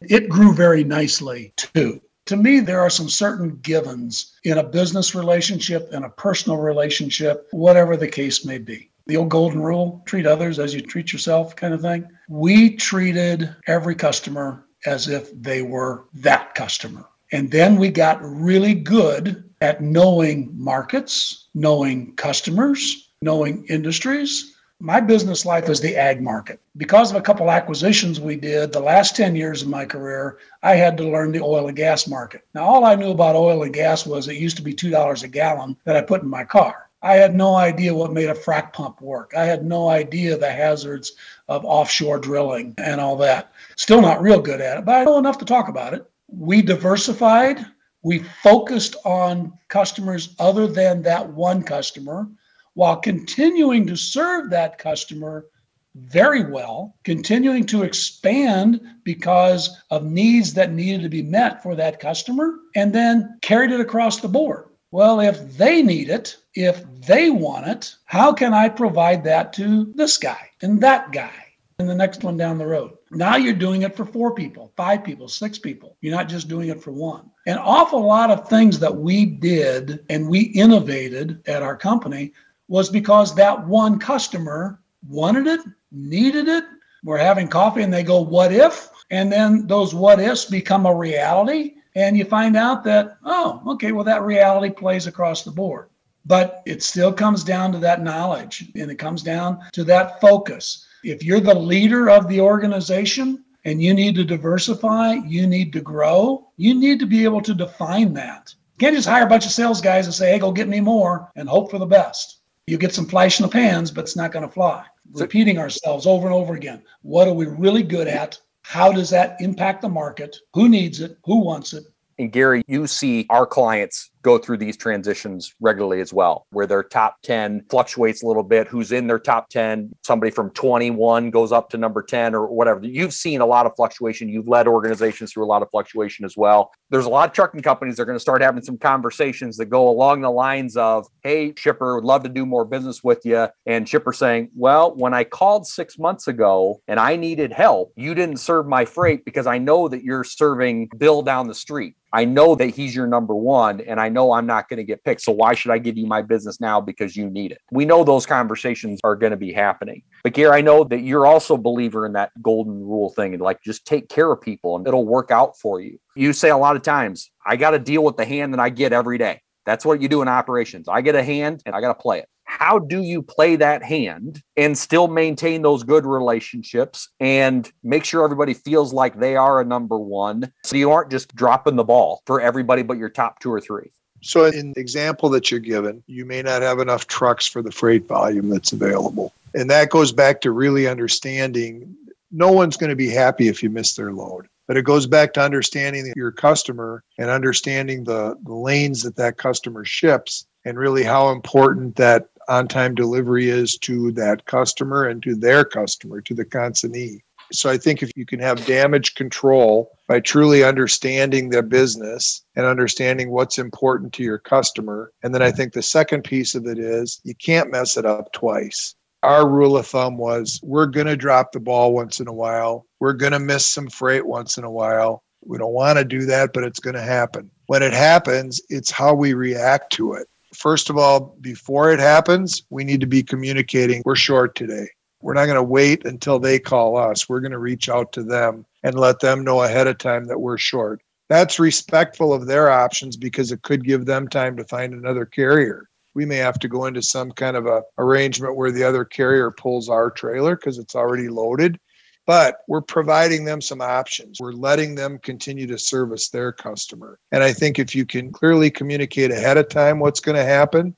It 0.00 0.30
grew 0.30 0.54
very 0.54 0.82
nicely 0.82 1.52
too. 1.56 2.00
To 2.26 2.36
me, 2.36 2.60
there 2.60 2.80
are 2.80 2.90
some 2.90 3.08
certain 3.08 3.58
givens 3.62 4.38
in 4.44 4.58
a 4.58 4.62
business 4.62 5.14
relationship 5.14 5.88
and 5.92 6.04
a 6.04 6.10
personal 6.10 6.58
relationship, 6.58 7.48
whatever 7.50 7.96
the 7.96 8.08
case 8.08 8.46
may 8.46 8.58
be. 8.58 8.91
The 9.06 9.16
old 9.16 9.30
golden 9.30 9.60
rule 9.60 10.02
treat 10.06 10.26
others 10.26 10.58
as 10.58 10.74
you 10.74 10.80
treat 10.80 11.12
yourself 11.12 11.56
kind 11.56 11.74
of 11.74 11.80
thing. 11.80 12.08
We 12.28 12.76
treated 12.76 13.54
every 13.66 13.94
customer 13.94 14.66
as 14.86 15.08
if 15.08 15.30
they 15.40 15.62
were 15.62 16.04
that 16.14 16.54
customer. 16.54 17.06
And 17.32 17.50
then 17.50 17.76
we 17.76 17.88
got 17.88 18.20
really 18.22 18.74
good 18.74 19.48
at 19.60 19.80
knowing 19.80 20.50
markets, 20.52 21.48
knowing 21.54 22.14
customers, 22.16 23.10
knowing 23.22 23.64
industries, 23.68 24.52
my 24.82 24.98
business 24.98 25.46
life 25.46 25.68
is 25.68 25.80
the 25.80 25.94
ag 25.94 26.20
market. 26.20 26.60
Because 26.76 27.12
of 27.12 27.16
a 27.16 27.20
couple 27.20 27.52
acquisitions 27.52 28.18
we 28.18 28.34
did 28.34 28.72
the 28.72 28.80
last 28.80 29.14
10 29.14 29.36
years 29.36 29.62
of 29.62 29.68
my 29.68 29.84
career, 29.84 30.38
I 30.64 30.74
had 30.74 30.96
to 30.96 31.08
learn 31.08 31.30
the 31.30 31.40
oil 31.40 31.68
and 31.68 31.76
gas 31.76 32.08
market. 32.08 32.44
Now, 32.52 32.64
all 32.64 32.84
I 32.84 32.96
knew 32.96 33.12
about 33.12 33.36
oil 33.36 33.62
and 33.62 33.72
gas 33.72 34.04
was 34.04 34.26
it 34.26 34.38
used 34.38 34.56
to 34.56 34.62
be 34.62 34.74
$2 34.74 35.22
a 35.22 35.28
gallon 35.28 35.76
that 35.84 35.96
I 35.96 36.02
put 36.02 36.22
in 36.22 36.28
my 36.28 36.42
car. 36.42 36.90
I 37.02 37.14
had 37.14 37.34
no 37.34 37.56
idea 37.56 37.94
what 37.94 38.12
made 38.12 38.30
a 38.30 38.34
frac 38.34 38.72
pump 38.72 39.00
work. 39.00 39.32
I 39.36 39.44
had 39.44 39.64
no 39.64 39.88
idea 39.88 40.36
the 40.36 40.52
hazards 40.52 41.12
of 41.48 41.64
offshore 41.64 42.18
drilling 42.18 42.74
and 42.78 43.00
all 43.00 43.16
that. 43.16 43.52
Still 43.76 44.00
not 44.00 44.22
real 44.22 44.40
good 44.40 44.60
at 44.60 44.78
it, 44.78 44.84
but 44.84 44.94
I 44.94 45.04
know 45.04 45.18
enough 45.18 45.38
to 45.38 45.44
talk 45.44 45.68
about 45.68 45.94
it. 45.94 46.08
We 46.28 46.62
diversified. 46.62 47.66
We 48.02 48.20
focused 48.20 48.96
on 49.04 49.52
customers 49.68 50.34
other 50.38 50.66
than 50.66 51.02
that 51.02 51.28
one 51.28 51.62
customer 51.62 52.28
while 52.74 52.96
continuing 52.96 53.86
to 53.86 53.96
serve 53.96 54.50
that 54.50 54.78
customer 54.78 55.46
very 55.94 56.50
well, 56.50 56.96
continuing 57.04 57.66
to 57.66 57.82
expand 57.82 58.80
because 59.04 59.82
of 59.90 60.04
needs 60.04 60.54
that 60.54 60.72
needed 60.72 61.02
to 61.02 61.08
be 61.08 61.22
met 61.22 61.62
for 61.62 61.74
that 61.74 62.00
customer, 62.00 62.60
and 62.74 62.94
then 62.94 63.38
carried 63.42 63.72
it 63.72 63.80
across 63.80 64.20
the 64.20 64.28
board. 64.28 64.68
Well, 64.90 65.20
if 65.20 65.56
they 65.58 65.82
need 65.82 66.08
it, 66.08 66.36
if 66.54 66.84
they 67.06 67.30
want 67.30 67.66
it, 67.66 67.96
how 68.04 68.32
can 68.32 68.52
I 68.52 68.68
provide 68.68 69.24
that 69.24 69.52
to 69.54 69.92
this 69.94 70.16
guy 70.16 70.50
and 70.60 70.80
that 70.80 71.12
guy 71.12 71.32
and 71.78 71.88
the 71.88 71.94
next 71.94 72.24
one 72.24 72.36
down 72.36 72.58
the 72.58 72.66
road? 72.66 72.96
Now 73.10 73.36
you're 73.36 73.54
doing 73.54 73.82
it 73.82 73.96
for 73.96 74.04
four 74.04 74.34
people, 74.34 74.72
five 74.76 75.04
people, 75.04 75.28
six 75.28 75.58
people. 75.58 75.96
You're 76.00 76.14
not 76.14 76.28
just 76.28 76.48
doing 76.48 76.68
it 76.68 76.82
for 76.82 76.92
one. 76.92 77.30
An 77.46 77.58
awful 77.58 78.04
lot 78.04 78.30
of 78.30 78.48
things 78.48 78.78
that 78.80 78.94
we 78.94 79.24
did 79.26 80.04
and 80.08 80.28
we 80.28 80.40
innovated 80.40 81.42
at 81.46 81.62
our 81.62 81.76
company 81.76 82.32
was 82.68 82.88
because 82.88 83.34
that 83.34 83.66
one 83.66 83.98
customer 83.98 84.80
wanted 85.08 85.46
it, 85.46 85.60
needed 85.90 86.48
it. 86.48 86.64
We're 87.04 87.18
having 87.18 87.48
coffee 87.48 87.82
and 87.82 87.92
they 87.92 88.02
go, 88.02 88.20
What 88.20 88.52
if? 88.52 88.88
And 89.10 89.30
then 89.30 89.66
those 89.66 89.94
what 89.94 90.20
ifs 90.20 90.46
become 90.46 90.86
a 90.86 90.94
reality. 90.94 91.74
And 91.94 92.16
you 92.16 92.24
find 92.24 92.56
out 92.56 92.84
that, 92.84 93.18
oh, 93.24 93.62
okay, 93.74 93.92
well, 93.92 94.04
that 94.04 94.22
reality 94.22 94.72
plays 94.72 95.06
across 95.06 95.44
the 95.44 95.50
board. 95.50 95.90
But 96.24 96.62
it 96.66 96.82
still 96.82 97.12
comes 97.12 97.42
down 97.44 97.72
to 97.72 97.78
that 97.78 98.02
knowledge 98.02 98.70
and 98.74 98.90
it 98.90 98.96
comes 98.96 99.22
down 99.22 99.60
to 99.72 99.84
that 99.84 100.20
focus. 100.20 100.86
If 101.02 101.24
you're 101.24 101.40
the 101.40 101.54
leader 101.54 102.08
of 102.08 102.28
the 102.28 102.40
organization 102.40 103.44
and 103.64 103.82
you 103.82 103.92
need 103.92 104.14
to 104.16 104.24
diversify, 104.24 105.14
you 105.26 105.46
need 105.46 105.72
to 105.72 105.80
grow, 105.80 106.48
you 106.56 106.74
need 106.74 107.00
to 107.00 107.06
be 107.06 107.24
able 107.24 107.42
to 107.42 107.54
define 107.54 108.14
that. 108.14 108.54
You 108.74 108.86
can't 108.86 108.96
just 108.96 109.08
hire 109.08 109.26
a 109.26 109.28
bunch 109.28 109.46
of 109.46 109.52
sales 109.52 109.80
guys 109.80 110.06
and 110.06 110.14
say, 110.14 110.32
hey, 110.32 110.38
go 110.38 110.52
get 110.52 110.68
me 110.68 110.80
more 110.80 111.30
and 111.36 111.48
hope 111.48 111.70
for 111.70 111.78
the 111.78 111.86
best 111.86 112.42
you 112.66 112.78
get 112.78 112.94
some 112.94 113.06
flash 113.06 113.40
in 113.40 113.44
the 113.44 113.52
pans, 113.52 113.90
but 113.90 114.02
it's 114.02 114.16
not 114.16 114.32
going 114.32 114.46
to 114.46 114.52
fly. 114.52 114.84
Repeating 115.12 115.58
ourselves 115.58 116.06
over 116.06 116.26
and 116.26 116.34
over 116.34 116.54
again. 116.54 116.82
What 117.02 117.28
are 117.28 117.34
we 117.34 117.46
really 117.46 117.82
good 117.82 118.06
at? 118.06 118.38
How 118.62 118.92
does 118.92 119.10
that 119.10 119.36
impact 119.40 119.82
the 119.82 119.88
market? 119.88 120.36
Who 120.54 120.68
needs 120.68 121.00
it? 121.00 121.18
Who 121.24 121.44
wants 121.44 121.72
it? 121.72 121.84
And 122.18 122.32
Gary, 122.32 122.62
you 122.68 122.86
see 122.86 123.26
our 123.28 123.46
clients 123.46 124.10
go 124.22 124.38
through 124.38 124.56
these 124.56 124.76
transitions 124.76 125.54
regularly 125.60 126.00
as 126.00 126.12
well, 126.12 126.46
where 126.50 126.66
their 126.66 126.82
top 126.82 127.16
10 127.22 127.64
fluctuates 127.68 128.22
a 128.22 128.26
little 128.26 128.42
bit. 128.42 128.68
Who's 128.68 128.92
in 128.92 129.06
their 129.06 129.18
top 129.18 129.48
10? 129.50 129.92
Somebody 130.02 130.30
from 130.30 130.50
21 130.50 131.30
goes 131.30 131.52
up 131.52 131.70
to 131.70 131.78
number 131.78 132.02
10 132.02 132.34
or 132.34 132.46
whatever. 132.46 132.80
You've 132.82 133.12
seen 133.12 133.40
a 133.40 133.46
lot 133.46 133.66
of 133.66 133.72
fluctuation. 133.76 134.28
You've 134.28 134.48
led 134.48 134.66
organizations 134.66 135.32
through 135.32 135.44
a 135.44 135.46
lot 135.46 135.62
of 135.62 135.70
fluctuation 135.70 136.24
as 136.24 136.36
well. 136.36 136.70
There's 136.90 137.06
a 137.06 137.10
lot 137.10 137.28
of 137.28 137.34
trucking 137.34 137.62
companies 137.62 137.96
that 137.96 138.02
are 138.02 138.06
going 138.06 138.16
to 138.16 138.20
start 138.20 138.42
having 138.42 138.62
some 138.62 138.78
conversations 138.78 139.56
that 139.56 139.66
go 139.66 139.88
along 139.88 140.20
the 140.20 140.30
lines 140.30 140.76
of, 140.76 141.06
Hey, 141.22 141.52
shipper, 141.56 141.96
would 141.96 142.04
love 142.04 142.22
to 142.22 142.28
do 142.28 142.46
more 142.46 142.64
business 142.64 143.02
with 143.02 143.20
you. 143.24 143.48
And 143.66 143.88
shipper 143.88 144.12
saying, 144.12 144.50
Well, 144.54 144.94
when 144.94 145.14
I 145.14 145.24
called 145.24 145.66
six 145.66 145.98
months 145.98 146.28
ago 146.28 146.80
and 146.86 147.00
I 147.00 147.16
needed 147.16 147.52
help, 147.52 147.92
you 147.96 148.14
didn't 148.14 148.38
serve 148.38 148.66
my 148.66 148.84
freight 148.84 149.24
because 149.24 149.46
I 149.46 149.58
know 149.58 149.88
that 149.88 150.04
you're 150.04 150.24
serving 150.24 150.90
Bill 150.96 151.22
down 151.22 151.48
the 151.48 151.54
street. 151.54 151.96
I 152.12 152.24
know 152.24 152.54
that 152.54 152.66
he's 152.66 152.94
your 152.94 153.06
number 153.06 153.34
one 153.34 153.80
and 153.80 154.00
I 154.00 154.08
know 154.08 154.32
I'm 154.32 154.46
not 154.46 154.68
going 154.68 154.78
to 154.78 154.84
get 154.84 155.02
picked. 155.04 155.22
So 155.22 155.32
why 155.32 155.54
should 155.54 155.70
I 155.70 155.78
give 155.78 155.96
you 155.96 156.06
my 156.06 156.22
business 156.22 156.60
now 156.60 156.80
because 156.80 157.16
you 157.16 157.30
need 157.30 157.52
it? 157.52 157.58
We 157.70 157.84
know 157.84 158.04
those 158.04 158.26
conversations 158.26 159.00
are 159.02 159.16
going 159.16 159.30
to 159.30 159.36
be 159.36 159.52
happening. 159.52 160.02
But 160.22 160.34
Gary, 160.34 160.58
I 160.58 160.60
know 160.60 160.84
that 160.84 161.00
you're 161.00 161.26
also 161.26 161.54
a 161.54 161.58
believer 161.58 162.04
in 162.04 162.12
that 162.12 162.30
golden 162.42 162.74
rule 162.74 163.10
thing 163.10 163.32
and 163.32 163.42
like 163.42 163.62
just 163.62 163.86
take 163.86 164.08
care 164.08 164.30
of 164.30 164.40
people 164.40 164.76
and 164.76 164.86
it'll 164.86 165.06
work 165.06 165.30
out 165.30 165.58
for 165.58 165.80
you. 165.80 165.98
You 166.14 166.32
say 166.32 166.50
a 166.50 166.56
lot 166.56 166.76
of 166.76 166.82
times, 166.82 167.30
I 167.46 167.56
got 167.56 167.70
to 167.70 167.78
deal 167.78 168.04
with 168.04 168.16
the 168.16 168.24
hand 168.24 168.52
that 168.52 168.60
I 168.60 168.68
get 168.68 168.92
every 168.92 169.18
day. 169.18 169.40
That's 169.64 169.84
what 169.84 170.00
you 170.00 170.08
do 170.08 170.22
in 170.22 170.28
operations. 170.28 170.88
I 170.88 171.00
get 171.00 171.14
a 171.14 171.22
hand 171.22 171.62
and 171.66 171.74
I 171.74 171.80
got 171.80 171.88
to 171.88 172.00
play 172.00 172.18
it. 172.18 172.28
How 172.44 172.78
do 172.78 173.02
you 173.02 173.22
play 173.22 173.56
that 173.56 173.82
hand 173.82 174.42
and 174.56 174.76
still 174.76 175.08
maintain 175.08 175.62
those 175.62 175.84
good 175.84 176.04
relationships 176.04 177.08
and 177.18 177.70
make 177.82 178.04
sure 178.04 178.24
everybody 178.24 178.52
feels 178.52 178.92
like 178.92 179.18
they 179.18 179.36
are 179.36 179.60
a 179.60 179.64
number 179.64 179.98
one 179.98 180.52
so 180.64 180.76
you 180.76 180.90
aren't 180.90 181.10
just 181.10 181.34
dropping 181.34 181.76
the 181.76 181.84
ball 181.84 182.22
for 182.26 182.40
everybody 182.40 182.82
but 182.82 182.98
your 182.98 183.08
top 183.08 183.40
two 183.40 183.50
or 183.50 183.60
three? 183.60 183.90
So 184.22 184.44
in 184.44 184.72
the 184.74 184.80
example 184.80 185.28
that 185.30 185.50
you're 185.50 185.60
given 185.60 186.02
you 186.06 186.24
may 186.24 186.42
not 186.42 186.62
have 186.62 186.78
enough 186.78 187.06
trucks 187.06 187.46
for 187.46 187.62
the 187.62 187.72
freight 187.72 188.06
volume 188.06 188.50
that's 188.50 188.72
available. 188.72 189.32
And 189.54 189.70
that 189.70 189.90
goes 189.90 190.12
back 190.12 190.40
to 190.42 190.50
really 190.50 190.86
understanding 190.86 191.96
no 192.30 192.50
one's 192.50 192.76
going 192.76 192.90
to 192.90 192.96
be 192.96 193.08
happy 193.08 193.48
if 193.48 193.62
you 193.62 193.70
miss 193.70 193.94
their 193.94 194.12
load 194.12 194.46
but 194.66 194.76
it 194.76 194.82
goes 194.82 195.06
back 195.06 195.32
to 195.34 195.40
understanding 195.40 196.12
your 196.16 196.32
customer 196.32 197.04
and 197.18 197.30
understanding 197.30 198.04
the, 198.04 198.36
the 198.44 198.54
lanes 198.54 199.02
that 199.02 199.16
that 199.16 199.38
customer 199.38 199.84
ships 199.84 200.46
and 200.64 200.78
really 200.78 201.02
how 201.02 201.30
important 201.30 201.96
that 201.96 202.28
on 202.48 202.68
time 202.68 202.94
delivery 202.94 203.48
is 203.48 203.76
to 203.78 204.12
that 204.12 204.44
customer 204.46 205.04
and 205.04 205.22
to 205.22 205.34
their 205.34 205.64
customer, 205.64 206.20
to 206.20 206.34
the 206.34 206.44
consignee. 206.44 207.22
So 207.52 207.68
I 207.68 207.76
think 207.76 208.02
if 208.02 208.10
you 208.16 208.24
can 208.24 208.40
have 208.40 208.64
damage 208.64 209.14
control 209.14 209.98
by 210.08 210.20
truly 210.20 210.64
understanding 210.64 211.50
the 211.50 211.62
business 211.62 212.42
and 212.56 212.64
understanding 212.64 213.30
what's 213.30 213.58
important 213.58 214.12
to 214.14 214.22
your 214.22 214.38
customer. 214.38 215.12
And 215.22 215.34
then 215.34 215.42
I 215.42 215.50
think 215.50 215.72
the 215.72 215.82
second 215.82 216.24
piece 216.24 216.54
of 216.54 216.66
it 216.66 216.78
is 216.78 217.20
you 217.24 217.34
can't 217.34 217.70
mess 217.70 217.96
it 217.96 218.06
up 218.06 218.32
twice. 218.32 218.94
Our 219.22 219.48
rule 219.48 219.76
of 219.76 219.86
thumb 219.86 220.16
was 220.16 220.58
we're 220.64 220.86
going 220.86 221.06
to 221.06 221.16
drop 221.16 221.52
the 221.52 221.60
ball 221.60 221.94
once 221.94 222.18
in 222.18 222.26
a 222.26 222.32
while. 222.32 222.86
We're 222.98 223.12
going 223.12 223.32
to 223.32 223.38
miss 223.38 223.64
some 223.64 223.88
freight 223.88 224.26
once 224.26 224.58
in 224.58 224.64
a 224.64 224.70
while. 224.70 225.22
We 225.44 225.58
don't 225.58 225.72
want 225.72 225.98
to 225.98 226.04
do 226.04 226.26
that, 226.26 226.52
but 226.52 226.64
it's 226.64 226.80
going 226.80 226.94
to 226.94 227.02
happen. 227.02 227.50
When 227.66 227.82
it 227.82 227.92
happens, 227.92 228.60
it's 228.68 228.90
how 228.90 229.14
we 229.14 229.34
react 229.34 229.92
to 229.94 230.14
it. 230.14 230.26
First 230.54 230.90
of 230.90 230.98
all, 230.98 231.36
before 231.40 231.92
it 231.92 232.00
happens, 232.00 232.64
we 232.70 232.84
need 232.84 233.00
to 233.00 233.06
be 233.06 233.22
communicating 233.22 234.02
we're 234.04 234.16
short 234.16 234.54
today. 234.54 234.88
We're 235.20 235.34
not 235.34 235.46
going 235.46 235.56
to 235.56 235.62
wait 235.62 236.04
until 236.04 236.40
they 236.40 236.58
call 236.58 236.96
us. 236.96 237.28
We're 237.28 237.40
going 237.40 237.52
to 237.52 237.58
reach 237.58 237.88
out 237.88 238.12
to 238.14 238.24
them 238.24 238.66
and 238.82 238.98
let 238.98 239.20
them 239.20 239.44
know 239.44 239.62
ahead 239.62 239.86
of 239.86 239.98
time 239.98 240.24
that 240.26 240.40
we're 240.40 240.58
short. 240.58 241.00
That's 241.28 241.60
respectful 241.60 242.34
of 242.34 242.46
their 242.46 242.70
options 242.70 243.16
because 243.16 243.52
it 243.52 243.62
could 243.62 243.84
give 243.84 244.04
them 244.04 244.28
time 244.28 244.56
to 244.56 244.64
find 244.64 244.92
another 244.92 245.24
carrier. 245.24 245.88
We 246.14 246.26
may 246.26 246.36
have 246.36 246.58
to 246.60 246.68
go 246.68 246.86
into 246.86 247.02
some 247.02 247.32
kind 247.32 247.56
of 247.56 247.66
a 247.66 247.82
arrangement 247.98 248.56
where 248.56 248.70
the 248.70 248.84
other 248.84 249.04
carrier 249.04 249.50
pulls 249.50 249.88
our 249.88 250.10
trailer 250.10 250.56
because 250.56 250.78
it's 250.78 250.94
already 250.94 251.28
loaded 251.28 251.78
but 252.26 252.58
we're 252.68 252.82
providing 252.82 253.44
them 253.44 253.60
some 253.60 253.80
options. 253.80 254.38
We're 254.40 254.52
letting 254.52 254.94
them 254.94 255.18
continue 255.18 255.66
to 255.66 255.78
service 255.78 256.28
their 256.28 256.52
customer. 256.52 257.18
And 257.32 257.42
I 257.42 257.52
think 257.52 257.78
if 257.78 257.94
you 257.94 258.06
can 258.06 258.32
clearly 258.32 258.70
communicate 258.70 259.30
ahead 259.30 259.58
of 259.58 259.68
time 259.68 259.98
what's 259.98 260.20
going 260.20 260.36
to 260.36 260.44
happen, 260.44 260.96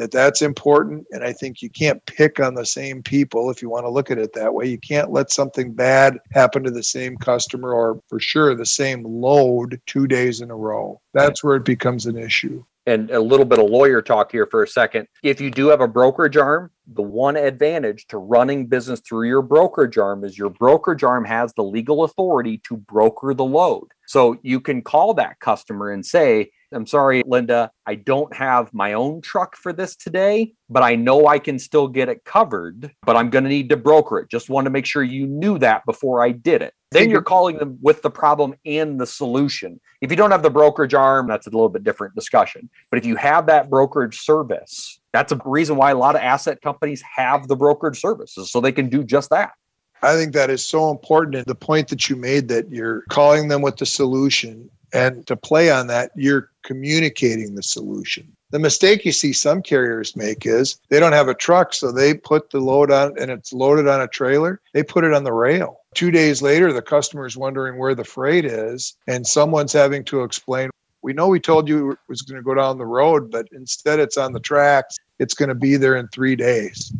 that 0.00 0.10
that's 0.10 0.40
important 0.40 1.06
and 1.10 1.22
i 1.22 1.30
think 1.32 1.60
you 1.60 1.68
can't 1.68 2.04
pick 2.06 2.40
on 2.40 2.54
the 2.54 2.64
same 2.64 3.02
people 3.02 3.50
if 3.50 3.60
you 3.60 3.68
want 3.68 3.84
to 3.84 3.90
look 3.90 4.10
at 4.10 4.18
it 4.18 4.32
that 4.32 4.54
way 4.54 4.66
you 4.66 4.78
can't 4.78 5.12
let 5.12 5.30
something 5.30 5.74
bad 5.74 6.18
happen 6.32 6.62
to 6.64 6.70
the 6.70 6.82
same 6.82 7.16
customer 7.18 7.74
or 7.74 8.00
for 8.08 8.18
sure 8.18 8.54
the 8.54 8.64
same 8.64 9.04
load 9.04 9.78
two 9.86 10.06
days 10.06 10.40
in 10.40 10.50
a 10.50 10.56
row 10.56 10.98
that's 11.12 11.44
where 11.44 11.56
it 11.56 11.66
becomes 11.66 12.06
an 12.06 12.16
issue 12.16 12.64
and 12.86 13.10
a 13.10 13.20
little 13.20 13.44
bit 13.44 13.58
of 13.58 13.68
lawyer 13.68 14.00
talk 14.00 14.32
here 14.32 14.46
for 14.46 14.62
a 14.62 14.66
second. 14.66 15.06
If 15.22 15.38
you 15.40 15.50
do 15.50 15.68
have 15.68 15.82
a 15.82 15.86
brokerage 15.86 16.38
arm, 16.38 16.70
the 16.86 17.02
one 17.02 17.36
advantage 17.36 18.06
to 18.08 18.16
running 18.16 18.66
business 18.66 19.00
through 19.00 19.28
your 19.28 19.42
brokerage 19.42 19.98
arm 19.98 20.24
is 20.24 20.38
your 20.38 20.48
brokerage 20.48 21.04
arm 21.04 21.24
has 21.26 21.52
the 21.52 21.62
legal 21.62 22.04
authority 22.04 22.58
to 22.64 22.78
broker 22.78 23.34
the 23.34 23.44
load. 23.44 23.88
So 24.06 24.38
you 24.42 24.60
can 24.60 24.82
call 24.82 25.12
that 25.14 25.38
customer 25.40 25.90
and 25.90 26.04
say, 26.04 26.50
I'm 26.72 26.86
sorry, 26.86 27.22
Linda, 27.26 27.70
I 27.86 27.96
don't 27.96 28.34
have 28.34 28.72
my 28.72 28.92
own 28.92 29.20
truck 29.20 29.56
for 29.56 29.72
this 29.72 29.96
today, 29.96 30.54
but 30.68 30.82
I 30.82 30.94
know 30.94 31.26
I 31.26 31.38
can 31.38 31.58
still 31.58 31.88
get 31.88 32.08
it 32.08 32.24
covered, 32.24 32.92
but 33.02 33.16
I'm 33.16 33.30
going 33.30 33.44
to 33.44 33.50
need 33.50 33.68
to 33.70 33.76
broker 33.76 34.18
it. 34.18 34.30
Just 34.30 34.48
want 34.48 34.66
to 34.66 34.70
make 34.70 34.86
sure 34.86 35.02
you 35.02 35.26
knew 35.26 35.58
that 35.58 35.84
before 35.84 36.22
I 36.22 36.30
did 36.30 36.62
it. 36.62 36.74
Then 36.92 37.10
you're 37.10 37.22
calling 37.22 37.56
them 37.56 37.78
with 37.80 38.02
the 38.02 38.10
problem 38.10 38.54
and 38.64 39.00
the 39.00 39.06
solution. 39.06 39.80
If 40.00 40.10
you 40.10 40.16
don't 40.16 40.32
have 40.32 40.42
the 40.42 40.50
brokerage 40.50 40.94
arm, 40.94 41.28
that's 41.28 41.46
a 41.46 41.50
little 41.50 41.68
bit 41.68 41.84
different 41.84 42.14
discussion. 42.14 42.68
But 42.90 42.98
if 42.98 43.06
you 43.06 43.16
have 43.16 43.46
that 43.46 43.70
brokerage 43.70 44.18
service, 44.18 45.00
that's 45.12 45.32
a 45.32 45.40
reason 45.44 45.76
why 45.76 45.92
a 45.92 45.96
lot 45.96 46.16
of 46.16 46.22
asset 46.22 46.60
companies 46.60 47.02
have 47.16 47.48
the 47.48 47.56
brokerage 47.56 48.00
services 48.00 48.50
so 48.50 48.60
they 48.60 48.72
can 48.72 48.88
do 48.88 49.04
just 49.04 49.30
that. 49.30 49.52
I 50.02 50.14
think 50.14 50.32
that 50.32 50.50
is 50.50 50.64
so 50.64 50.90
important. 50.90 51.36
And 51.36 51.46
the 51.46 51.54
point 51.54 51.88
that 51.88 52.08
you 52.08 52.16
made 52.16 52.48
that 52.48 52.70
you're 52.70 53.02
calling 53.10 53.48
them 53.48 53.62
with 53.62 53.76
the 53.76 53.86
solution 53.86 54.70
and 54.92 55.26
to 55.26 55.36
play 55.36 55.70
on 55.70 55.86
that, 55.88 56.10
you're 56.14 56.50
communicating 56.62 57.54
the 57.54 57.62
solution. 57.62 58.30
The 58.50 58.58
mistake 58.58 59.04
you 59.04 59.12
see 59.12 59.32
some 59.32 59.62
carriers 59.62 60.16
make 60.16 60.44
is 60.44 60.80
they 60.88 60.98
don't 60.98 61.12
have 61.12 61.28
a 61.28 61.34
truck, 61.34 61.72
so 61.72 61.92
they 61.92 62.14
put 62.14 62.50
the 62.50 62.58
load 62.58 62.90
on 62.90 63.16
and 63.18 63.30
it's 63.30 63.52
loaded 63.52 63.86
on 63.86 64.00
a 64.00 64.08
trailer. 64.08 64.60
They 64.72 64.82
put 64.82 65.04
it 65.04 65.14
on 65.14 65.22
the 65.22 65.32
rail. 65.32 65.80
Two 65.94 66.10
days 66.10 66.42
later, 66.42 66.72
the 66.72 66.82
customer 66.82 67.26
is 67.26 67.36
wondering 67.36 67.78
where 67.78 67.94
the 67.94 68.04
freight 68.04 68.44
is, 68.44 68.96
and 69.06 69.26
someone's 69.26 69.72
having 69.72 70.04
to 70.04 70.22
explain, 70.22 70.70
we 71.02 71.12
know 71.12 71.28
we 71.28 71.40
told 71.40 71.68
you 71.68 71.92
it 71.92 71.98
was 72.08 72.22
going 72.22 72.40
to 72.40 72.44
go 72.44 72.54
down 72.54 72.78
the 72.78 72.86
road, 72.86 73.30
but 73.30 73.46
instead 73.52 74.00
it's 74.00 74.16
on 74.16 74.32
the 74.32 74.40
tracks. 74.40 74.96
It's 75.18 75.34
going 75.34 75.48
to 75.48 75.54
be 75.54 75.76
there 75.76 75.96
in 75.96 76.08
three 76.08 76.36
days. 76.36 76.92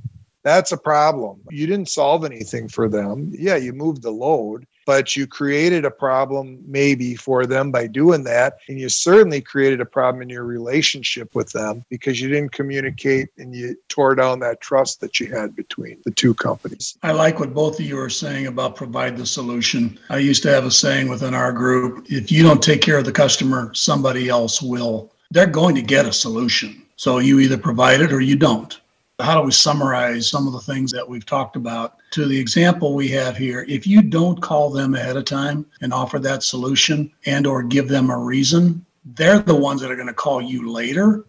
That's 0.42 0.72
a 0.72 0.76
problem. 0.76 1.40
You 1.50 1.66
didn't 1.66 1.88
solve 1.88 2.24
anything 2.24 2.68
for 2.68 2.88
them. 2.88 3.30
Yeah, 3.36 3.56
you 3.56 3.72
moved 3.72 4.02
the 4.02 4.10
load, 4.10 4.66
but 4.90 5.14
you 5.14 5.24
created 5.24 5.84
a 5.84 5.90
problem 5.90 6.58
maybe 6.66 7.14
for 7.14 7.46
them 7.46 7.70
by 7.70 7.86
doing 7.86 8.24
that. 8.24 8.54
And 8.68 8.76
you 8.76 8.88
certainly 8.88 9.40
created 9.40 9.80
a 9.80 9.86
problem 9.86 10.20
in 10.20 10.28
your 10.28 10.42
relationship 10.42 11.32
with 11.32 11.52
them 11.52 11.84
because 11.90 12.20
you 12.20 12.28
didn't 12.28 12.50
communicate 12.50 13.28
and 13.38 13.54
you 13.54 13.76
tore 13.88 14.16
down 14.16 14.40
that 14.40 14.60
trust 14.60 15.00
that 15.02 15.20
you 15.20 15.32
had 15.32 15.54
between 15.54 16.02
the 16.04 16.10
two 16.10 16.34
companies. 16.34 16.98
I 17.04 17.12
like 17.12 17.38
what 17.38 17.54
both 17.54 17.78
of 17.78 17.86
you 17.86 18.00
are 18.00 18.10
saying 18.10 18.48
about 18.48 18.74
provide 18.74 19.16
the 19.16 19.26
solution. 19.26 19.96
I 20.08 20.18
used 20.18 20.42
to 20.42 20.50
have 20.50 20.64
a 20.64 20.72
saying 20.72 21.06
within 21.06 21.34
our 21.34 21.52
group 21.52 22.06
if 22.10 22.32
you 22.32 22.42
don't 22.42 22.60
take 22.60 22.82
care 22.82 22.98
of 22.98 23.04
the 23.04 23.12
customer, 23.12 23.72
somebody 23.74 24.28
else 24.28 24.60
will. 24.60 25.12
They're 25.30 25.46
going 25.46 25.76
to 25.76 25.82
get 25.82 26.04
a 26.04 26.12
solution. 26.12 26.82
So 26.96 27.20
you 27.20 27.38
either 27.38 27.56
provide 27.56 28.00
it 28.00 28.12
or 28.12 28.20
you 28.20 28.34
don't 28.34 28.80
how 29.20 29.40
do 29.40 29.46
we 29.46 29.52
summarize 29.52 30.28
some 30.28 30.46
of 30.46 30.52
the 30.52 30.60
things 30.60 30.90
that 30.92 31.08
we've 31.08 31.26
talked 31.26 31.56
about? 31.56 31.96
To 32.12 32.26
the 32.26 32.38
example 32.38 32.94
we 32.94 33.08
have 33.08 33.36
here 33.36 33.64
if 33.68 33.86
you 33.86 34.02
don't 34.02 34.40
call 34.40 34.70
them 34.70 34.94
ahead 34.94 35.16
of 35.16 35.24
time 35.24 35.66
and 35.80 35.92
offer 35.92 36.18
that 36.18 36.42
solution 36.42 37.12
and 37.26 37.46
or 37.46 37.62
give 37.62 37.88
them 37.88 38.10
a 38.10 38.18
reason 38.18 38.84
they're 39.04 39.38
the 39.38 39.54
ones 39.54 39.80
that 39.80 39.90
are 39.90 39.96
going 39.96 40.06
to 40.06 40.14
call 40.14 40.42
you 40.42 40.70
later. 40.70 41.24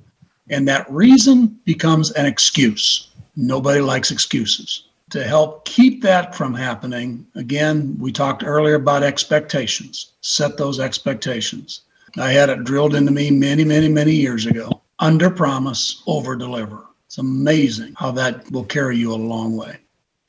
And 0.50 0.68
that 0.68 0.92
reason 0.92 1.60
becomes 1.66 2.12
an 2.12 2.26
excuse. 2.26 3.10
Nobody 3.36 3.80
likes 3.80 4.12
excuses. 4.12 4.88
To 5.12 5.24
help 5.24 5.66
keep 5.66 6.02
that 6.04 6.36
from 6.36 6.54
happening 6.54 7.26
again 7.36 7.98
we 8.00 8.12
talked 8.12 8.44
earlier 8.44 8.76
about 8.76 9.04
expectations. 9.04 10.14
Set 10.22 10.58
those 10.58 10.80
expectations. 10.80 11.82
I 12.18 12.32
had 12.32 12.50
it 12.50 12.64
drilled 12.64 12.96
into 12.96 13.12
me 13.12 13.30
many 13.32 13.64
many 13.64 13.90
many 13.90 14.14
years 14.14 14.46
ago. 14.46 14.82
Under 15.00 15.30
promise 15.30 16.02
over 16.08 16.36
deliver 16.36 16.86
it's 17.12 17.18
amazing 17.18 17.94
how 17.98 18.10
that 18.12 18.50
will 18.52 18.64
carry 18.64 18.96
you 18.96 19.14
a 19.14 19.16
long 19.16 19.58
way. 19.58 19.80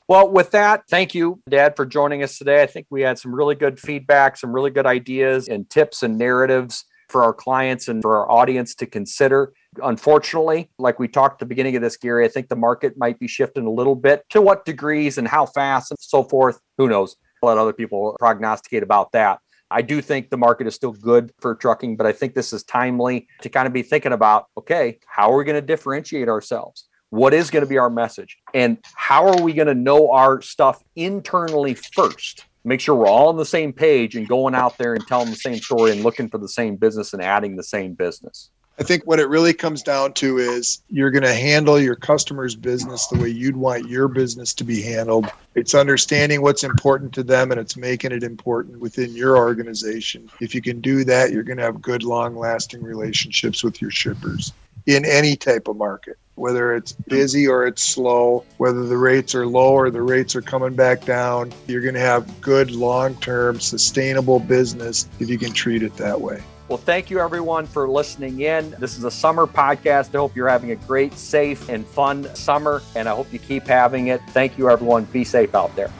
Well, 0.09 0.28
with 0.28 0.51
that, 0.51 0.83
thank 0.91 1.14
you, 1.14 1.41
Dad, 1.49 1.76
for 1.76 1.87
joining 1.87 2.24
us 2.24 2.39
today. 2.39 2.61
I 2.61 2.66
think 2.66 2.89
we 2.91 3.03
had 3.03 3.20
some 3.20 3.33
really 3.33 3.55
good 3.55 3.78
feedback, 3.78 4.37
some 4.37 4.53
really 4.53 4.72
good 4.72 4.85
ideas 4.85 5.47
and 5.47 5.70
tips 5.70 6.03
and 6.03 6.18
narratives 6.18 6.85
for 7.09 7.22
our 7.22 7.33
clients 7.33 7.87
and 7.87 8.03
for 8.03 8.16
our 8.16 8.28
audience 8.28 8.74
to 8.74 8.87
consider. 8.87 9.53
Unfortunately, 9.80 10.70
like 10.76 10.99
we 10.99 11.07
talked 11.07 11.35
at 11.35 11.39
the 11.39 11.47
beginning 11.47 11.76
of 11.76 11.83
this, 11.83 11.97
Gary, 11.97 12.24
I 12.24 12.28
think 12.28 12.49
the 12.49 12.57
market 12.57 12.99
might 12.99 13.20
be 13.20 13.28
shifting 13.28 13.64
a 13.64 13.70
little 13.70 13.95
bit. 13.95 14.24
To 14.30 14.43
what 14.43 14.64
degrees 14.64 15.18
and 15.18 15.28
how 15.28 15.47
fast 15.47 15.93
and 15.93 15.99
so 16.01 16.24
forth, 16.24 16.59
who 16.78 16.89
knows? 16.89 17.14
Let 17.45 17.59
other 17.59 17.72
people 17.72 18.16
prognosticate 18.18 18.83
about 18.83 19.12
that. 19.12 19.39
I 19.73 19.83
do 19.83 20.03
think 20.03 20.31
the 20.31 20.37
market 20.37 20.66
is 20.66 20.75
still 20.75 20.93
good 20.93 21.33
for 21.41 21.55
trucking, 21.55 21.97
but 21.97 22.07
I 22.07 22.12
think 22.12 22.35
this 22.35 22.53
is 22.53 22.62
timely 22.62 23.27
to 23.41 23.49
kind 23.49 23.66
of 23.66 23.73
be 23.73 23.83
thinking 23.83 24.12
about 24.12 24.47
okay, 24.59 24.99
how 25.07 25.33
are 25.33 25.37
we 25.37 25.45
going 25.45 25.61
to 25.61 25.66
differentiate 25.66 26.29
ourselves? 26.29 26.89
What 27.11 27.35
is 27.35 27.51
going 27.51 27.62
to 27.62 27.68
be 27.68 27.79
our 27.79 27.91
message? 27.91 28.39
And 28.55 28.79
how 28.95 29.29
are 29.29 29.43
we 29.43 29.53
going 29.53 29.68
to 29.68 29.75
know 29.75 30.12
our 30.12 30.41
stuff 30.41 30.83
internally 30.97 31.75
first? 31.75 32.47
Make 32.64 32.81
sure 32.81 32.95
we're 32.95 33.09
all 33.09 33.29
on 33.29 33.37
the 33.37 33.45
same 33.45 33.73
page 33.73 34.14
and 34.14 34.29
going 34.29 34.55
out 34.55 34.79
there 34.79 34.95
and 34.95 35.05
telling 35.07 35.31
the 35.31 35.37
same 35.37 35.57
story 35.57 35.91
and 35.91 36.05
looking 36.05 36.29
for 36.29 36.39
the 36.39 36.49
same 36.49 36.77
business 36.77 37.12
and 37.12 37.20
adding 37.20 37.57
the 37.57 37.64
same 37.64 37.95
business. 37.95 38.51
I 38.79 38.85
think 38.85 39.07
what 39.07 39.20
it 39.20 39.29
really 39.29 39.53
comes 39.53 39.83
down 39.83 40.14
to 40.14 40.39
is 40.39 40.83
you're 40.89 41.11
going 41.11 41.25
to 41.25 41.35
handle 41.35 41.79
your 41.79 41.95
customer's 41.95 42.57
business 42.57 43.07
the 43.07 43.18
way 43.18 43.29
you'd 43.29 43.57
want 43.57 43.89
your 43.89 44.09
business 44.09 44.55
to 44.55 44.64
be 44.64 44.81
handled. 44.81 45.27
It's 45.55 45.75
understanding 45.75 46.41
what's 46.41 46.64
important 46.64 47.12
to 47.14 47.23
them 47.23 47.51
and 47.51 47.61
it's 47.61 47.77
making 47.77 48.12
it 48.12 48.23
important 48.23 48.81
within 48.81 49.14
your 49.14 49.37
organization. 49.37 50.31
If 50.41 50.55
you 50.55 50.62
can 50.62 50.81
do 50.81 51.05
that, 51.05 51.33
you're 51.33 51.43
going 51.43 51.59
to 51.59 51.64
have 51.64 51.83
good, 51.83 52.03
long 52.03 52.35
lasting 52.35 52.83
relationships 52.83 53.62
with 53.62 53.83
your 53.83 53.91
shippers 53.91 54.53
in 54.87 55.05
any 55.05 55.37
type 55.37 55.68
of 55.68 55.77
market, 55.77 56.16
whether 56.37 56.75
it's 56.75 56.93
busy 56.93 57.47
or 57.47 57.66
it's 57.66 57.83
slow, 57.83 58.45
whether 58.57 58.87
the 58.87 58.97
rates 58.97 59.35
are 59.35 59.47
low 59.47 59.75
or 59.75 59.91
the 59.91 60.03
rates 60.03 60.35
are 60.35 60.43
coming 60.43 60.75
back 60.75 61.05
down. 61.05 61.53
You're 61.66 61.83
going 61.83 61.95
to 61.95 62.01
have 62.01 62.41
good, 62.41 62.70
long 62.70 63.14
term, 63.16 63.61
sustainable 63.61 64.41
business 64.41 65.09
if 65.20 65.29
you 65.29 65.39
can 65.39 65.53
treat 65.53 65.83
it 65.83 65.95
that 65.99 66.20
way. 66.20 66.43
Well, 66.69 66.79
thank 66.79 67.11
you 67.11 67.21
everyone 67.21 67.67
for 67.67 67.89
listening 67.89 68.41
in. 68.41 68.71
This 68.79 68.97
is 68.97 69.05
a 69.05 69.11
summer 69.11 69.47
podcast. 69.47 70.15
I 70.15 70.19
hope 70.19 70.35
you're 70.37 70.49
having 70.49 70.71
a 70.71 70.77
great, 70.77 71.13
safe, 71.15 71.69
and 71.69 71.85
fun 71.85 72.33
summer, 72.35 72.83
and 72.95 73.09
I 73.09 73.15
hope 73.15 73.33
you 73.33 73.39
keep 73.39 73.67
having 73.67 74.07
it. 74.07 74.21
Thank 74.31 74.57
you, 74.57 74.71
everyone. 74.71 75.05
Be 75.07 75.25
safe 75.25 75.55
out 75.55 75.75
there. 75.77 75.91